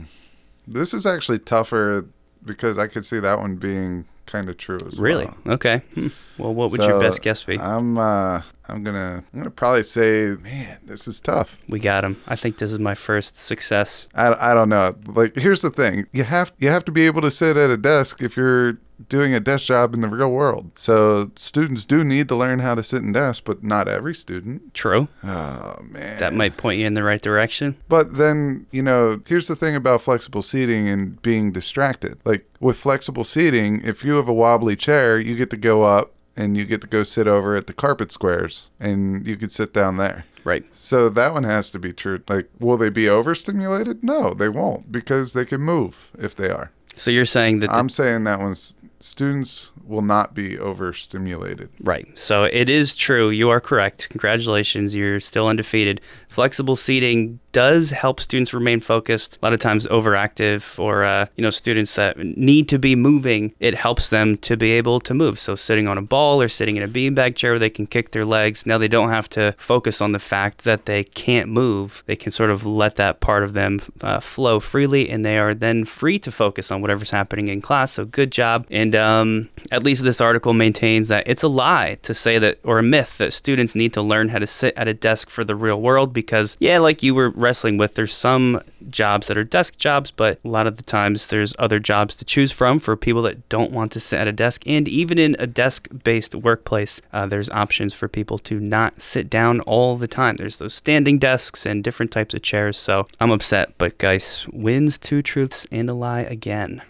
This 0.68 0.94
is 0.94 1.06
actually 1.06 1.40
tougher 1.40 2.08
because 2.44 2.78
I 2.78 2.88
could 2.88 3.06
see 3.06 3.20
that 3.20 3.40
one 3.40 3.56
being 3.56 4.06
kind 4.26 4.50
of 4.50 4.58
true 4.58 4.78
as 4.88 5.00
Really? 5.00 5.26
well. 5.26 5.38
Really? 5.46 5.56
Okay. 5.56 5.82
Hmm. 5.94 6.08
Well, 6.38 6.54
what 6.54 6.72
would 6.72 6.82
your 6.82 7.00
best 7.00 7.22
guess 7.22 7.44
be? 7.44 7.60
I'm 7.60 7.98
uh 7.98 8.42
I'm 8.68 8.84
gonna 8.84 9.24
I'm 9.34 9.40
gonna 9.40 9.52
probably 9.52 9.84
say, 9.84 10.36
man, 10.42 10.80
this 10.86 11.08
is 11.08 11.20
tough. 11.20 11.60
We 11.70 11.80
got 11.80 12.04
him. 12.04 12.22
I 12.28 12.36
think 12.36 12.58
this 12.58 12.72
is 12.72 12.80
my 12.80 12.96
first 12.96 13.38
success. 13.38 14.08
I, 14.16 14.52
I 14.52 14.54
don't 14.54 14.70
know. 14.70 14.96
Like 15.08 15.36
here's 15.36 15.62
the 15.62 15.70
thing. 15.70 16.08
You 16.12 16.24
have 16.24 16.54
you 16.58 16.70
have 16.70 16.86
to 16.86 16.92
be 16.92 17.06
able 17.06 17.22
to 17.22 17.32
sit 17.32 17.58
at 17.58 17.70
a 17.70 17.78
desk 17.78 18.22
if 18.22 18.36
you're 18.36 18.78
doing 19.10 19.34
a 19.34 19.40
desk 19.40 19.68
job 19.68 19.94
in 19.94 20.02
the 20.02 20.08
real 20.08 20.32
world. 20.32 20.72
So 20.76 21.32
students 21.36 21.86
do 21.86 22.04
need 22.04 22.28
to 22.30 22.36
learn 22.36 22.60
how 22.60 22.76
to 22.76 22.84
sit 22.84 23.02
in 23.02 23.12
desks, 23.12 23.42
but 23.42 23.64
not 23.64 23.88
every 23.88 24.16
student. 24.16 24.74
True. 24.74 25.08
Oh 25.24 25.78
man. 25.82 26.18
That 26.18 26.34
might 26.34 26.58
point 26.58 26.80
you 26.80 26.86
in 26.86 26.94
the 26.94 27.04
right 27.04 27.22
direction. 27.22 27.76
But 27.90 28.18
then, 28.18 28.68
you 28.72 28.82
know, 28.82 29.22
here's 29.28 29.48
the 29.48 29.56
thing 29.56 29.76
about 29.76 30.02
flexible 30.02 30.42
seating 30.42 30.88
and 30.88 31.22
being 31.22 31.52
distracted. 31.52 32.20
Like 32.24 32.48
with 32.60 32.78
flexible 32.78 33.24
seating, 33.24 33.82
if 33.84 34.04
you 34.04 34.16
have 34.16 34.30
a 34.30 34.34
wobbly 34.34 34.76
chair, 34.76 35.20
you 35.20 35.36
get 35.36 35.50
to 35.52 35.58
go 35.58 35.84
up 35.84 36.14
and 36.36 36.58
you 36.58 36.66
get 36.66 36.82
to 36.82 36.88
go 36.88 37.04
sit 37.04 37.28
over 37.28 37.56
at 37.56 37.68
the 37.68 37.74
carpet 37.74 38.12
squares 38.12 38.72
and 38.80 39.26
you 39.26 39.38
could 39.38 39.52
sit 39.52 39.74
down 39.74 39.98
there. 39.98 40.26
Right. 40.44 40.64
So 40.74 41.10
that 41.10 41.34
one 41.34 41.44
has 41.44 41.72
to 41.72 41.80
be 41.80 41.92
true. 41.92 42.22
Like, 42.28 42.50
will 42.60 42.78
they 42.78 42.90
be 42.90 43.10
overstimulated? 43.10 44.04
No, 44.04 44.34
they 44.34 44.50
won't 44.50 44.92
because 44.92 45.34
they 45.34 45.46
can 45.46 45.62
move 45.62 46.12
if 46.20 46.36
they 46.36 46.50
are. 46.50 46.72
So 46.96 47.12
you're 47.12 47.26
saying 47.26 47.60
that 47.60 47.68
the 47.68 47.76
I'm 47.76 47.90
saying 47.90 48.24
that 48.26 48.40
one's 48.40 48.76
students 49.00 49.72
will 49.86 50.02
not 50.02 50.34
be 50.34 50.58
overstimulated. 50.58 51.70
Right. 51.80 52.08
So 52.18 52.44
it 52.46 52.70
is 52.70 52.96
true. 52.96 53.30
You 53.30 53.50
are 53.50 53.60
correct. 53.60 54.10
Congratulations. 54.10 54.96
You're 54.96 55.20
still 55.20 55.48
undefeated. 55.48 56.02
Flexible 56.36 56.76
seating 56.76 57.40
does 57.54 57.92
help 57.92 58.20
students 58.20 58.54
remain 58.54 58.82
focused. 58.82 59.38
A 59.42 59.46
lot 59.46 59.54
of 59.54 59.62
times 59.62 59.88
overactive 59.88 60.78
or, 60.78 61.06
uh, 61.06 61.28
you 61.38 61.42
know, 61.42 61.50
students 61.50 61.96
that 61.96 62.18
need 62.18 62.68
to 62.68 62.78
be 62.78 62.98
moving, 62.98 63.54
it 63.62 63.74
helps 63.74 64.10
them 64.10 64.36
to 64.40 64.58
be 64.58 64.74
able 64.74 65.00
to 65.00 65.14
move. 65.14 65.40
So 65.40 65.56
sitting 65.56 65.88
on 65.88 65.98
a 65.98 66.02
ball 66.02 66.42
or 66.42 66.50
sitting 66.50 66.76
in 66.76 66.84
a 66.84 66.90
beanbag 66.90 67.38
chair 67.38 67.52
where 67.52 67.60
they 67.60 67.70
can 67.70 67.88
kick 67.88 68.12
their 68.12 68.26
legs. 68.26 68.66
Now 68.66 68.78
they 68.78 68.90
don't 68.90 69.08
have 69.08 69.30
to 69.30 69.56
focus 69.58 70.02
on 70.02 70.12
the 70.12 70.20
fact 70.20 70.66
that 70.66 70.86
they 70.86 71.06
can't 71.06 71.48
move. 71.48 72.04
They 72.08 72.18
can 72.18 72.34
sort 72.34 72.50
of 72.50 72.66
let 72.66 72.98
that 72.98 73.22
part 73.22 73.44
of 73.44 73.54
them 73.54 73.80
uh, 74.02 74.20
flow 74.20 74.60
freely 74.60 75.10
and 75.10 75.24
they 75.24 75.38
are 75.38 75.54
then 75.54 75.86
free 75.86 76.20
to 76.20 76.32
focus 76.34 76.70
on 76.70 76.82
whatever's 76.82 77.12
happening 77.12 77.48
in 77.48 77.62
class. 77.62 77.94
So 77.94 78.04
good 78.04 78.34
job. 78.34 78.68
And 78.70 78.94
um, 78.94 79.50
at 79.72 79.84
least 79.84 80.04
this 80.04 80.20
article 80.20 80.52
maintains 80.52 81.08
that 81.08 81.26
it's 81.26 81.44
a 81.44 81.48
lie 81.48 82.00
to 82.02 82.14
say 82.14 82.38
that, 82.40 82.60
or 82.66 82.80
a 82.80 82.84
myth, 82.84 83.18
that 83.20 83.32
students 83.32 83.76
need 83.76 83.94
to 83.94 84.02
learn 84.02 84.28
how 84.28 84.40
to 84.40 84.48
sit 84.48 84.76
at 84.76 84.90
a 84.90 84.94
desk 84.94 85.30
for 85.30 85.46
the 85.46 85.56
real 85.56 85.80
world 85.80 86.12
because, 86.12 86.25
yeah, 86.60 86.80
like 86.80 87.04
you 87.04 87.16
were 87.16 87.30
wrestling 87.30 87.78
with, 87.78 87.96
there's 87.96 88.14
some 88.14 88.62
jobs 88.90 89.28
that 89.28 89.38
are 89.38 89.44
desk 89.44 89.78
jobs, 89.78 90.12
but 90.12 90.40
a 90.44 90.48
lot 90.48 90.68
of 90.68 90.78
the 90.78 90.84
times 90.84 91.28
there's 91.28 91.54
other 91.60 91.80
jobs 91.80 92.16
to 92.18 92.26
choose 92.26 92.52
from 92.52 92.80
for 92.80 92.96
people 92.96 93.22
that 93.24 93.48
don't 93.50 93.72
want 93.72 93.92
to 93.94 94.00
sit 94.00 94.20
at 94.20 94.28
a 94.28 94.32
desk. 94.32 94.64
And 94.66 94.88
even 94.88 95.18
in 95.18 95.36
a 95.40 95.48
desk 95.48 95.88
based 96.04 96.36
workplace, 96.36 97.02
uh, 97.14 97.26
there's 97.26 97.50
options 97.50 97.94
for 97.94 98.08
people 98.08 98.38
to 98.40 98.60
not 98.60 99.02
sit 99.02 99.30
down 99.30 99.62
all 99.62 99.96
the 99.98 100.08
time. 100.08 100.38
There's 100.38 100.58
those 100.58 100.74
standing 100.74 101.20
desks 101.20 101.66
and 101.66 101.84
different 101.84 102.12
types 102.12 102.34
of 102.34 102.42
chairs. 102.42 102.78
So 102.78 103.08
I'm 103.20 103.32
upset, 103.32 103.74
but 103.78 103.98
Geis 103.98 104.48
wins 104.50 104.98
two 104.98 105.22
truths 105.22 105.66
and 105.72 105.90
a 105.90 105.94
lie 105.94 106.22
again. 106.22 106.82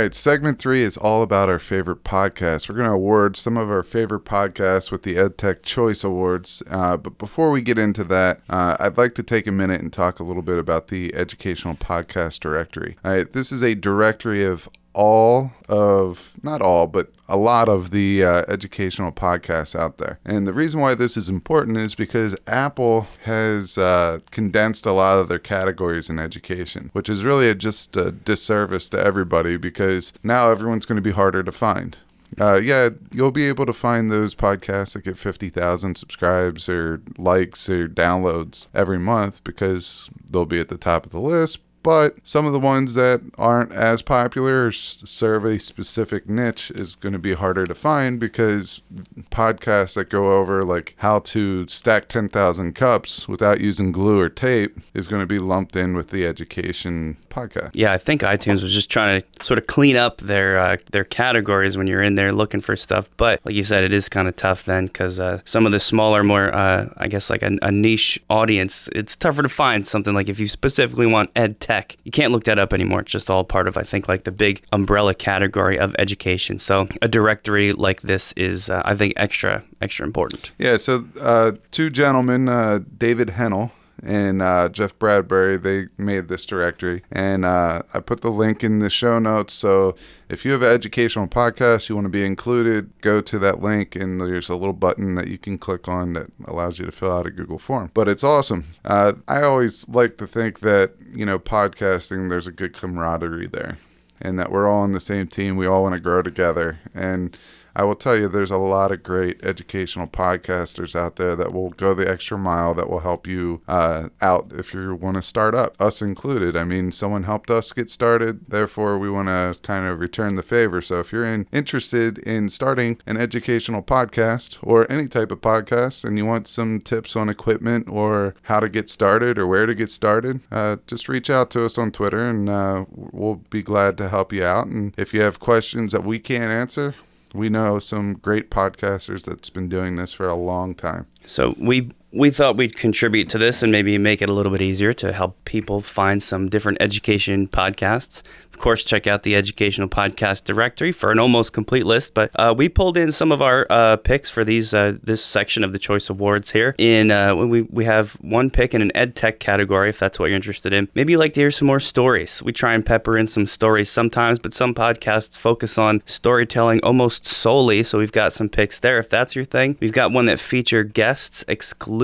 Right, 0.00 0.14
segment 0.14 0.58
three 0.58 0.82
is 0.82 0.96
all 0.96 1.22
about 1.22 1.48
our 1.48 1.58
favorite 1.58 2.04
podcasts. 2.04 2.68
We're 2.68 2.76
going 2.76 2.88
to 2.88 2.94
award 2.94 3.36
some 3.36 3.56
of 3.56 3.70
our 3.70 3.82
favorite 3.82 4.24
podcasts 4.24 4.90
with 4.90 5.02
the 5.02 5.16
EdTech 5.16 5.62
Choice 5.62 6.02
Awards. 6.02 6.62
Uh, 6.70 6.96
but 6.96 7.18
before 7.18 7.50
we 7.50 7.60
get 7.60 7.78
into 7.78 8.04
that, 8.04 8.40
uh, 8.48 8.76
I'd 8.80 8.96
like 8.96 9.14
to 9.16 9.22
take 9.22 9.46
a 9.46 9.52
minute 9.52 9.80
and 9.80 9.92
talk 9.92 10.18
a 10.18 10.24
little 10.24 10.42
bit 10.42 10.58
about 10.58 10.88
the 10.88 11.14
Educational 11.14 11.74
Podcast 11.74 12.40
Directory. 12.40 12.96
All 13.04 13.12
right, 13.12 13.30
this 13.30 13.52
is 13.52 13.62
a 13.62 13.74
directory 13.74 14.44
of 14.44 14.68
all 14.92 15.52
of, 15.68 16.34
not 16.42 16.62
all, 16.62 16.86
but 16.86 17.10
a 17.28 17.36
lot 17.36 17.68
of 17.68 17.90
the 17.90 18.24
uh, 18.24 18.44
educational 18.48 19.12
podcasts 19.12 19.78
out 19.78 19.98
there. 19.98 20.18
And 20.24 20.46
the 20.46 20.52
reason 20.52 20.80
why 20.80 20.94
this 20.94 21.16
is 21.16 21.28
important 21.28 21.76
is 21.76 21.94
because 21.94 22.36
Apple 22.46 23.06
has 23.24 23.78
uh, 23.78 24.20
condensed 24.30 24.86
a 24.86 24.92
lot 24.92 25.18
of 25.18 25.28
their 25.28 25.38
categories 25.38 26.10
in 26.10 26.18
education, 26.18 26.90
which 26.92 27.08
is 27.08 27.24
really 27.24 27.48
a, 27.48 27.54
just 27.54 27.96
a 27.96 28.10
disservice 28.10 28.88
to 28.90 28.98
everybody 28.98 29.56
because 29.56 30.12
now 30.22 30.50
everyone's 30.50 30.86
going 30.86 30.96
to 30.96 31.02
be 31.02 31.12
harder 31.12 31.42
to 31.42 31.52
find. 31.52 31.98
Uh, 32.40 32.54
yeah, 32.56 32.90
you'll 33.10 33.32
be 33.32 33.46
able 33.46 33.66
to 33.66 33.72
find 33.72 34.10
those 34.10 34.34
podcasts 34.34 34.92
that 34.92 35.04
get 35.04 35.18
50,000 35.18 35.96
subscribes 35.96 36.68
or 36.68 37.02
likes 37.18 37.68
or 37.68 37.88
downloads 37.88 38.66
every 38.72 38.98
month 38.98 39.42
because 39.42 40.10
they'll 40.28 40.44
be 40.44 40.60
at 40.60 40.68
the 40.68 40.78
top 40.78 41.04
of 41.04 41.10
the 41.10 41.20
list 41.20 41.58
but 41.82 42.16
some 42.22 42.46
of 42.46 42.52
the 42.52 42.58
ones 42.58 42.94
that 42.94 43.20
aren't 43.38 43.72
as 43.72 44.02
popular 44.02 44.66
or 44.66 44.72
serve 44.72 45.44
a 45.44 45.58
specific 45.58 46.28
niche 46.28 46.70
is 46.72 46.94
going 46.94 47.12
to 47.12 47.18
be 47.18 47.34
harder 47.34 47.64
to 47.64 47.74
find 47.74 48.20
because 48.20 48.82
podcasts 49.30 49.94
that 49.94 50.10
go 50.10 50.38
over 50.38 50.62
like 50.62 50.94
how 50.98 51.20
to 51.20 51.66
stack 51.68 52.08
10,000 52.08 52.74
cups 52.74 53.28
without 53.28 53.60
using 53.60 53.92
glue 53.92 54.20
or 54.20 54.28
tape 54.28 54.78
is 54.94 55.08
going 55.08 55.20
to 55.20 55.26
be 55.26 55.38
lumped 55.38 55.76
in 55.76 55.94
with 55.94 56.08
the 56.08 56.26
education 56.26 57.16
podcast. 57.30 57.70
Yeah, 57.74 57.92
I 57.92 57.98
think 57.98 58.22
iTunes 58.22 58.62
was 58.62 58.74
just 58.74 58.90
trying 58.90 59.20
to 59.20 59.44
sort 59.44 59.58
of 59.58 59.66
clean 59.66 59.96
up 59.96 60.18
their 60.18 60.58
uh, 60.58 60.76
their 60.92 61.04
categories 61.04 61.76
when 61.76 61.86
you're 61.86 62.02
in 62.02 62.16
there 62.16 62.32
looking 62.32 62.60
for 62.60 62.76
stuff. 62.76 63.08
But 63.16 63.40
like 63.44 63.54
you 63.54 63.64
said, 63.64 63.84
it 63.84 63.92
is 63.92 64.08
kind 64.08 64.28
of 64.28 64.36
tough 64.36 64.64
then 64.64 64.86
because 64.86 65.18
uh, 65.18 65.40
some 65.44 65.66
of 65.66 65.72
the 65.72 65.80
smaller, 65.80 66.22
more 66.22 66.52
uh, 66.54 66.88
I 66.96 67.08
guess 67.08 67.30
like 67.30 67.42
a, 67.42 67.56
a 67.62 67.70
niche 67.70 68.20
audience, 68.28 68.88
it's 68.92 69.16
tougher 69.16 69.42
to 69.42 69.48
find 69.48 69.86
something 69.86 70.14
like 70.14 70.28
if 70.28 70.38
you 70.38 70.48
specifically 70.48 71.06
want 71.06 71.30
ed 71.34 71.60
tech, 71.60 71.69
you 72.04 72.10
can't 72.10 72.32
look 72.32 72.44
that 72.44 72.58
up 72.58 72.72
anymore. 72.72 73.00
It's 73.00 73.12
just 73.12 73.30
all 73.30 73.44
part 73.44 73.68
of 73.68 73.76
I 73.76 73.82
think 73.82 74.08
like 74.08 74.24
the 74.24 74.32
big 74.32 74.62
umbrella 74.72 75.14
category 75.14 75.78
of 75.78 75.94
education. 75.98 76.58
So 76.58 76.88
a 77.02 77.08
directory 77.08 77.72
like 77.72 78.02
this 78.02 78.32
is 78.32 78.70
uh, 78.70 78.82
I 78.84 78.94
think 78.94 79.14
extra 79.16 79.62
extra 79.80 80.04
important. 80.04 80.52
Yeah, 80.58 80.76
so 80.76 81.04
uh, 81.20 81.52
two 81.70 81.90
gentlemen, 81.90 82.48
uh, 82.48 82.80
David 82.98 83.30
Hennel 83.30 83.72
and 84.02 84.40
uh, 84.42 84.68
Jeff 84.68 84.98
Bradbury, 84.98 85.56
they 85.56 85.86
made 85.98 86.28
this 86.28 86.46
directory. 86.46 87.02
And 87.10 87.44
uh, 87.44 87.82
I 87.92 88.00
put 88.00 88.20
the 88.20 88.30
link 88.30 88.64
in 88.64 88.78
the 88.78 88.90
show 88.90 89.18
notes. 89.18 89.54
So 89.54 89.94
if 90.28 90.44
you 90.44 90.52
have 90.52 90.62
an 90.62 90.72
educational 90.72 91.28
podcast, 91.28 91.88
you 91.88 91.94
want 91.94 92.06
to 92.06 92.10
be 92.10 92.24
included, 92.24 92.92
go 93.00 93.20
to 93.20 93.38
that 93.38 93.60
link, 93.60 93.96
and 93.96 94.20
there's 94.20 94.48
a 94.48 94.56
little 94.56 94.72
button 94.72 95.14
that 95.16 95.28
you 95.28 95.38
can 95.38 95.58
click 95.58 95.88
on 95.88 96.14
that 96.14 96.28
allows 96.46 96.78
you 96.78 96.86
to 96.86 96.92
fill 96.92 97.12
out 97.12 97.26
a 97.26 97.30
Google 97.30 97.58
form. 97.58 97.90
But 97.94 98.08
it's 98.08 98.24
awesome. 98.24 98.64
Uh, 98.84 99.14
I 99.28 99.42
always 99.42 99.88
like 99.88 100.16
to 100.18 100.26
think 100.26 100.60
that, 100.60 100.92
you 101.12 101.26
know, 101.26 101.38
podcasting, 101.38 102.30
there's 102.30 102.46
a 102.46 102.52
good 102.52 102.72
camaraderie 102.72 103.48
there 103.48 103.78
and 104.20 104.38
that 104.38 104.50
we're 104.50 104.68
all 104.68 104.82
on 104.82 104.92
the 104.92 105.00
same 105.00 105.26
team. 105.26 105.56
We 105.56 105.66
all 105.66 105.82
want 105.82 105.94
to 105.94 106.00
grow 106.00 106.22
together. 106.22 106.78
And 106.94 107.36
I 107.74 107.84
will 107.84 107.94
tell 107.94 108.16
you, 108.16 108.28
there's 108.28 108.50
a 108.50 108.58
lot 108.58 108.92
of 108.92 109.02
great 109.02 109.42
educational 109.44 110.06
podcasters 110.06 110.94
out 110.94 111.16
there 111.16 111.36
that 111.36 111.52
will 111.52 111.70
go 111.70 111.94
the 111.94 112.08
extra 112.08 112.36
mile 112.38 112.74
that 112.74 112.90
will 112.90 113.00
help 113.00 113.26
you 113.26 113.62
uh, 113.68 114.08
out 114.20 114.52
if 114.52 114.74
you 114.74 114.94
want 114.94 115.16
to 115.16 115.22
start 115.22 115.54
up, 115.54 115.76
us 115.80 116.02
included. 116.02 116.56
I 116.56 116.64
mean, 116.64 116.92
someone 116.92 117.24
helped 117.24 117.50
us 117.50 117.72
get 117.72 117.90
started, 117.90 118.46
therefore, 118.48 118.98
we 118.98 119.10
want 119.10 119.28
to 119.28 119.58
kind 119.62 119.86
of 119.86 120.00
return 120.00 120.36
the 120.36 120.42
favor. 120.42 120.80
So 120.82 121.00
if 121.00 121.12
you're 121.12 121.26
in, 121.26 121.46
interested 121.52 122.18
in 122.18 122.50
starting 122.50 122.98
an 123.06 123.16
educational 123.16 123.82
podcast 123.82 124.58
or 124.62 124.90
any 124.90 125.08
type 125.08 125.30
of 125.30 125.40
podcast 125.40 126.04
and 126.04 126.18
you 126.18 126.26
want 126.26 126.48
some 126.48 126.80
tips 126.80 127.16
on 127.16 127.28
equipment 127.28 127.88
or 127.88 128.34
how 128.42 128.60
to 128.60 128.68
get 128.68 128.88
started 128.88 129.38
or 129.38 129.46
where 129.46 129.66
to 129.66 129.74
get 129.74 129.90
started, 129.90 130.40
uh, 130.50 130.76
just 130.86 131.08
reach 131.08 131.30
out 131.30 131.50
to 131.50 131.64
us 131.64 131.78
on 131.78 131.90
Twitter 131.92 132.28
and 132.28 132.48
uh, 132.48 132.84
we'll 132.90 133.36
be 133.50 133.62
glad 133.62 133.96
to 133.98 134.08
help 134.08 134.32
you 134.32 134.44
out. 134.44 134.66
And 134.66 134.94
if 134.96 135.14
you 135.14 135.20
have 135.20 135.38
questions 135.38 135.92
that 135.92 136.04
we 136.04 136.18
can't 136.18 136.50
answer, 136.50 136.94
we 137.34 137.48
know 137.48 137.78
some 137.78 138.14
great 138.14 138.50
podcasters 138.50 139.22
that's 139.22 139.50
been 139.50 139.68
doing 139.68 139.96
this 139.96 140.12
for 140.12 140.28
a 140.28 140.34
long 140.34 140.74
time. 140.74 141.06
So 141.26 141.54
we 141.58 141.90
we 142.12 142.30
thought 142.30 142.56
we'd 142.56 142.76
contribute 142.76 143.28
to 143.28 143.38
this 143.38 143.62
and 143.62 143.70
maybe 143.70 143.96
make 143.96 144.20
it 144.20 144.28
a 144.28 144.32
little 144.32 144.50
bit 144.50 144.62
easier 144.62 144.92
to 144.92 145.12
help 145.12 145.44
people 145.44 145.80
find 145.80 146.22
some 146.22 146.48
different 146.48 146.78
education 146.80 147.46
podcasts. 147.46 148.22
Of 148.52 148.58
course, 148.58 148.84
check 148.84 149.06
out 149.06 149.22
the 149.22 149.36
educational 149.36 149.88
podcast 149.88 150.44
directory 150.44 150.92
for 150.92 151.10
an 151.12 151.18
almost 151.18 151.52
complete 151.52 151.86
list. 151.86 152.12
But 152.12 152.30
uh, 152.34 152.54
we 152.56 152.68
pulled 152.68 152.96
in 152.96 153.12
some 153.12 153.32
of 153.32 153.40
our 153.40 153.66
uh, 153.70 153.96
picks 153.96 154.28
for 154.28 154.44
these 154.44 154.74
uh, 154.74 154.98
this 155.02 155.24
section 155.24 155.64
of 155.64 155.72
the 155.72 155.78
choice 155.78 156.10
awards 156.10 156.50
here. 156.50 156.74
In 156.76 157.10
uh, 157.10 157.36
we 157.36 157.62
we 157.62 157.84
have 157.84 158.12
one 158.14 158.50
pick 158.50 158.74
in 158.74 158.82
an 158.82 158.90
ed 158.94 159.14
tech 159.14 159.38
category, 159.38 159.88
if 159.88 159.98
that's 159.98 160.18
what 160.18 160.26
you're 160.26 160.36
interested 160.36 160.72
in. 160.72 160.88
Maybe 160.94 161.12
you 161.12 161.18
like 161.18 161.32
to 161.34 161.40
hear 161.40 161.50
some 161.50 161.66
more 161.66 161.80
stories. 161.80 162.42
We 162.42 162.52
try 162.52 162.74
and 162.74 162.84
pepper 162.84 163.16
in 163.16 163.28
some 163.28 163.46
stories 163.46 163.88
sometimes, 163.88 164.38
but 164.38 164.52
some 164.52 164.74
podcasts 164.74 165.38
focus 165.38 165.78
on 165.78 166.02
storytelling 166.04 166.80
almost 166.82 167.26
solely. 167.26 167.82
So 167.82 167.98
we've 167.98 168.12
got 168.12 168.32
some 168.32 168.48
picks 168.48 168.80
there. 168.80 168.98
If 168.98 169.08
that's 169.08 169.34
your 169.34 169.44
thing, 169.44 169.78
we've 169.80 169.92
got 169.92 170.12
one 170.12 170.26
that 170.26 170.40
feature 170.40 170.82
guests 170.84 171.44
exclusively 171.48 171.99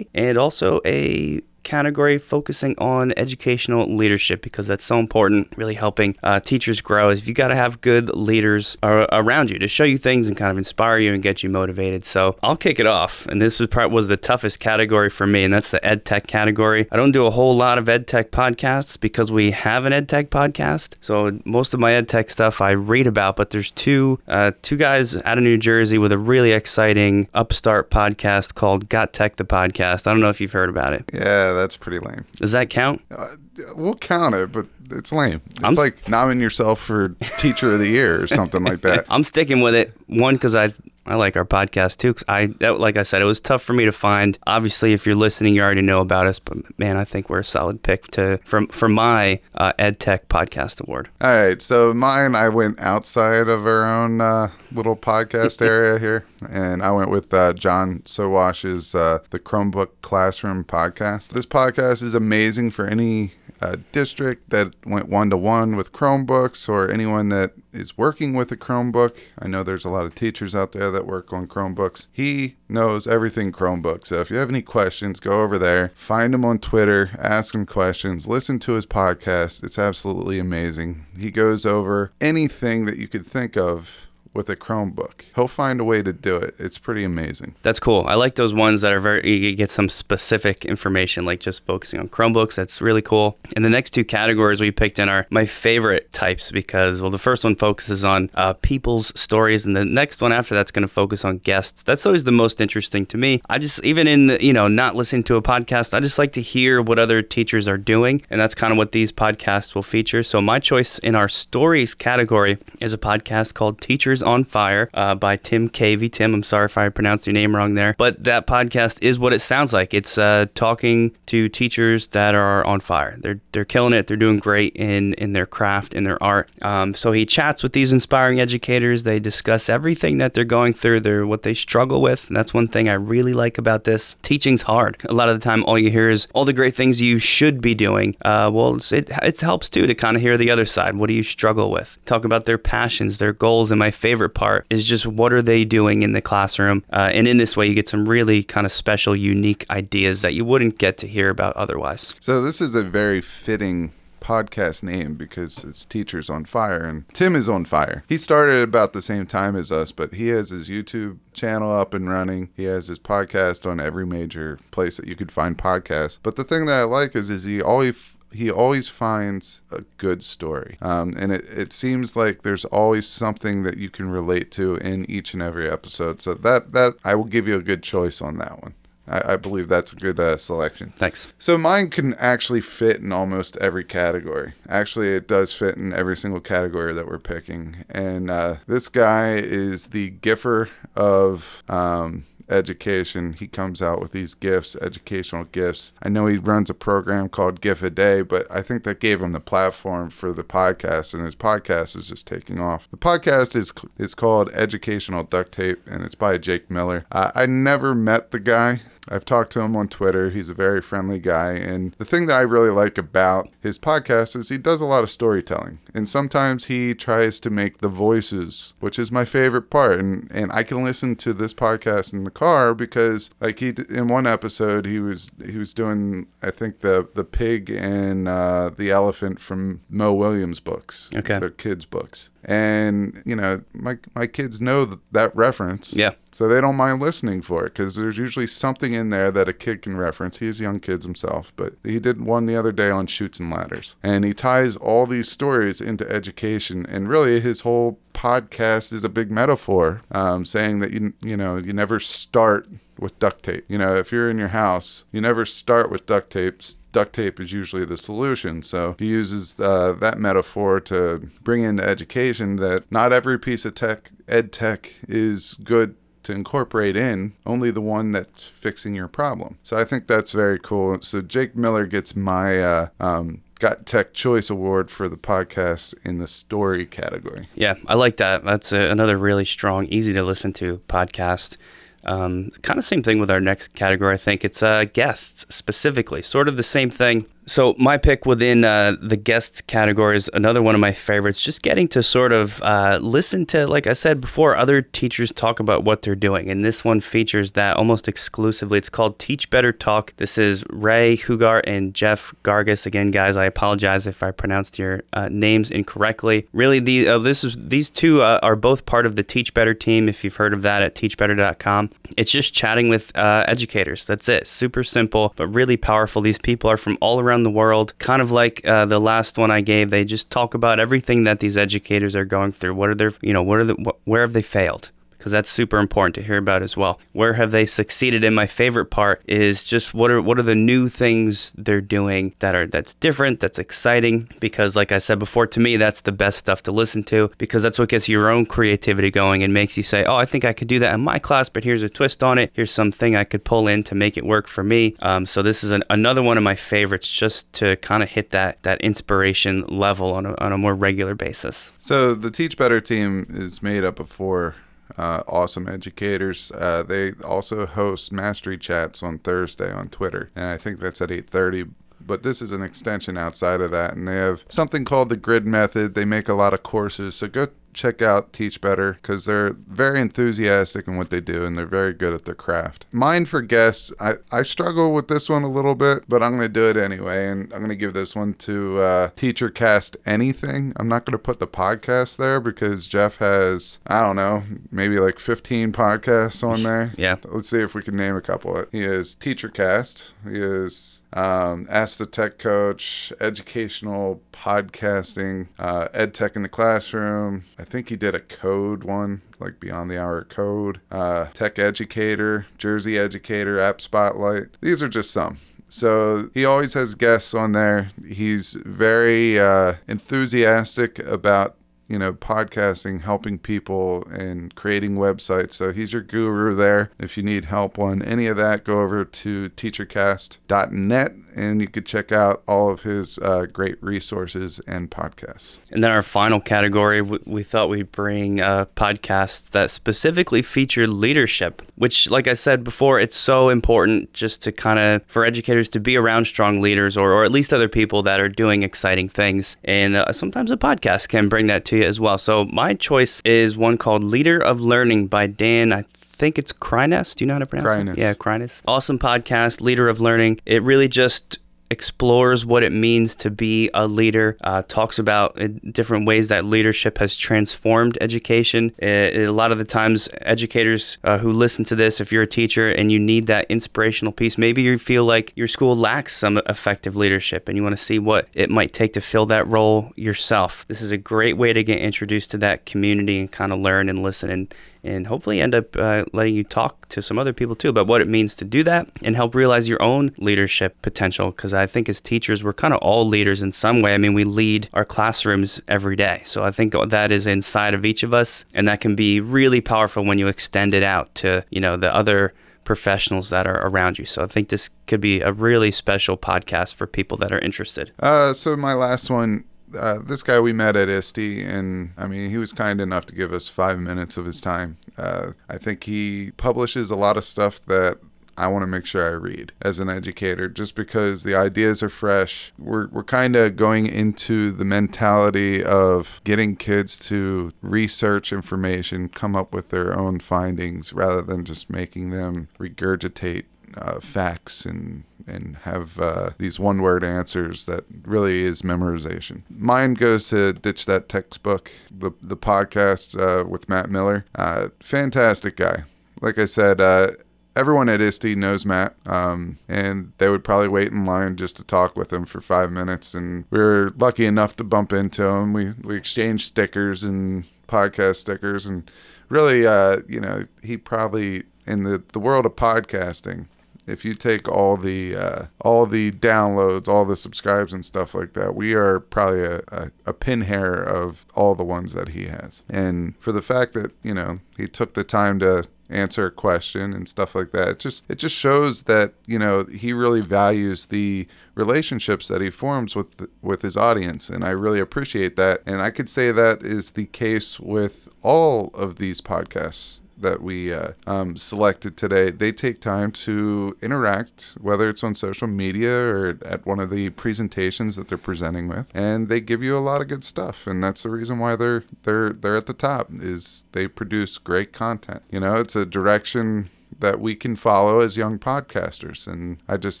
and 0.14 0.38
also 0.38 0.80
a 0.86 1.40
category 1.62 2.18
focusing 2.18 2.74
on 2.78 3.12
educational 3.16 3.86
leadership 3.86 4.42
because 4.42 4.66
that's 4.66 4.84
so 4.84 4.98
important 4.98 5.52
really 5.56 5.74
helping 5.74 6.16
uh, 6.22 6.40
teachers 6.40 6.80
grow 6.80 7.10
is 7.10 7.26
you 7.26 7.34
got 7.34 7.48
to 7.48 7.54
have 7.56 7.80
good 7.80 8.08
leaders 8.14 8.76
ar- 8.82 9.08
around 9.12 9.50
you 9.50 9.58
to 9.58 9.68
show 9.68 9.84
you 9.84 9.98
things 9.98 10.28
and 10.28 10.36
kind 10.36 10.50
of 10.50 10.58
inspire 10.58 10.98
you 10.98 11.12
and 11.12 11.22
get 11.22 11.42
you 11.42 11.48
motivated. 11.48 12.04
So 12.04 12.36
i'll 12.42 12.56
kick 12.56 12.80
it 12.80 12.86
off 12.86 13.26
and 13.26 13.40
this 13.40 13.60
was 13.60 13.68
part 13.68 13.90
was 13.90 14.08
the 14.08 14.16
toughest 14.16 14.60
category 14.60 15.10
for 15.10 15.26
me 15.26 15.44
and 15.44 15.52
that's 15.52 15.70
the 15.70 15.84
ed 15.84 16.04
tech 16.04 16.26
category. 16.26 16.86
I 16.90 16.96
don't 16.96 17.12
do 17.12 17.26
a 17.26 17.30
whole 17.30 17.54
lot 17.54 17.78
of 17.78 17.88
ed 17.88 18.06
tech 18.06 18.30
podcasts 18.30 18.98
because 18.98 19.30
we 19.30 19.50
have 19.50 19.84
an 19.84 19.92
ed 19.92 20.08
tech 20.08 20.30
podcast 20.30 20.94
so 21.00 21.38
most 21.44 21.74
of 21.74 21.80
my 21.80 21.92
ed 21.92 22.08
tech 22.08 22.30
stuff 22.30 22.60
i 22.60 22.70
read 22.70 23.06
about 23.06 23.36
but 23.36 23.50
there's 23.50 23.70
two 23.72 24.18
uh, 24.28 24.52
two 24.62 24.76
guys 24.76 25.16
out 25.22 25.38
of 25.38 25.44
new 25.44 25.56
jersey 25.58 25.98
with 25.98 26.12
a 26.12 26.18
really 26.18 26.52
exciting 26.52 27.28
upstart 27.34 27.90
podcast 27.90 28.54
called 28.54 28.88
got 28.88 29.12
tech 29.12 29.36
the 29.36 29.44
podcast. 29.44 30.06
I 30.06 30.12
don't 30.12 30.20
know 30.20 30.28
if 30.28 30.40
you've 30.40 30.52
heard 30.52 30.68
about 30.68 30.92
it. 30.92 31.04
Yeah, 31.12 31.49
that's 31.54 31.76
pretty 31.76 31.98
lame. 31.98 32.24
does 32.36 32.52
that 32.52 32.70
count? 32.70 33.02
Uh, 33.10 33.26
we'll 33.74 33.94
count 33.94 34.34
it, 34.34 34.52
but 34.52 34.66
it's 34.90 35.12
lame. 35.12 35.40
It's 35.50 35.62
I'm 35.62 35.74
like 35.74 36.08
nominating 36.08 36.42
yourself 36.42 36.80
for 36.80 37.10
Teacher 37.38 37.72
of 37.72 37.78
the 37.78 37.88
Year 37.88 38.22
or 38.22 38.26
something 38.26 38.64
like 38.64 38.82
that. 38.82 39.06
I'm 39.10 39.24
sticking 39.24 39.60
with 39.60 39.74
it. 39.74 39.92
One, 40.06 40.34
because 40.34 40.54
I 40.54 40.72
I 41.06 41.16
like 41.16 41.36
our 41.36 41.44
podcast 41.44 41.96
too. 41.98 42.12
Because 42.12 42.24
I, 42.28 42.46
that, 42.60 42.78
like 42.78 42.96
I 42.96 43.02
said, 43.02 43.22
it 43.22 43.24
was 43.24 43.40
tough 43.40 43.62
for 43.62 43.72
me 43.72 43.84
to 43.84 43.92
find. 43.92 44.38
Obviously, 44.46 44.92
if 44.92 45.06
you're 45.06 45.16
listening, 45.16 45.54
you 45.54 45.62
already 45.62 45.82
know 45.82 46.00
about 46.00 46.26
us. 46.26 46.38
But 46.38 46.78
man, 46.78 46.96
I 46.96 47.04
think 47.04 47.28
we're 47.28 47.40
a 47.40 47.44
solid 47.44 47.82
pick 47.82 48.08
to 48.12 48.38
for 48.44 48.66
for 48.68 48.88
my 48.88 49.40
uh, 49.54 49.72
Ed 49.78 49.98
Tech 49.98 50.28
Podcast 50.28 50.80
Award. 50.80 51.08
All 51.20 51.34
right, 51.34 51.60
so 51.60 51.92
mine, 51.94 52.34
I 52.34 52.48
went 52.48 52.78
outside 52.80 53.48
of 53.48 53.66
our 53.66 53.86
own 53.86 54.20
uh, 54.20 54.50
little 54.72 54.96
podcast 54.96 55.62
area 55.66 55.98
here, 55.98 56.24
and 56.48 56.82
I 56.82 56.90
went 56.92 57.10
with 57.10 57.32
uh, 57.32 57.52
John 57.52 58.02
Sowash's 58.04 58.94
uh, 58.94 59.20
the 59.30 59.38
Chromebook 59.38 59.88
Classroom 60.02 60.64
podcast. 60.64 61.28
This 61.28 61.46
podcast 61.46 62.02
is 62.02 62.14
amazing 62.14 62.70
for 62.70 62.86
any 62.86 63.32
uh, 63.60 63.76
district 63.92 64.50
that 64.50 64.74
went 64.86 65.08
one 65.08 65.30
to 65.30 65.36
one 65.36 65.76
with 65.76 65.92
Chromebooks 65.92 66.68
or 66.68 66.90
anyone 66.90 67.28
that 67.28 67.52
is 67.72 67.96
working 67.98 68.34
with 68.34 68.50
a 68.50 68.56
Chromebook. 68.56 69.18
I 69.38 69.48
know 69.48 69.62
there's 69.62 69.84
a 69.84 69.90
lot 69.90 70.06
of 70.06 70.14
teachers 70.14 70.54
out 70.54 70.72
there 70.72 70.90
that 70.90 71.06
work 71.06 71.32
on 71.32 71.46
Chromebooks. 71.46 72.06
He 72.12 72.56
knows 72.68 73.06
everything 73.06 73.52
Chromebook. 73.52 74.06
So 74.06 74.20
if 74.20 74.30
you 74.30 74.36
have 74.38 74.48
any 74.48 74.62
questions, 74.62 75.20
go 75.20 75.42
over 75.42 75.58
there, 75.58 75.92
find 75.94 76.34
him 76.34 76.44
on 76.44 76.58
Twitter, 76.58 77.10
ask 77.18 77.54
him 77.54 77.66
questions, 77.66 78.26
listen 78.26 78.58
to 78.60 78.72
his 78.72 78.86
podcast. 78.86 79.62
It's 79.62 79.78
absolutely 79.78 80.38
amazing. 80.38 81.04
He 81.18 81.30
goes 81.30 81.66
over 81.66 82.12
anything 82.20 82.86
that 82.86 82.96
you 82.96 83.08
could 83.08 83.26
think 83.26 83.56
of 83.56 84.08
with 84.32 84.48
a 84.48 84.56
Chromebook. 84.56 85.22
He'll 85.34 85.48
find 85.48 85.80
a 85.80 85.84
way 85.84 86.02
to 86.02 86.12
do 86.12 86.36
it. 86.36 86.54
It's 86.58 86.78
pretty 86.78 87.04
amazing. 87.04 87.54
That's 87.62 87.80
cool. 87.80 88.04
I 88.06 88.14
like 88.14 88.36
those 88.36 88.54
ones 88.54 88.80
that 88.82 88.92
are 88.92 89.00
very 89.00 89.28
you 89.28 89.54
get 89.54 89.70
some 89.70 89.88
specific 89.88 90.64
information, 90.64 91.24
like 91.24 91.40
just 91.40 91.64
focusing 91.66 92.00
on 92.00 92.08
Chromebooks. 92.08 92.54
That's 92.54 92.80
really 92.80 93.02
cool. 93.02 93.38
And 93.56 93.64
the 93.64 93.70
next 93.70 93.90
two 93.90 94.04
categories 94.04 94.60
we 94.60 94.70
picked 94.70 94.98
in 94.98 95.08
are 95.08 95.26
my 95.30 95.46
favorite 95.46 96.12
types 96.12 96.52
because 96.52 97.00
well, 97.00 97.10
the 97.10 97.18
first 97.18 97.44
one 97.44 97.56
focuses 97.56 98.04
on 98.04 98.30
uh, 98.34 98.52
people's 98.54 99.12
stories, 99.18 99.66
and 99.66 99.76
the 99.76 99.84
next 99.84 100.22
one 100.22 100.32
after 100.32 100.54
that's 100.54 100.70
going 100.70 100.82
to 100.82 100.88
focus 100.88 101.24
on 101.24 101.38
guests. 101.38 101.82
That's 101.82 102.06
always 102.06 102.24
the 102.24 102.32
most 102.32 102.60
interesting 102.60 103.06
to 103.06 103.18
me. 103.18 103.42
I 103.48 103.58
just 103.58 103.82
even 103.84 104.06
in 104.06 104.28
the, 104.28 104.44
you 104.44 104.52
know 104.52 104.68
not 104.68 104.94
listening 104.94 105.24
to 105.24 105.36
a 105.36 105.42
podcast, 105.42 105.94
I 105.94 106.00
just 106.00 106.18
like 106.18 106.32
to 106.32 106.42
hear 106.42 106.80
what 106.80 106.98
other 106.98 107.22
teachers 107.22 107.66
are 107.66 107.78
doing, 107.78 108.22
and 108.30 108.40
that's 108.40 108.54
kind 108.54 108.72
of 108.72 108.78
what 108.78 108.92
these 108.92 109.12
podcasts 109.12 109.74
will 109.74 109.82
feature. 109.82 110.22
So 110.22 110.40
my 110.40 110.58
choice 110.58 110.98
in 110.98 111.14
our 111.14 111.28
stories 111.28 111.94
category 111.94 112.58
is 112.80 112.92
a 112.92 112.98
podcast 112.98 113.54
called 113.54 113.80
Teachers 113.80 114.19
on 114.22 114.44
Fire 114.44 114.90
uh, 114.94 115.14
by 115.14 115.36
Tim 115.36 115.68
Cavey. 115.68 116.10
Tim, 116.10 116.34
I'm 116.34 116.42
sorry 116.42 116.66
if 116.66 116.78
I 116.78 116.88
pronounced 116.88 117.26
your 117.26 117.34
name 117.34 117.54
wrong 117.54 117.74
there, 117.74 117.94
but 117.98 118.22
that 118.24 118.46
podcast 118.46 118.98
is 119.02 119.18
what 119.18 119.32
it 119.32 119.40
sounds 119.40 119.72
like. 119.72 119.94
It's 119.94 120.18
uh, 120.18 120.46
talking 120.54 121.16
to 121.26 121.48
teachers 121.48 122.08
that 122.08 122.34
are 122.34 122.64
on 122.66 122.80
fire. 122.80 123.16
They're 123.18 123.40
they're 123.52 123.64
killing 123.64 123.92
it. 123.92 124.06
They're 124.06 124.16
doing 124.16 124.38
great 124.38 124.74
in 124.76 125.14
in 125.14 125.32
their 125.32 125.46
craft, 125.46 125.94
in 125.94 126.04
their 126.04 126.22
art. 126.22 126.50
Um, 126.62 126.94
so 126.94 127.12
he 127.12 127.26
chats 127.26 127.62
with 127.62 127.72
these 127.72 127.92
inspiring 127.92 128.40
educators. 128.40 129.02
They 129.02 129.20
discuss 129.20 129.68
everything 129.68 130.18
that 130.18 130.34
they're 130.34 130.44
going 130.44 130.74
through, 130.74 131.00
their 131.00 131.26
what 131.26 131.42
they 131.42 131.54
struggle 131.54 132.00
with. 132.02 132.28
And 132.28 132.36
that's 132.36 132.52
one 132.52 132.68
thing 132.68 132.88
I 132.88 132.94
really 132.94 133.34
like 133.34 133.58
about 133.58 133.84
this. 133.84 134.16
Teaching's 134.22 134.62
hard. 134.62 134.96
A 135.08 135.14
lot 135.14 135.28
of 135.28 135.38
the 135.38 135.42
time, 135.42 135.64
all 135.64 135.78
you 135.78 135.90
hear 135.90 136.10
is 136.10 136.26
all 136.34 136.44
the 136.44 136.52
great 136.52 136.74
things 136.74 137.00
you 137.00 137.18
should 137.18 137.60
be 137.60 137.74
doing. 137.74 138.16
Uh, 138.22 138.50
well, 138.52 138.76
it 138.76 139.10
it 139.10 139.40
helps 139.40 139.70
too 139.70 139.86
to 139.86 139.94
kind 139.94 140.16
of 140.16 140.22
hear 140.22 140.36
the 140.36 140.50
other 140.50 140.64
side. 140.64 140.96
What 140.96 141.08
do 141.08 141.14
you 141.14 141.22
struggle 141.22 141.70
with? 141.70 141.98
Talk 142.04 142.24
about 142.24 142.44
their 142.44 142.58
passions, 142.58 143.18
their 143.18 143.32
goals, 143.32 143.70
and 143.70 143.78
my 143.78 143.90
favorite 143.90 144.09
part 144.28 144.66
is 144.70 144.84
just 144.84 145.06
what 145.06 145.32
are 145.32 145.42
they 145.42 145.64
doing 145.64 146.02
in 146.02 146.12
the 146.12 146.22
classroom. 146.22 146.84
Uh, 146.92 147.10
and 147.12 147.26
in 147.26 147.36
this 147.36 147.56
way, 147.56 147.66
you 147.66 147.74
get 147.74 147.88
some 147.88 148.04
really 148.04 148.42
kind 148.42 148.64
of 148.64 148.72
special, 148.72 149.14
unique 149.14 149.64
ideas 149.70 150.22
that 150.22 150.34
you 150.34 150.44
wouldn't 150.44 150.78
get 150.78 150.98
to 150.98 151.06
hear 151.06 151.30
about 151.30 151.56
otherwise. 151.56 152.14
So 152.20 152.42
this 152.42 152.60
is 152.60 152.74
a 152.74 152.82
very 152.82 153.20
fitting 153.20 153.92
podcast 154.20 154.82
name 154.82 155.14
because 155.14 155.64
it's 155.64 155.84
Teachers 155.84 156.30
on 156.30 156.44
Fire 156.44 156.84
and 156.84 157.08
Tim 157.14 157.34
is 157.34 157.48
on 157.48 157.64
fire. 157.64 158.04
He 158.08 158.16
started 158.16 158.62
about 158.62 158.92
the 158.92 159.02
same 159.02 159.26
time 159.26 159.56
as 159.56 159.72
us, 159.72 159.92
but 159.92 160.14
he 160.14 160.28
has 160.28 160.50
his 160.50 160.68
YouTube 160.68 161.18
channel 161.32 161.72
up 161.72 161.94
and 161.94 162.08
running. 162.08 162.50
He 162.54 162.64
has 162.64 162.88
his 162.88 162.98
podcast 162.98 163.68
on 163.68 163.80
every 163.80 164.06
major 164.06 164.58
place 164.70 164.98
that 164.98 165.08
you 165.08 165.16
could 165.16 165.32
find 165.32 165.58
podcasts. 165.58 166.18
But 166.22 166.36
the 166.36 166.44
thing 166.44 166.66
that 166.66 166.78
I 166.78 166.82
like 166.84 167.16
is 167.16 167.30
is 167.30 167.44
he 167.44 167.60
always 167.60 168.16
he 168.32 168.50
always 168.50 168.88
finds 168.88 169.60
a 169.70 169.82
good 169.96 170.22
story. 170.22 170.76
Um, 170.80 171.14
and 171.18 171.32
it, 171.32 171.44
it 171.48 171.72
seems 171.72 172.16
like 172.16 172.42
there's 172.42 172.64
always 172.66 173.06
something 173.06 173.62
that 173.64 173.76
you 173.76 173.90
can 173.90 174.10
relate 174.10 174.50
to 174.52 174.76
in 174.76 175.10
each 175.10 175.34
and 175.34 175.42
every 175.42 175.68
episode. 175.70 176.22
So 176.22 176.34
that, 176.34 176.72
that 176.72 176.94
I 177.04 177.14
will 177.14 177.24
give 177.24 177.48
you 177.48 177.56
a 177.56 177.62
good 177.62 177.82
choice 177.82 178.20
on 178.22 178.38
that 178.38 178.62
one. 178.62 178.74
I, 179.08 179.32
I 179.32 179.36
believe 179.36 179.68
that's 179.68 179.92
a 179.92 179.96
good 179.96 180.20
uh, 180.20 180.36
selection. 180.36 180.92
Thanks. 180.96 181.28
So 181.38 181.58
mine 181.58 181.90
can 181.90 182.14
actually 182.14 182.60
fit 182.60 182.98
in 182.98 183.12
almost 183.12 183.56
every 183.58 183.84
category. 183.84 184.52
Actually, 184.68 185.08
it 185.08 185.26
does 185.26 185.52
fit 185.52 185.76
in 185.76 185.92
every 185.92 186.16
single 186.16 186.40
category 186.40 186.92
that 186.94 187.06
we're 187.08 187.18
picking. 187.18 187.84
And 187.88 188.30
uh, 188.30 188.56
this 188.66 188.88
guy 188.88 189.34
is 189.34 189.86
the 189.86 190.10
giffer 190.10 190.70
of 190.94 191.62
um, 191.68 192.24
education. 192.50 193.34
He 193.34 193.46
comes 193.46 193.80
out 193.80 194.00
with 194.00 194.12
these 194.12 194.34
gifts, 194.34 194.76
educational 194.76 195.44
gifts. 195.44 195.92
I 196.02 196.08
know 196.08 196.26
he 196.26 196.36
runs 196.36 196.70
a 196.70 196.74
program 196.74 197.28
called 197.28 197.60
Gift 197.60 197.82
a 197.82 197.90
Day, 197.90 198.22
but 198.22 198.46
I 198.50 198.62
think 198.62 198.82
that 198.84 199.00
gave 199.00 199.20
him 199.20 199.32
the 199.32 199.40
platform 199.40 200.10
for 200.10 200.32
the 200.32 200.44
podcast, 200.44 201.14
and 201.14 201.24
his 201.24 201.36
podcast 201.36 201.96
is 201.96 202.08
just 202.08 202.26
taking 202.26 202.60
off. 202.60 202.90
The 202.90 202.96
podcast 202.96 203.56
is 203.56 203.72
is 203.98 204.14
called 204.14 204.50
Educational 204.52 205.24
Duct 205.24 205.52
Tape, 205.52 205.78
and 205.86 206.02
it's 206.02 206.14
by 206.14 206.38
Jake 206.38 206.70
Miller. 206.70 207.06
Uh, 207.12 207.30
I 207.34 207.46
never 207.46 207.94
met 207.94 208.30
the 208.30 208.40
guy. 208.40 208.80
I've 209.10 209.24
talked 209.24 209.52
to 209.52 209.60
him 209.60 209.74
on 209.74 209.88
Twitter. 209.88 210.30
He's 210.30 210.48
a 210.48 210.54
very 210.54 210.80
friendly 210.80 211.18
guy. 211.18 211.52
And 211.52 211.94
the 211.98 212.04
thing 212.04 212.26
that 212.26 212.38
I 212.38 212.42
really 212.42 212.70
like 212.70 212.96
about 212.96 213.48
his 213.60 213.78
podcast 213.78 214.36
is 214.36 214.48
he 214.48 214.58
does 214.58 214.80
a 214.80 214.86
lot 214.86 215.02
of 215.02 215.10
storytelling. 215.10 215.80
And 215.92 216.08
sometimes 216.08 216.66
he 216.66 216.94
tries 216.94 217.40
to 217.40 217.50
make 217.50 217.78
the 217.78 217.88
voices, 217.88 218.74
which 218.80 218.98
is 218.98 219.10
my 219.10 219.24
favorite 219.24 219.70
part. 219.70 219.98
And, 219.98 220.30
and 220.30 220.52
I 220.52 220.62
can 220.62 220.84
listen 220.84 221.16
to 221.16 221.32
this 221.32 221.52
podcast 221.52 222.12
in 222.12 222.24
the 222.24 222.30
car 222.30 222.74
because 222.74 223.30
like 223.40 223.58
he, 223.58 223.74
in 223.88 224.08
one 224.08 224.26
episode, 224.26 224.86
he 224.86 225.00
was, 225.00 225.30
he 225.44 225.58
was 225.58 225.72
doing, 225.72 226.28
I 226.42 226.50
think 226.50 226.78
the, 226.78 227.08
the 227.14 227.24
pig 227.24 227.70
and 227.70 228.28
uh, 228.28 228.70
the 228.70 228.90
elephant 228.90 229.40
from 229.40 229.80
Mo 229.88 230.12
Willems 230.12 230.60
books. 230.60 231.10
Okay. 231.14 231.38
Their 231.38 231.50
kids 231.50 231.84
books 231.84 232.30
and 232.44 233.22
you 233.26 233.36
know 233.36 233.62
my 233.74 233.98
my 234.14 234.26
kids 234.26 234.60
know 234.60 234.84
that, 234.84 234.98
that 235.12 235.36
reference 235.36 235.94
Yeah. 235.94 236.12
So 236.32 236.48
they 236.48 236.60
don't 236.60 236.76
mind 236.76 237.00
listening 237.00 237.42
for 237.42 237.66
it 237.66 237.74
because 237.74 237.96
there's 237.96 238.18
usually 238.18 238.46
something 238.46 238.92
in 238.92 239.10
there 239.10 239.30
that 239.30 239.48
a 239.48 239.52
kid 239.52 239.82
can 239.82 239.96
reference. 239.96 240.38
He 240.38 240.46
has 240.46 240.60
young 240.60 240.80
kids 240.80 241.04
himself 241.04 241.52
but 241.56 241.74
he 241.84 241.98
did 241.98 242.20
one 242.20 242.46
the 242.46 242.56
other 242.56 242.72
day 242.72 242.90
on 242.90 243.06
Chutes 243.06 243.40
and 243.40 243.50
Ladders. 243.50 243.96
And 244.02 244.24
he 244.24 244.34
ties 244.34 244.76
all 244.76 245.06
these 245.06 245.28
stories 245.28 245.80
into 245.80 246.10
education. 246.10 246.86
And 246.86 247.08
really 247.08 247.40
his 247.40 247.60
whole 247.60 247.98
podcast 248.14 248.92
is 248.92 249.04
a 249.04 249.08
big 249.08 249.30
metaphor 249.30 250.02
um, 250.10 250.44
saying 250.44 250.80
that 250.80 250.92
you 250.92 251.14
you 251.22 251.36
know 251.36 251.56
you 251.56 251.72
never 251.72 252.00
start 252.00 252.68
with 252.98 253.18
duct 253.18 253.42
tape. 253.42 253.64
You 253.68 253.78
know 253.78 253.96
if 253.96 254.12
you're 254.12 254.28
in 254.28 254.38
your 254.38 254.48
house 254.48 255.04
you 255.12 255.20
never 255.20 255.44
start 255.44 255.90
with 255.90 256.06
duct 256.06 256.30
tape 256.30 256.60
duct 256.92 257.12
tape 257.12 257.40
is 257.40 257.52
usually 257.52 257.84
the 257.84 257.96
solution. 257.96 258.62
So 258.62 258.96
he 258.98 259.06
uses 259.06 259.58
uh, 259.58 259.92
that 260.00 260.18
metaphor 260.18 260.80
to 260.80 261.30
bring 261.42 261.62
into 261.62 261.82
education 261.82 262.56
that 262.56 262.90
not 262.90 263.12
every 263.12 263.38
piece 263.38 263.64
of 263.64 263.74
tech, 263.74 264.10
ed 264.28 264.52
tech, 264.52 264.94
is 265.08 265.54
good 265.62 265.94
to 266.22 266.32
incorporate 266.32 266.96
in, 266.96 267.34
only 267.46 267.70
the 267.70 267.80
one 267.80 268.12
that's 268.12 268.42
fixing 268.42 268.94
your 268.94 269.08
problem. 269.08 269.58
So 269.62 269.76
I 269.76 269.84
think 269.84 270.06
that's 270.06 270.32
very 270.32 270.58
cool. 270.58 270.98
So 271.02 271.20
Jake 271.20 271.56
Miller 271.56 271.86
gets 271.86 272.14
my 272.14 272.62
uh, 272.62 272.88
um, 273.00 273.42
Got 273.58 273.84
Tech 273.86 274.14
Choice 274.14 274.48
Award 274.48 274.90
for 274.90 275.08
the 275.08 275.16
podcast 275.16 275.94
in 276.04 276.18
the 276.18 276.26
story 276.26 276.86
category. 276.86 277.44
Yeah, 277.54 277.74
I 277.86 277.94
like 277.94 278.16
that. 278.16 278.44
That's 278.44 278.72
a, 278.72 278.90
another 278.90 279.16
really 279.18 279.44
strong, 279.44 279.86
easy 279.86 280.12
to 280.14 280.22
listen 280.22 280.52
to 280.54 280.80
podcast. 280.88 281.56
Um, 282.04 282.50
kind 282.62 282.78
of 282.78 282.84
same 282.84 283.02
thing 283.02 283.18
with 283.18 283.30
our 283.30 283.40
next 283.40 283.74
category. 283.74 284.14
I 284.14 284.16
think 284.16 284.44
it's 284.44 284.62
uh, 284.62 284.86
guests 284.92 285.44
specifically, 285.54 286.22
sort 286.22 286.48
of 286.48 286.56
the 286.56 286.62
same 286.62 286.88
thing. 286.88 287.26
So 287.50 287.74
my 287.78 287.96
pick 287.96 288.26
within 288.26 288.64
uh, 288.64 288.94
the 289.02 289.16
guests 289.16 289.60
category 289.60 290.16
is 290.16 290.30
another 290.32 290.62
one 290.62 290.76
of 290.76 290.80
my 290.80 290.92
favorites. 290.92 291.42
Just 291.42 291.62
getting 291.62 291.88
to 291.88 292.00
sort 292.00 292.30
of 292.30 292.62
uh, 292.62 293.00
listen 293.02 293.44
to, 293.46 293.66
like 293.66 293.88
I 293.88 293.92
said 293.92 294.20
before, 294.20 294.54
other 294.54 294.82
teachers 294.82 295.32
talk 295.32 295.58
about 295.58 295.82
what 295.82 296.02
they're 296.02 296.14
doing, 296.14 296.48
and 296.48 296.64
this 296.64 296.84
one 296.84 297.00
features 297.00 297.50
that 297.52 297.76
almost 297.76 298.06
exclusively. 298.06 298.78
It's 298.78 298.88
called 298.88 299.18
Teach 299.18 299.50
Better 299.50 299.72
Talk. 299.72 300.14
This 300.14 300.38
is 300.38 300.62
Rae 300.70 301.16
Hughart 301.16 301.64
and 301.66 301.92
Jeff 301.92 302.32
Gargas. 302.44 302.86
Again, 302.86 303.10
guys, 303.10 303.36
I 303.36 303.46
apologize 303.46 304.06
if 304.06 304.22
I 304.22 304.30
pronounced 304.30 304.78
your 304.78 305.02
uh, 305.12 305.28
names 305.28 305.72
incorrectly. 305.72 306.46
Really, 306.52 306.78
the 306.78 307.08
uh, 307.08 307.18
this 307.18 307.42
is 307.42 307.56
these 307.58 307.90
two 307.90 308.22
uh, 308.22 308.38
are 308.44 308.54
both 308.54 308.86
part 308.86 309.06
of 309.06 309.16
the 309.16 309.24
Teach 309.24 309.54
Better 309.54 309.74
team. 309.74 310.08
If 310.08 310.22
you've 310.22 310.36
heard 310.36 310.54
of 310.54 310.62
that 310.62 310.82
at 310.82 310.94
teachbetter.com, 310.94 311.90
it's 312.16 312.30
just 312.30 312.54
chatting 312.54 312.88
with 312.88 313.16
uh, 313.18 313.44
educators. 313.48 314.06
That's 314.06 314.28
it. 314.28 314.46
Super 314.46 314.84
simple, 314.84 315.32
but 315.34 315.48
really 315.48 315.76
powerful. 315.76 316.22
These 316.22 316.38
people 316.38 316.70
are 316.70 316.76
from 316.76 316.96
all 317.00 317.18
around 317.18 317.39
the 317.42 317.50
world. 317.50 317.98
Kind 317.98 318.22
of 318.22 318.30
like 318.30 318.66
uh, 318.66 318.86
the 318.86 318.98
last 319.00 319.38
one 319.38 319.50
I 319.50 319.60
gave, 319.60 319.90
they 319.90 320.04
just 320.04 320.30
talk 320.30 320.54
about 320.54 320.78
everything 320.78 321.24
that 321.24 321.40
these 321.40 321.56
educators 321.56 322.14
are 322.16 322.24
going 322.24 322.52
through. 322.52 322.74
What 322.74 322.90
are 322.90 322.94
their, 322.94 323.12
you 323.20 323.32
know, 323.32 323.42
what 323.42 323.58
are 323.58 323.64
the, 323.64 323.74
wh- 323.74 324.08
where 324.08 324.22
have 324.22 324.32
they 324.32 324.42
failed? 324.42 324.90
Because 325.20 325.32
that's 325.32 325.50
super 325.50 325.78
important 325.78 326.14
to 326.14 326.22
hear 326.22 326.38
about 326.38 326.62
as 326.62 326.78
well. 326.78 326.98
Where 327.12 327.34
have 327.34 327.50
they 327.50 327.66
succeeded? 327.66 328.24
And 328.24 328.34
my 328.34 328.46
favorite 328.46 328.86
part 328.86 329.22
is 329.26 329.64
just 329.64 329.92
what 329.92 330.10
are 330.10 330.22
what 330.22 330.38
are 330.38 330.42
the 330.42 330.54
new 330.54 330.88
things 330.88 331.52
they're 331.58 331.82
doing 331.82 332.34
that 332.38 332.54
are 332.54 332.66
that's 332.66 332.94
different, 332.94 333.38
that's 333.38 333.58
exciting. 333.58 334.30
Because 334.40 334.76
like 334.76 334.92
I 334.92 334.98
said 334.98 335.18
before, 335.18 335.46
to 335.48 335.60
me 335.60 335.76
that's 335.76 336.00
the 336.00 336.12
best 336.12 336.38
stuff 336.38 336.62
to 336.62 336.72
listen 336.72 337.04
to 337.04 337.30
because 337.36 337.62
that's 337.62 337.78
what 337.78 337.90
gets 337.90 338.08
your 338.08 338.30
own 338.30 338.46
creativity 338.46 339.10
going 339.10 339.42
and 339.42 339.52
makes 339.52 339.76
you 339.76 339.82
say, 339.82 340.06
oh, 340.06 340.16
I 340.16 340.24
think 340.24 340.46
I 340.46 340.54
could 340.54 340.68
do 340.68 340.78
that 340.78 340.94
in 340.94 341.02
my 341.02 341.18
class, 341.18 341.50
but 341.50 341.64
here's 341.64 341.82
a 341.82 341.90
twist 341.90 342.22
on 342.22 342.38
it. 342.38 342.50
Here's 342.54 342.72
something 342.72 343.14
I 343.14 343.24
could 343.24 343.44
pull 343.44 343.68
in 343.68 343.82
to 343.84 343.94
make 343.94 344.16
it 344.16 344.24
work 344.24 344.48
for 344.48 344.64
me. 344.64 344.96
Um, 345.02 345.26
so 345.26 345.42
this 345.42 345.62
is 345.62 345.70
an, 345.70 345.84
another 345.90 346.22
one 346.22 346.38
of 346.38 346.42
my 346.42 346.56
favorites, 346.56 347.10
just 347.10 347.52
to 347.54 347.76
kind 347.76 348.02
of 348.02 348.08
hit 348.08 348.30
that 348.30 348.62
that 348.62 348.80
inspiration 348.80 349.66
level 349.66 350.14
on 350.14 350.24
a, 350.24 350.34
on 350.38 350.52
a 350.52 350.58
more 350.58 350.74
regular 350.74 351.14
basis. 351.14 351.72
So 351.78 352.14
the 352.14 352.30
Teach 352.30 352.56
Better 352.56 352.80
team 352.80 353.26
is 353.28 353.62
made 353.62 353.84
up 353.84 354.00
of 354.00 354.08
four 354.08 354.54
uh, 354.98 355.22
awesome 355.28 355.68
educators. 355.68 356.50
Uh, 356.52 356.82
they 356.82 357.12
also 357.24 357.66
host 357.66 358.12
mastery 358.12 358.58
chats 358.58 359.02
on 359.02 359.18
Thursday 359.18 359.72
on 359.72 359.88
Twitter, 359.88 360.30
and 360.34 360.46
I 360.46 360.56
think 360.56 360.80
that's 360.80 361.00
at 361.00 361.10
8:30. 361.10 361.70
But 362.00 362.22
this 362.22 362.40
is 362.40 362.50
an 362.50 362.62
extension 362.62 363.18
outside 363.18 363.60
of 363.60 363.70
that, 363.72 363.94
and 363.94 364.08
they 364.08 364.16
have 364.16 364.44
something 364.48 364.84
called 364.84 365.10
the 365.10 365.16
Grid 365.16 365.46
Method. 365.46 365.94
They 365.94 366.06
make 366.06 366.28
a 366.28 366.34
lot 366.34 366.54
of 366.54 366.62
courses, 366.62 367.14
so 367.14 367.28
go 367.28 367.48
check 367.72 368.02
out 368.02 368.32
Teach 368.32 368.60
Better 368.60 368.94
because 368.94 369.24
they're 369.24 369.52
very 369.52 370.00
enthusiastic 370.00 370.86
in 370.86 370.96
what 370.96 371.10
they 371.10 371.20
do 371.20 371.44
and 371.44 371.56
they're 371.56 371.66
very 371.66 371.92
good 371.92 372.12
at 372.12 372.24
their 372.24 372.34
craft. 372.34 372.86
Mine 372.92 373.26
for 373.26 373.42
guests, 373.42 373.92
I, 374.00 374.14
I 374.32 374.42
struggle 374.42 374.92
with 374.92 375.08
this 375.08 375.28
one 375.28 375.42
a 375.42 375.48
little 375.48 375.74
bit, 375.74 376.04
but 376.08 376.22
I'm 376.22 376.32
going 376.36 376.42
to 376.42 376.48
do 376.48 376.68
it 376.68 376.76
anyway. 376.76 377.28
And 377.28 377.52
I'm 377.52 377.60
going 377.60 377.70
to 377.70 377.76
give 377.76 377.94
this 377.94 378.14
one 378.14 378.34
to 378.34 378.80
uh, 378.80 379.10
Teacher 379.16 379.50
Cast 379.50 379.96
Anything. 380.06 380.72
I'm 380.76 380.88
not 380.88 381.04
going 381.04 381.12
to 381.12 381.18
put 381.18 381.38
the 381.38 381.46
podcast 381.46 382.16
there 382.16 382.40
because 382.40 382.88
Jeff 382.88 383.16
has, 383.16 383.78
I 383.86 384.02
don't 384.02 384.16
know, 384.16 384.42
maybe 384.70 384.98
like 384.98 385.18
15 385.18 385.72
podcasts 385.72 386.46
on 386.46 386.62
there. 386.62 386.92
Yeah. 386.96 387.16
Let's 387.24 387.48
see 387.48 387.60
if 387.60 387.74
we 387.74 387.82
can 387.82 387.96
name 387.96 388.16
a 388.16 388.20
couple. 388.20 388.64
He 388.72 388.82
is 388.82 389.14
Teacher 389.14 389.48
Cast. 389.48 390.12
He 390.24 390.38
is 390.38 391.00
um, 391.12 391.66
Ask 391.70 391.98
the 391.98 392.06
Tech 392.06 392.38
Coach, 392.38 393.12
educational 393.20 394.22
podcasting, 394.32 395.48
uh, 395.58 395.88
Ed 395.92 396.14
Tech 396.14 396.36
in 396.36 396.42
the 396.42 396.48
Classroom. 396.48 397.44
I 397.60 397.64
think 397.64 397.90
he 397.90 397.96
did 397.96 398.14
a 398.14 398.20
code 398.20 398.84
one, 398.84 399.20
like 399.38 399.60
Beyond 399.60 399.90
the 399.90 400.00
Hour 400.00 400.24
Code, 400.24 400.80
uh, 400.90 401.26
Tech 401.34 401.58
Educator, 401.58 402.46
Jersey 402.56 402.98
Educator, 402.98 403.60
App 403.60 403.82
Spotlight. 403.82 404.56
These 404.62 404.82
are 404.82 404.88
just 404.88 405.10
some. 405.10 405.36
So 405.68 406.30
he 406.32 406.44
always 406.44 406.72
has 406.72 406.94
guests 406.94 407.34
on 407.34 407.52
there. 407.52 407.90
He's 408.04 408.54
very 408.54 409.38
uh, 409.38 409.74
enthusiastic 409.86 410.98
about 411.00 411.56
you 411.90 411.98
know, 411.98 412.12
podcasting, 412.12 413.00
helping 413.00 413.36
people 413.36 414.06
and 414.06 414.54
creating 414.54 414.94
websites. 414.94 415.54
So 415.54 415.72
he's 415.72 415.92
your 415.92 416.02
guru 416.02 416.54
there. 416.54 416.92
If 417.00 417.16
you 417.16 417.24
need 417.24 417.46
help 417.46 417.80
on 417.80 418.00
any 418.02 418.26
of 418.26 418.36
that, 418.36 418.62
go 418.62 418.80
over 418.80 419.04
to 419.04 419.50
teachercast.net 419.50 421.12
and 421.34 421.60
you 421.60 421.66
could 421.66 421.86
check 421.86 422.12
out 422.12 422.44
all 422.46 422.70
of 422.70 422.82
his 422.82 423.18
uh, 423.18 423.46
great 423.52 423.82
resources 423.82 424.60
and 424.68 424.88
podcasts. 424.88 425.58
And 425.72 425.82
then 425.82 425.90
our 425.90 426.02
final 426.02 426.40
category, 426.40 427.02
we, 427.02 427.18
we 427.24 427.42
thought 427.42 427.68
we'd 427.68 427.90
bring 427.90 428.40
uh, 428.40 428.66
podcasts 428.76 429.50
that 429.50 429.70
specifically 429.70 430.42
feature 430.42 430.86
leadership, 430.86 431.60
which, 431.74 432.08
like 432.08 432.28
I 432.28 432.34
said 432.34 432.62
before, 432.62 433.00
it's 433.00 433.16
so 433.16 433.48
important 433.48 434.12
just 434.12 434.42
to 434.42 434.52
kind 434.52 434.78
of 434.78 435.02
for 435.08 435.24
educators 435.24 435.68
to 435.70 435.80
be 435.80 435.96
around 435.96 436.26
strong 436.26 436.60
leaders 436.60 436.96
or, 436.96 437.12
or 437.12 437.24
at 437.24 437.32
least 437.32 437.52
other 437.52 437.68
people 437.68 438.04
that 438.04 438.20
are 438.20 438.28
doing 438.28 438.62
exciting 438.62 439.08
things. 439.08 439.56
And 439.64 439.96
uh, 439.96 440.12
sometimes 440.12 440.52
a 440.52 440.56
podcast 440.56 441.08
can 441.08 441.28
bring 441.28 441.48
that 441.48 441.64
to 441.66 441.76
you 441.76 441.79
as 441.84 442.00
well. 442.00 442.18
So 442.18 442.44
my 442.46 442.74
choice 442.74 443.20
is 443.24 443.56
one 443.56 443.78
called 443.78 444.04
Leader 444.04 444.38
of 444.38 444.60
Learning 444.60 445.06
by 445.06 445.26
Dan. 445.26 445.72
I 445.72 445.84
think 446.02 446.38
it's 446.38 446.52
Kreiness. 446.52 447.14
Do 447.14 447.24
you 447.24 447.26
know 447.26 447.34
how 447.34 447.38
to 447.40 447.46
pronounce 447.46 447.68
Kreiness. 447.74 447.92
it? 447.92 447.98
Yeah, 447.98 448.14
Kreiness. 448.14 448.62
Awesome 448.66 448.98
podcast, 448.98 449.60
Leader 449.60 449.88
of 449.88 450.00
Learning. 450.00 450.38
It 450.46 450.62
really 450.62 450.88
just 450.88 451.38
explores 451.70 452.44
what 452.44 452.62
it 452.62 452.72
means 452.72 453.14
to 453.14 453.30
be 453.30 453.70
a 453.74 453.86
leader, 453.86 454.36
uh, 454.42 454.62
talks 454.66 454.98
about 454.98 455.40
uh, 455.40 455.48
different 455.70 456.06
ways 456.06 456.28
that 456.28 456.44
leadership 456.44 456.98
has 456.98 457.16
transformed 457.16 457.96
education. 458.00 458.72
Uh, 458.82 459.10
a 459.14 459.28
lot 459.28 459.52
of 459.52 459.58
the 459.58 459.64
times, 459.64 460.08
educators 460.22 460.98
uh, 461.04 461.18
who 461.18 461.32
listen 461.32 461.64
to 461.64 461.76
this, 461.76 462.00
if 462.00 462.10
you're 462.10 462.24
a 462.24 462.26
teacher 462.26 462.70
and 462.70 462.90
you 462.90 462.98
need 462.98 463.26
that 463.28 463.46
inspirational 463.48 464.12
piece, 464.12 464.36
maybe 464.36 464.62
you 464.62 464.78
feel 464.78 465.04
like 465.04 465.32
your 465.36 465.46
school 465.46 465.76
lacks 465.76 466.14
some 466.14 466.38
effective 466.48 466.96
leadership 466.96 467.48
and 467.48 467.56
you 467.56 467.62
want 467.62 467.76
to 467.76 467.82
see 467.82 467.98
what 467.98 468.28
it 468.34 468.50
might 468.50 468.72
take 468.72 468.92
to 468.92 469.00
fill 469.00 469.26
that 469.26 469.46
role 469.46 469.92
yourself. 469.96 470.64
This 470.68 470.82
is 470.82 470.90
a 470.90 470.98
great 470.98 471.36
way 471.36 471.52
to 471.52 471.62
get 471.62 471.78
introduced 471.78 472.32
to 472.32 472.38
that 472.38 472.66
community 472.66 473.20
and 473.20 473.30
kind 473.30 473.52
of 473.52 473.60
learn 473.60 473.88
and 473.88 474.02
listen 474.02 474.30
and 474.30 474.54
and 474.84 475.06
hopefully 475.06 475.40
end 475.40 475.54
up 475.54 475.76
uh, 475.76 476.04
letting 476.12 476.34
you 476.34 476.44
talk 476.44 476.88
to 476.88 477.02
some 477.02 477.18
other 477.18 477.32
people 477.32 477.54
too 477.54 477.68
about 477.68 477.86
what 477.86 478.00
it 478.00 478.08
means 478.08 478.34
to 478.36 478.44
do 478.44 478.62
that 478.64 478.88
and 479.02 479.16
help 479.16 479.34
realize 479.34 479.68
your 479.68 479.82
own 479.82 480.12
leadership 480.18 480.80
potential. 480.82 481.30
Because 481.30 481.54
I 481.54 481.66
think 481.66 481.88
as 481.88 482.00
teachers, 482.00 482.42
we're 482.42 482.52
kind 482.52 482.74
of 482.74 482.80
all 482.80 483.06
leaders 483.06 483.42
in 483.42 483.52
some 483.52 483.82
way. 483.82 483.94
I 483.94 483.98
mean, 483.98 484.14
we 484.14 484.24
lead 484.24 484.68
our 484.72 484.84
classrooms 484.84 485.60
every 485.68 485.96
day. 485.96 486.22
So 486.24 486.44
I 486.44 486.50
think 486.50 486.72
that 486.72 487.12
is 487.12 487.26
inside 487.26 487.74
of 487.74 487.84
each 487.84 488.02
of 488.02 488.14
us. 488.14 488.44
And 488.54 488.66
that 488.68 488.80
can 488.80 488.94
be 488.94 489.20
really 489.20 489.60
powerful 489.60 490.04
when 490.04 490.18
you 490.18 490.28
extend 490.28 490.74
it 490.74 490.82
out 490.82 491.14
to, 491.16 491.44
you 491.50 491.60
know, 491.60 491.76
the 491.76 491.94
other 491.94 492.32
professionals 492.64 493.30
that 493.30 493.46
are 493.46 493.66
around 493.66 493.98
you. 493.98 494.04
So 494.04 494.22
I 494.22 494.26
think 494.26 494.48
this 494.48 494.70
could 494.86 495.00
be 495.00 495.20
a 495.20 495.32
really 495.32 495.70
special 495.70 496.16
podcast 496.16 496.74
for 496.74 496.86
people 496.86 497.16
that 497.18 497.32
are 497.32 497.38
interested. 497.40 497.90
Uh, 497.98 498.32
so 498.32 498.56
my 498.56 498.74
last 498.74 499.10
one 499.10 499.44
uh, 499.76 499.98
this 499.98 500.22
guy 500.22 500.40
we 500.40 500.52
met 500.52 500.76
at 500.76 500.88
ISTE, 500.88 501.42
and 501.42 501.92
I 501.96 502.06
mean, 502.06 502.30
he 502.30 502.36
was 502.36 502.52
kind 502.52 502.80
enough 502.80 503.06
to 503.06 503.14
give 503.14 503.32
us 503.32 503.48
five 503.48 503.78
minutes 503.78 504.16
of 504.16 504.26
his 504.26 504.40
time. 504.40 504.78
Uh, 504.96 505.32
I 505.48 505.58
think 505.58 505.84
he 505.84 506.32
publishes 506.36 506.90
a 506.90 506.96
lot 506.96 507.16
of 507.16 507.24
stuff 507.24 507.64
that 507.66 507.98
I 508.40 508.46
want 508.46 508.62
to 508.62 508.66
make 508.66 508.86
sure 508.86 509.04
I 509.06 509.10
read 509.10 509.52
as 509.60 509.80
an 509.80 509.90
educator 509.90 510.48
just 510.48 510.74
because 510.74 511.24
the 511.24 511.34
ideas 511.34 511.82
are 511.82 511.90
fresh. 511.90 512.52
We're, 512.58 512.88
we're 512.88 513.04
kind 513.04 513.36
of 513.36 513.56
going 513.56 513.86
into 513.86 514.50
the 514.50 514.64
mentality 514.64 515.62
of 515.62 516.22
getting 516.24 516.56
kids 516.56 516.98
to 517.08 517.52
research 517.60 518.32
information, 518.32 519.10
come 519.10 519.36
up 519.36 519.52
with 519.52 519.68
their 519.68 519.96
own 519.98 520.20
findings 520.20 520.94
rather 520.94 521.20
than 521.20 521.44
just 521.44 521.68
making 521.68 522.10
them 522.10 522.48
regurgitate 522.58 523.44
uh, 523.76 524.00
facts 524.00 524.64
and 524.64 525.04
and 525.26 525.58
have 525.62 525.98
uh, 526.00 526.30
these 526.38 526.58
one 526.58 526.82
word 526.82 527.04
answers 527.04 527.64
that 527.66 527.84
really 528.04 528.42
is 528.42 528.62
memorization. 528.62 529.42
Mine 529.48 529.94
goes 529.94 530.28
to 530.28 530.52
ditch 530.52 530.86
that 530.86 531.08
textbook. 531.08 531.70
The 531.90 532.10
the 532.22 532.36
podcast 532.36 533.18
uh, 533.18 533.46
with 533.46 533.68
Matt 533.68 533.90
Miller, 533.90 534.24
uh, 534.34 534.68
fantastic 534.80 535.56
guy. 535.56 535.84
Like 536.20 536.38
I 536.38 536.44
said. 536.46 536.80
Uh, 536.80 537.10
everyone 537.56 537.88
at 537.88 538.00
ISTE 538.00 538.36
knows 538.36 538.64
Matt, 538.64 538.94
um, 539.06 539.58
and 539.68 540.12
they 540.18 540.28
would 540.28 540.44
probably 540.44 540.68
wait 540.68 540.88
in 540.88 541.04
line 541.04 541.36
just 541.36 541.56
to 541.56 541.64
talk 541.64 541.96
with 541.96 542.12
him 542.12 542.24
for 542.24 542.40
five 542.40 542.70
minutes. 542.70 543.12
And 543.12 543.44
we 543.50 543.58
were 543.58 543.92
lucky 543.98 544.24
enough 544.24 544.56
to 544.56 544.64
bump 544.64 544.92
into 544.92 545.24
him. 545.24 545.52
We 545.52 545.72
we 545.82 545.96
exchanged 545.96 546.46
stickers 546.46 547.04
and 547.04 547.44
podcast 547.66 548.16
stickers, 548.16 548.66
and 548.66 548.90
really, 549.28 549.66
uh, 549.66 549.98
you 550.08 550.20
know, 550.20 550.44
he 550.62 550.76
probably 550.76 551.44
in 551.66 551.84
the 551.84 552.02
the 552.12 552.20
world 552.20 552.46
of 552.46 552.56
podcasting 552.56 553.46
if 553.90 554.04
you 554.04 554.14
take 554.14 554.48
all 554.48 554.76
the 554.76 555.16
uh, 555.16 555.46
all 555.60 555.86
the 555.86 556.12
downloads, 556.12 556.88
all 556.88 557.04
the 557.04 557.16
subscribes 557.16 557.72
and 557.72 557.84
stuff 557.84 558.14
like 558.14 558.34
that, 558.34 558.54
we 558.54 558.74
are 558.74 559.00
probably 559.00 559.44
a, 559.44 559.62
a, 559.68 559.90
a 560.06 560.12
pin 560.12 560.42
hair 560.42 560.74
of 560.74 561.26
all 561.34 561.54
the 561.54 561.64
ones 561.64 561.92
that 561.94 562.10
he 562.10 562.26
has. 562.26 562.62
And 562.68 563.16
for 563.18 563.32
the 563.32 563.42
fact 563.42 563.74
that 563.74 563.92
you 564.02 564.14
know 564.14 564.38
he 564.56 564.66
took 564.66 564.94
the 564.94 565.04
time 565.04 565.38
to 565.40 565.64
answer 565.90 566.26
a 566.26 566.30
question 566.30 566.92
and 566.92 567.08
stuff 567.08 567.34
like 567.34 567.50
that. 567.50 567.68
It 567.68 567.78
just 567.80 568.04
it 568.08 568.16
just 568.16 568.36
shows 568.36 568.82
that 568.82 569.14
you 569.26 569.38
know 569.38 569.64
he 569.64 569.92
really 569.92 570.20
values 570.20 570.86
the 570.86 571.26
relationships 571.54 572.28
that 572.28 572.40
he 572.40 572.50
forms 572.50 572.94
with 572.94 573.28
with 573.42 573.62
his 573.62 573.76
audience, 573.76 574.28
and 574.28 574.44
I 574.44 574.50
really 574.50 574.80
appreciate 574.80 575.36
that. 575.36 575.62
And 575.66 575.82
I 575.82 575.90
could 575.90 576.08
say 576.08 576.32
that 576.32 576.62
is 576.62 576.92
the 576.92 577.06
case 577.06 577.58
with 577.58 578.08
all 578.22 578.70
of 578.72 578.96
these 578.96 579.20
podcasts 579.20 579.99
that 580.22 580.42
we 580.42 580.72
uh, 580.72 580.92
um, 581.06 581.36
selected 581.36 581.96
today, 581.96 582.30
they 582.30 582.52
take 582.52 582.80
time 582.80 583.10
to 583.12 583.76
interact, 583.82 584.56
whether 584.60 584.88
it's 584.88 585.04
on 585.04 585.14
social 585.14 585.48
media 585.48 585.90
or 585.90 586.38
at 586.44 586.66
one 586.66 586.80
of 586.80 586.90
the 586.90 587.10
presentations 587.10 587.96
that 587.96 588.08
they're 588.08 588.18
presenting 588.18 588.68
with, 588.68 588.90
and 588.94 589.28
they 589.28 589.40
give 589.40 589.62
you 589.62 589.76
a 589.76 589.78
lot 589.80 590.00
of 590.00 590.08
good 590.08 590.24
stuff. 590.24 590.66
And 590.66 590.82
that's 590.82 591.02
the 591.02 591.10
reason 591.10 591.38
why 591.38 591.56
they're 591.56 591.84
they're 592.04 592.30
they're 592.30 592.56
at 592.56 592.66
the 592.66 592.74
top 592.74 593.08
is 593.12 593.64
they 593.72 593.88
produce 593.88 594.38
great 594.38 594.72
content. 594.72 595.22
You 595.30 595.40
know, 595.40 595.56
it's 595.56 595.76
a 595.76 595.86
direction 595.86 596.70
that 597.00 597.20
we 597.20 597.34
can 597.34 597.56
follow 597.56 598.00
as 598.00 598.16
young 598.16 598.38
podcasters. 598.38 599.26
And 599.26 599.58
I 599.68 599.76
just 599.76 600.00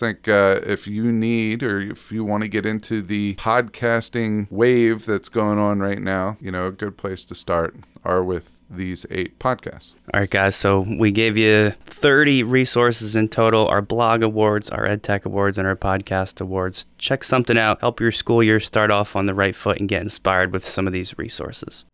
think 0.00 0.28
uh, 0.28 0.60
if 0.66 0.86
you 0.86 1.10
need 1.12 1.62
or 1.62 1.80
if 1.80 2.12
you 2.12 2.24
want 2.24 2.42
to 2.42 2.48
get 2.48 2.66
into 2.66 3.02
the 3.02 3.34
podcasting 3.36 4.50
wave 4.50 5.06
that's 5.06 5.28
going 5.28 5.58
on 5.58 5.80
right 5.80 6.00
now, 6.00 6.36
you 6.40 6.50
know, 6.50 6.66
a 6.66 6.72
good 6.72 6.96
place 6.96 7.24
to 7.26 7.34
start 7.34 7.76
are 8.04 8.22
with 8.22 8.57
these 8.70 9.06
eight 9.10 9.38
podcasts. 9.38 9.94
All 10.12 10.20
right, 10.20 10.30
guys. 10.30 10.56
So 10.56 10.80
we 10.80 11.10
gave 11.10 11.36
you 11.36 11.70
30 11.86 12.42
resources 12.42 13.16
in 13.16 13.28
total 13.28 13.66
our 13.68 13.82
blog 13.82 14.22
awards, 14.22 14.70
our 14.70 14.86
EdTech 14.86 15.24
awards, 15.24 15.58
and 15.58 15.66
our 15.66 15.76
podcast 15.76 16.40
awards. 16.40 16.86
Check 16.98 17.24
something 17.24 17.58
out. 17.58 17.80
Help 17.80 18.00
your 18.00 18.12
school 18.12 18.42
year 18.42 18.60
start 18.60 18.90
off 18.90 19.16
on 19.16 19.26
the 19.26 19.34
right 19.34 19.56
foot 19.56 19.78
and 19.78 19.88
get 19.88 20.02
inspired 20.02 20.52
with 20.52 20.64
some 20.64 20.86
of 20.86 20.92
these 20.92 21.16
resources. 21.18 21.84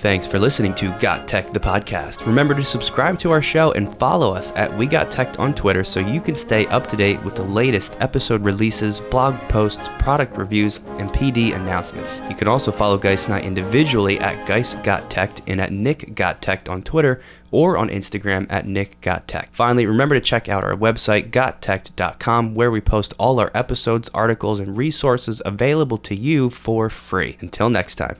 Thanks 0.00 0.26
for 0.26 0.38
listening 0.38 0.74
to 0.76 0.96
Got 0.98 1.28
Tech, 1.28 1.52
the 1.52 1.60
podcast. 1.60 2.24
Remember 2.24 2.54
to 2.54 2.64
subscribe 2.64 3.18
to 3.18 3.32
our 3.32 3.42
show 3.42 3.72
and 3.72 3.94
follow 3.98 4.34
us 4.34 4.50
at 4.56 4.74
We 4.74 4.86
Got 4.86 5.10
Tech 5.10 5.38
on 5.38 5.52
Twitter 5.52 5.84
so 5.84 6.00
you 6.00 6.22
can 6.22 6.34
stay 6.34 6.66
up 6.68 6.86
to 6.86 6.96
date 6.96 7.22
with 7.22 7.34
the 7.34 7.42
latest 7.42 7.98
episode 8.00 8.42
releases, 8.42 8.98
blog 8.98 9.38
posts, 9.50 9.90
product 9.98 10.38
reviews, 10.38 10.78
and 10.96 11.10
PD 11.10 11.54
announcements. 11.54 12.22
You 12.30 12.34
can 12.34 12.48
also 12.48 12.72
follow 12.72 12.96
Geist 12.96 13.26
and 13.26 13.34
I 13.34 13.40
individually 13.42 14.18
at 14.20 14.46
Geist 14.46 14.82
Got 14.82 15.10
Tech 15.10 15.38
and 15.46 15.60
at 15.60 15.70
Nick 15.70 16.14
Got 16.14 16.40
Tech 16.40 16.70
on 16.70 16.82
Twitter 16.82 17.20
or 17.50 17.76
on 17.76 17.90
Instagram 17.90 18.46
at 18.48 18.66
Nick 18.66 18.98
Got 19.02 19.28
Tech. 19.28 19.50
Finally, 19.52 19.84
remember 19.84 20.14
to 20.14 20.20
check 20.22 20.48
out 20.48 20.64
our 20.64 20.74
website, 20.74 21.30
gottech.com, 21.30 22.54
where 22.54 22.70
we 22.70 22.80
post 22.80 23.12
all 23.18 23.38
our 23.38 23.50
episodes, 23.54 24.08
articles, 24.14 24.60
and 24.60 24.78
resources 24.78 25.42
available 25.44 25.98
to 25.98 26.14
you 26.14 26.48
for 26.48 26.88
free. 26.88 27.36
Until 27.40 27.68
next 27.68 27.96
time. 27.96 28.16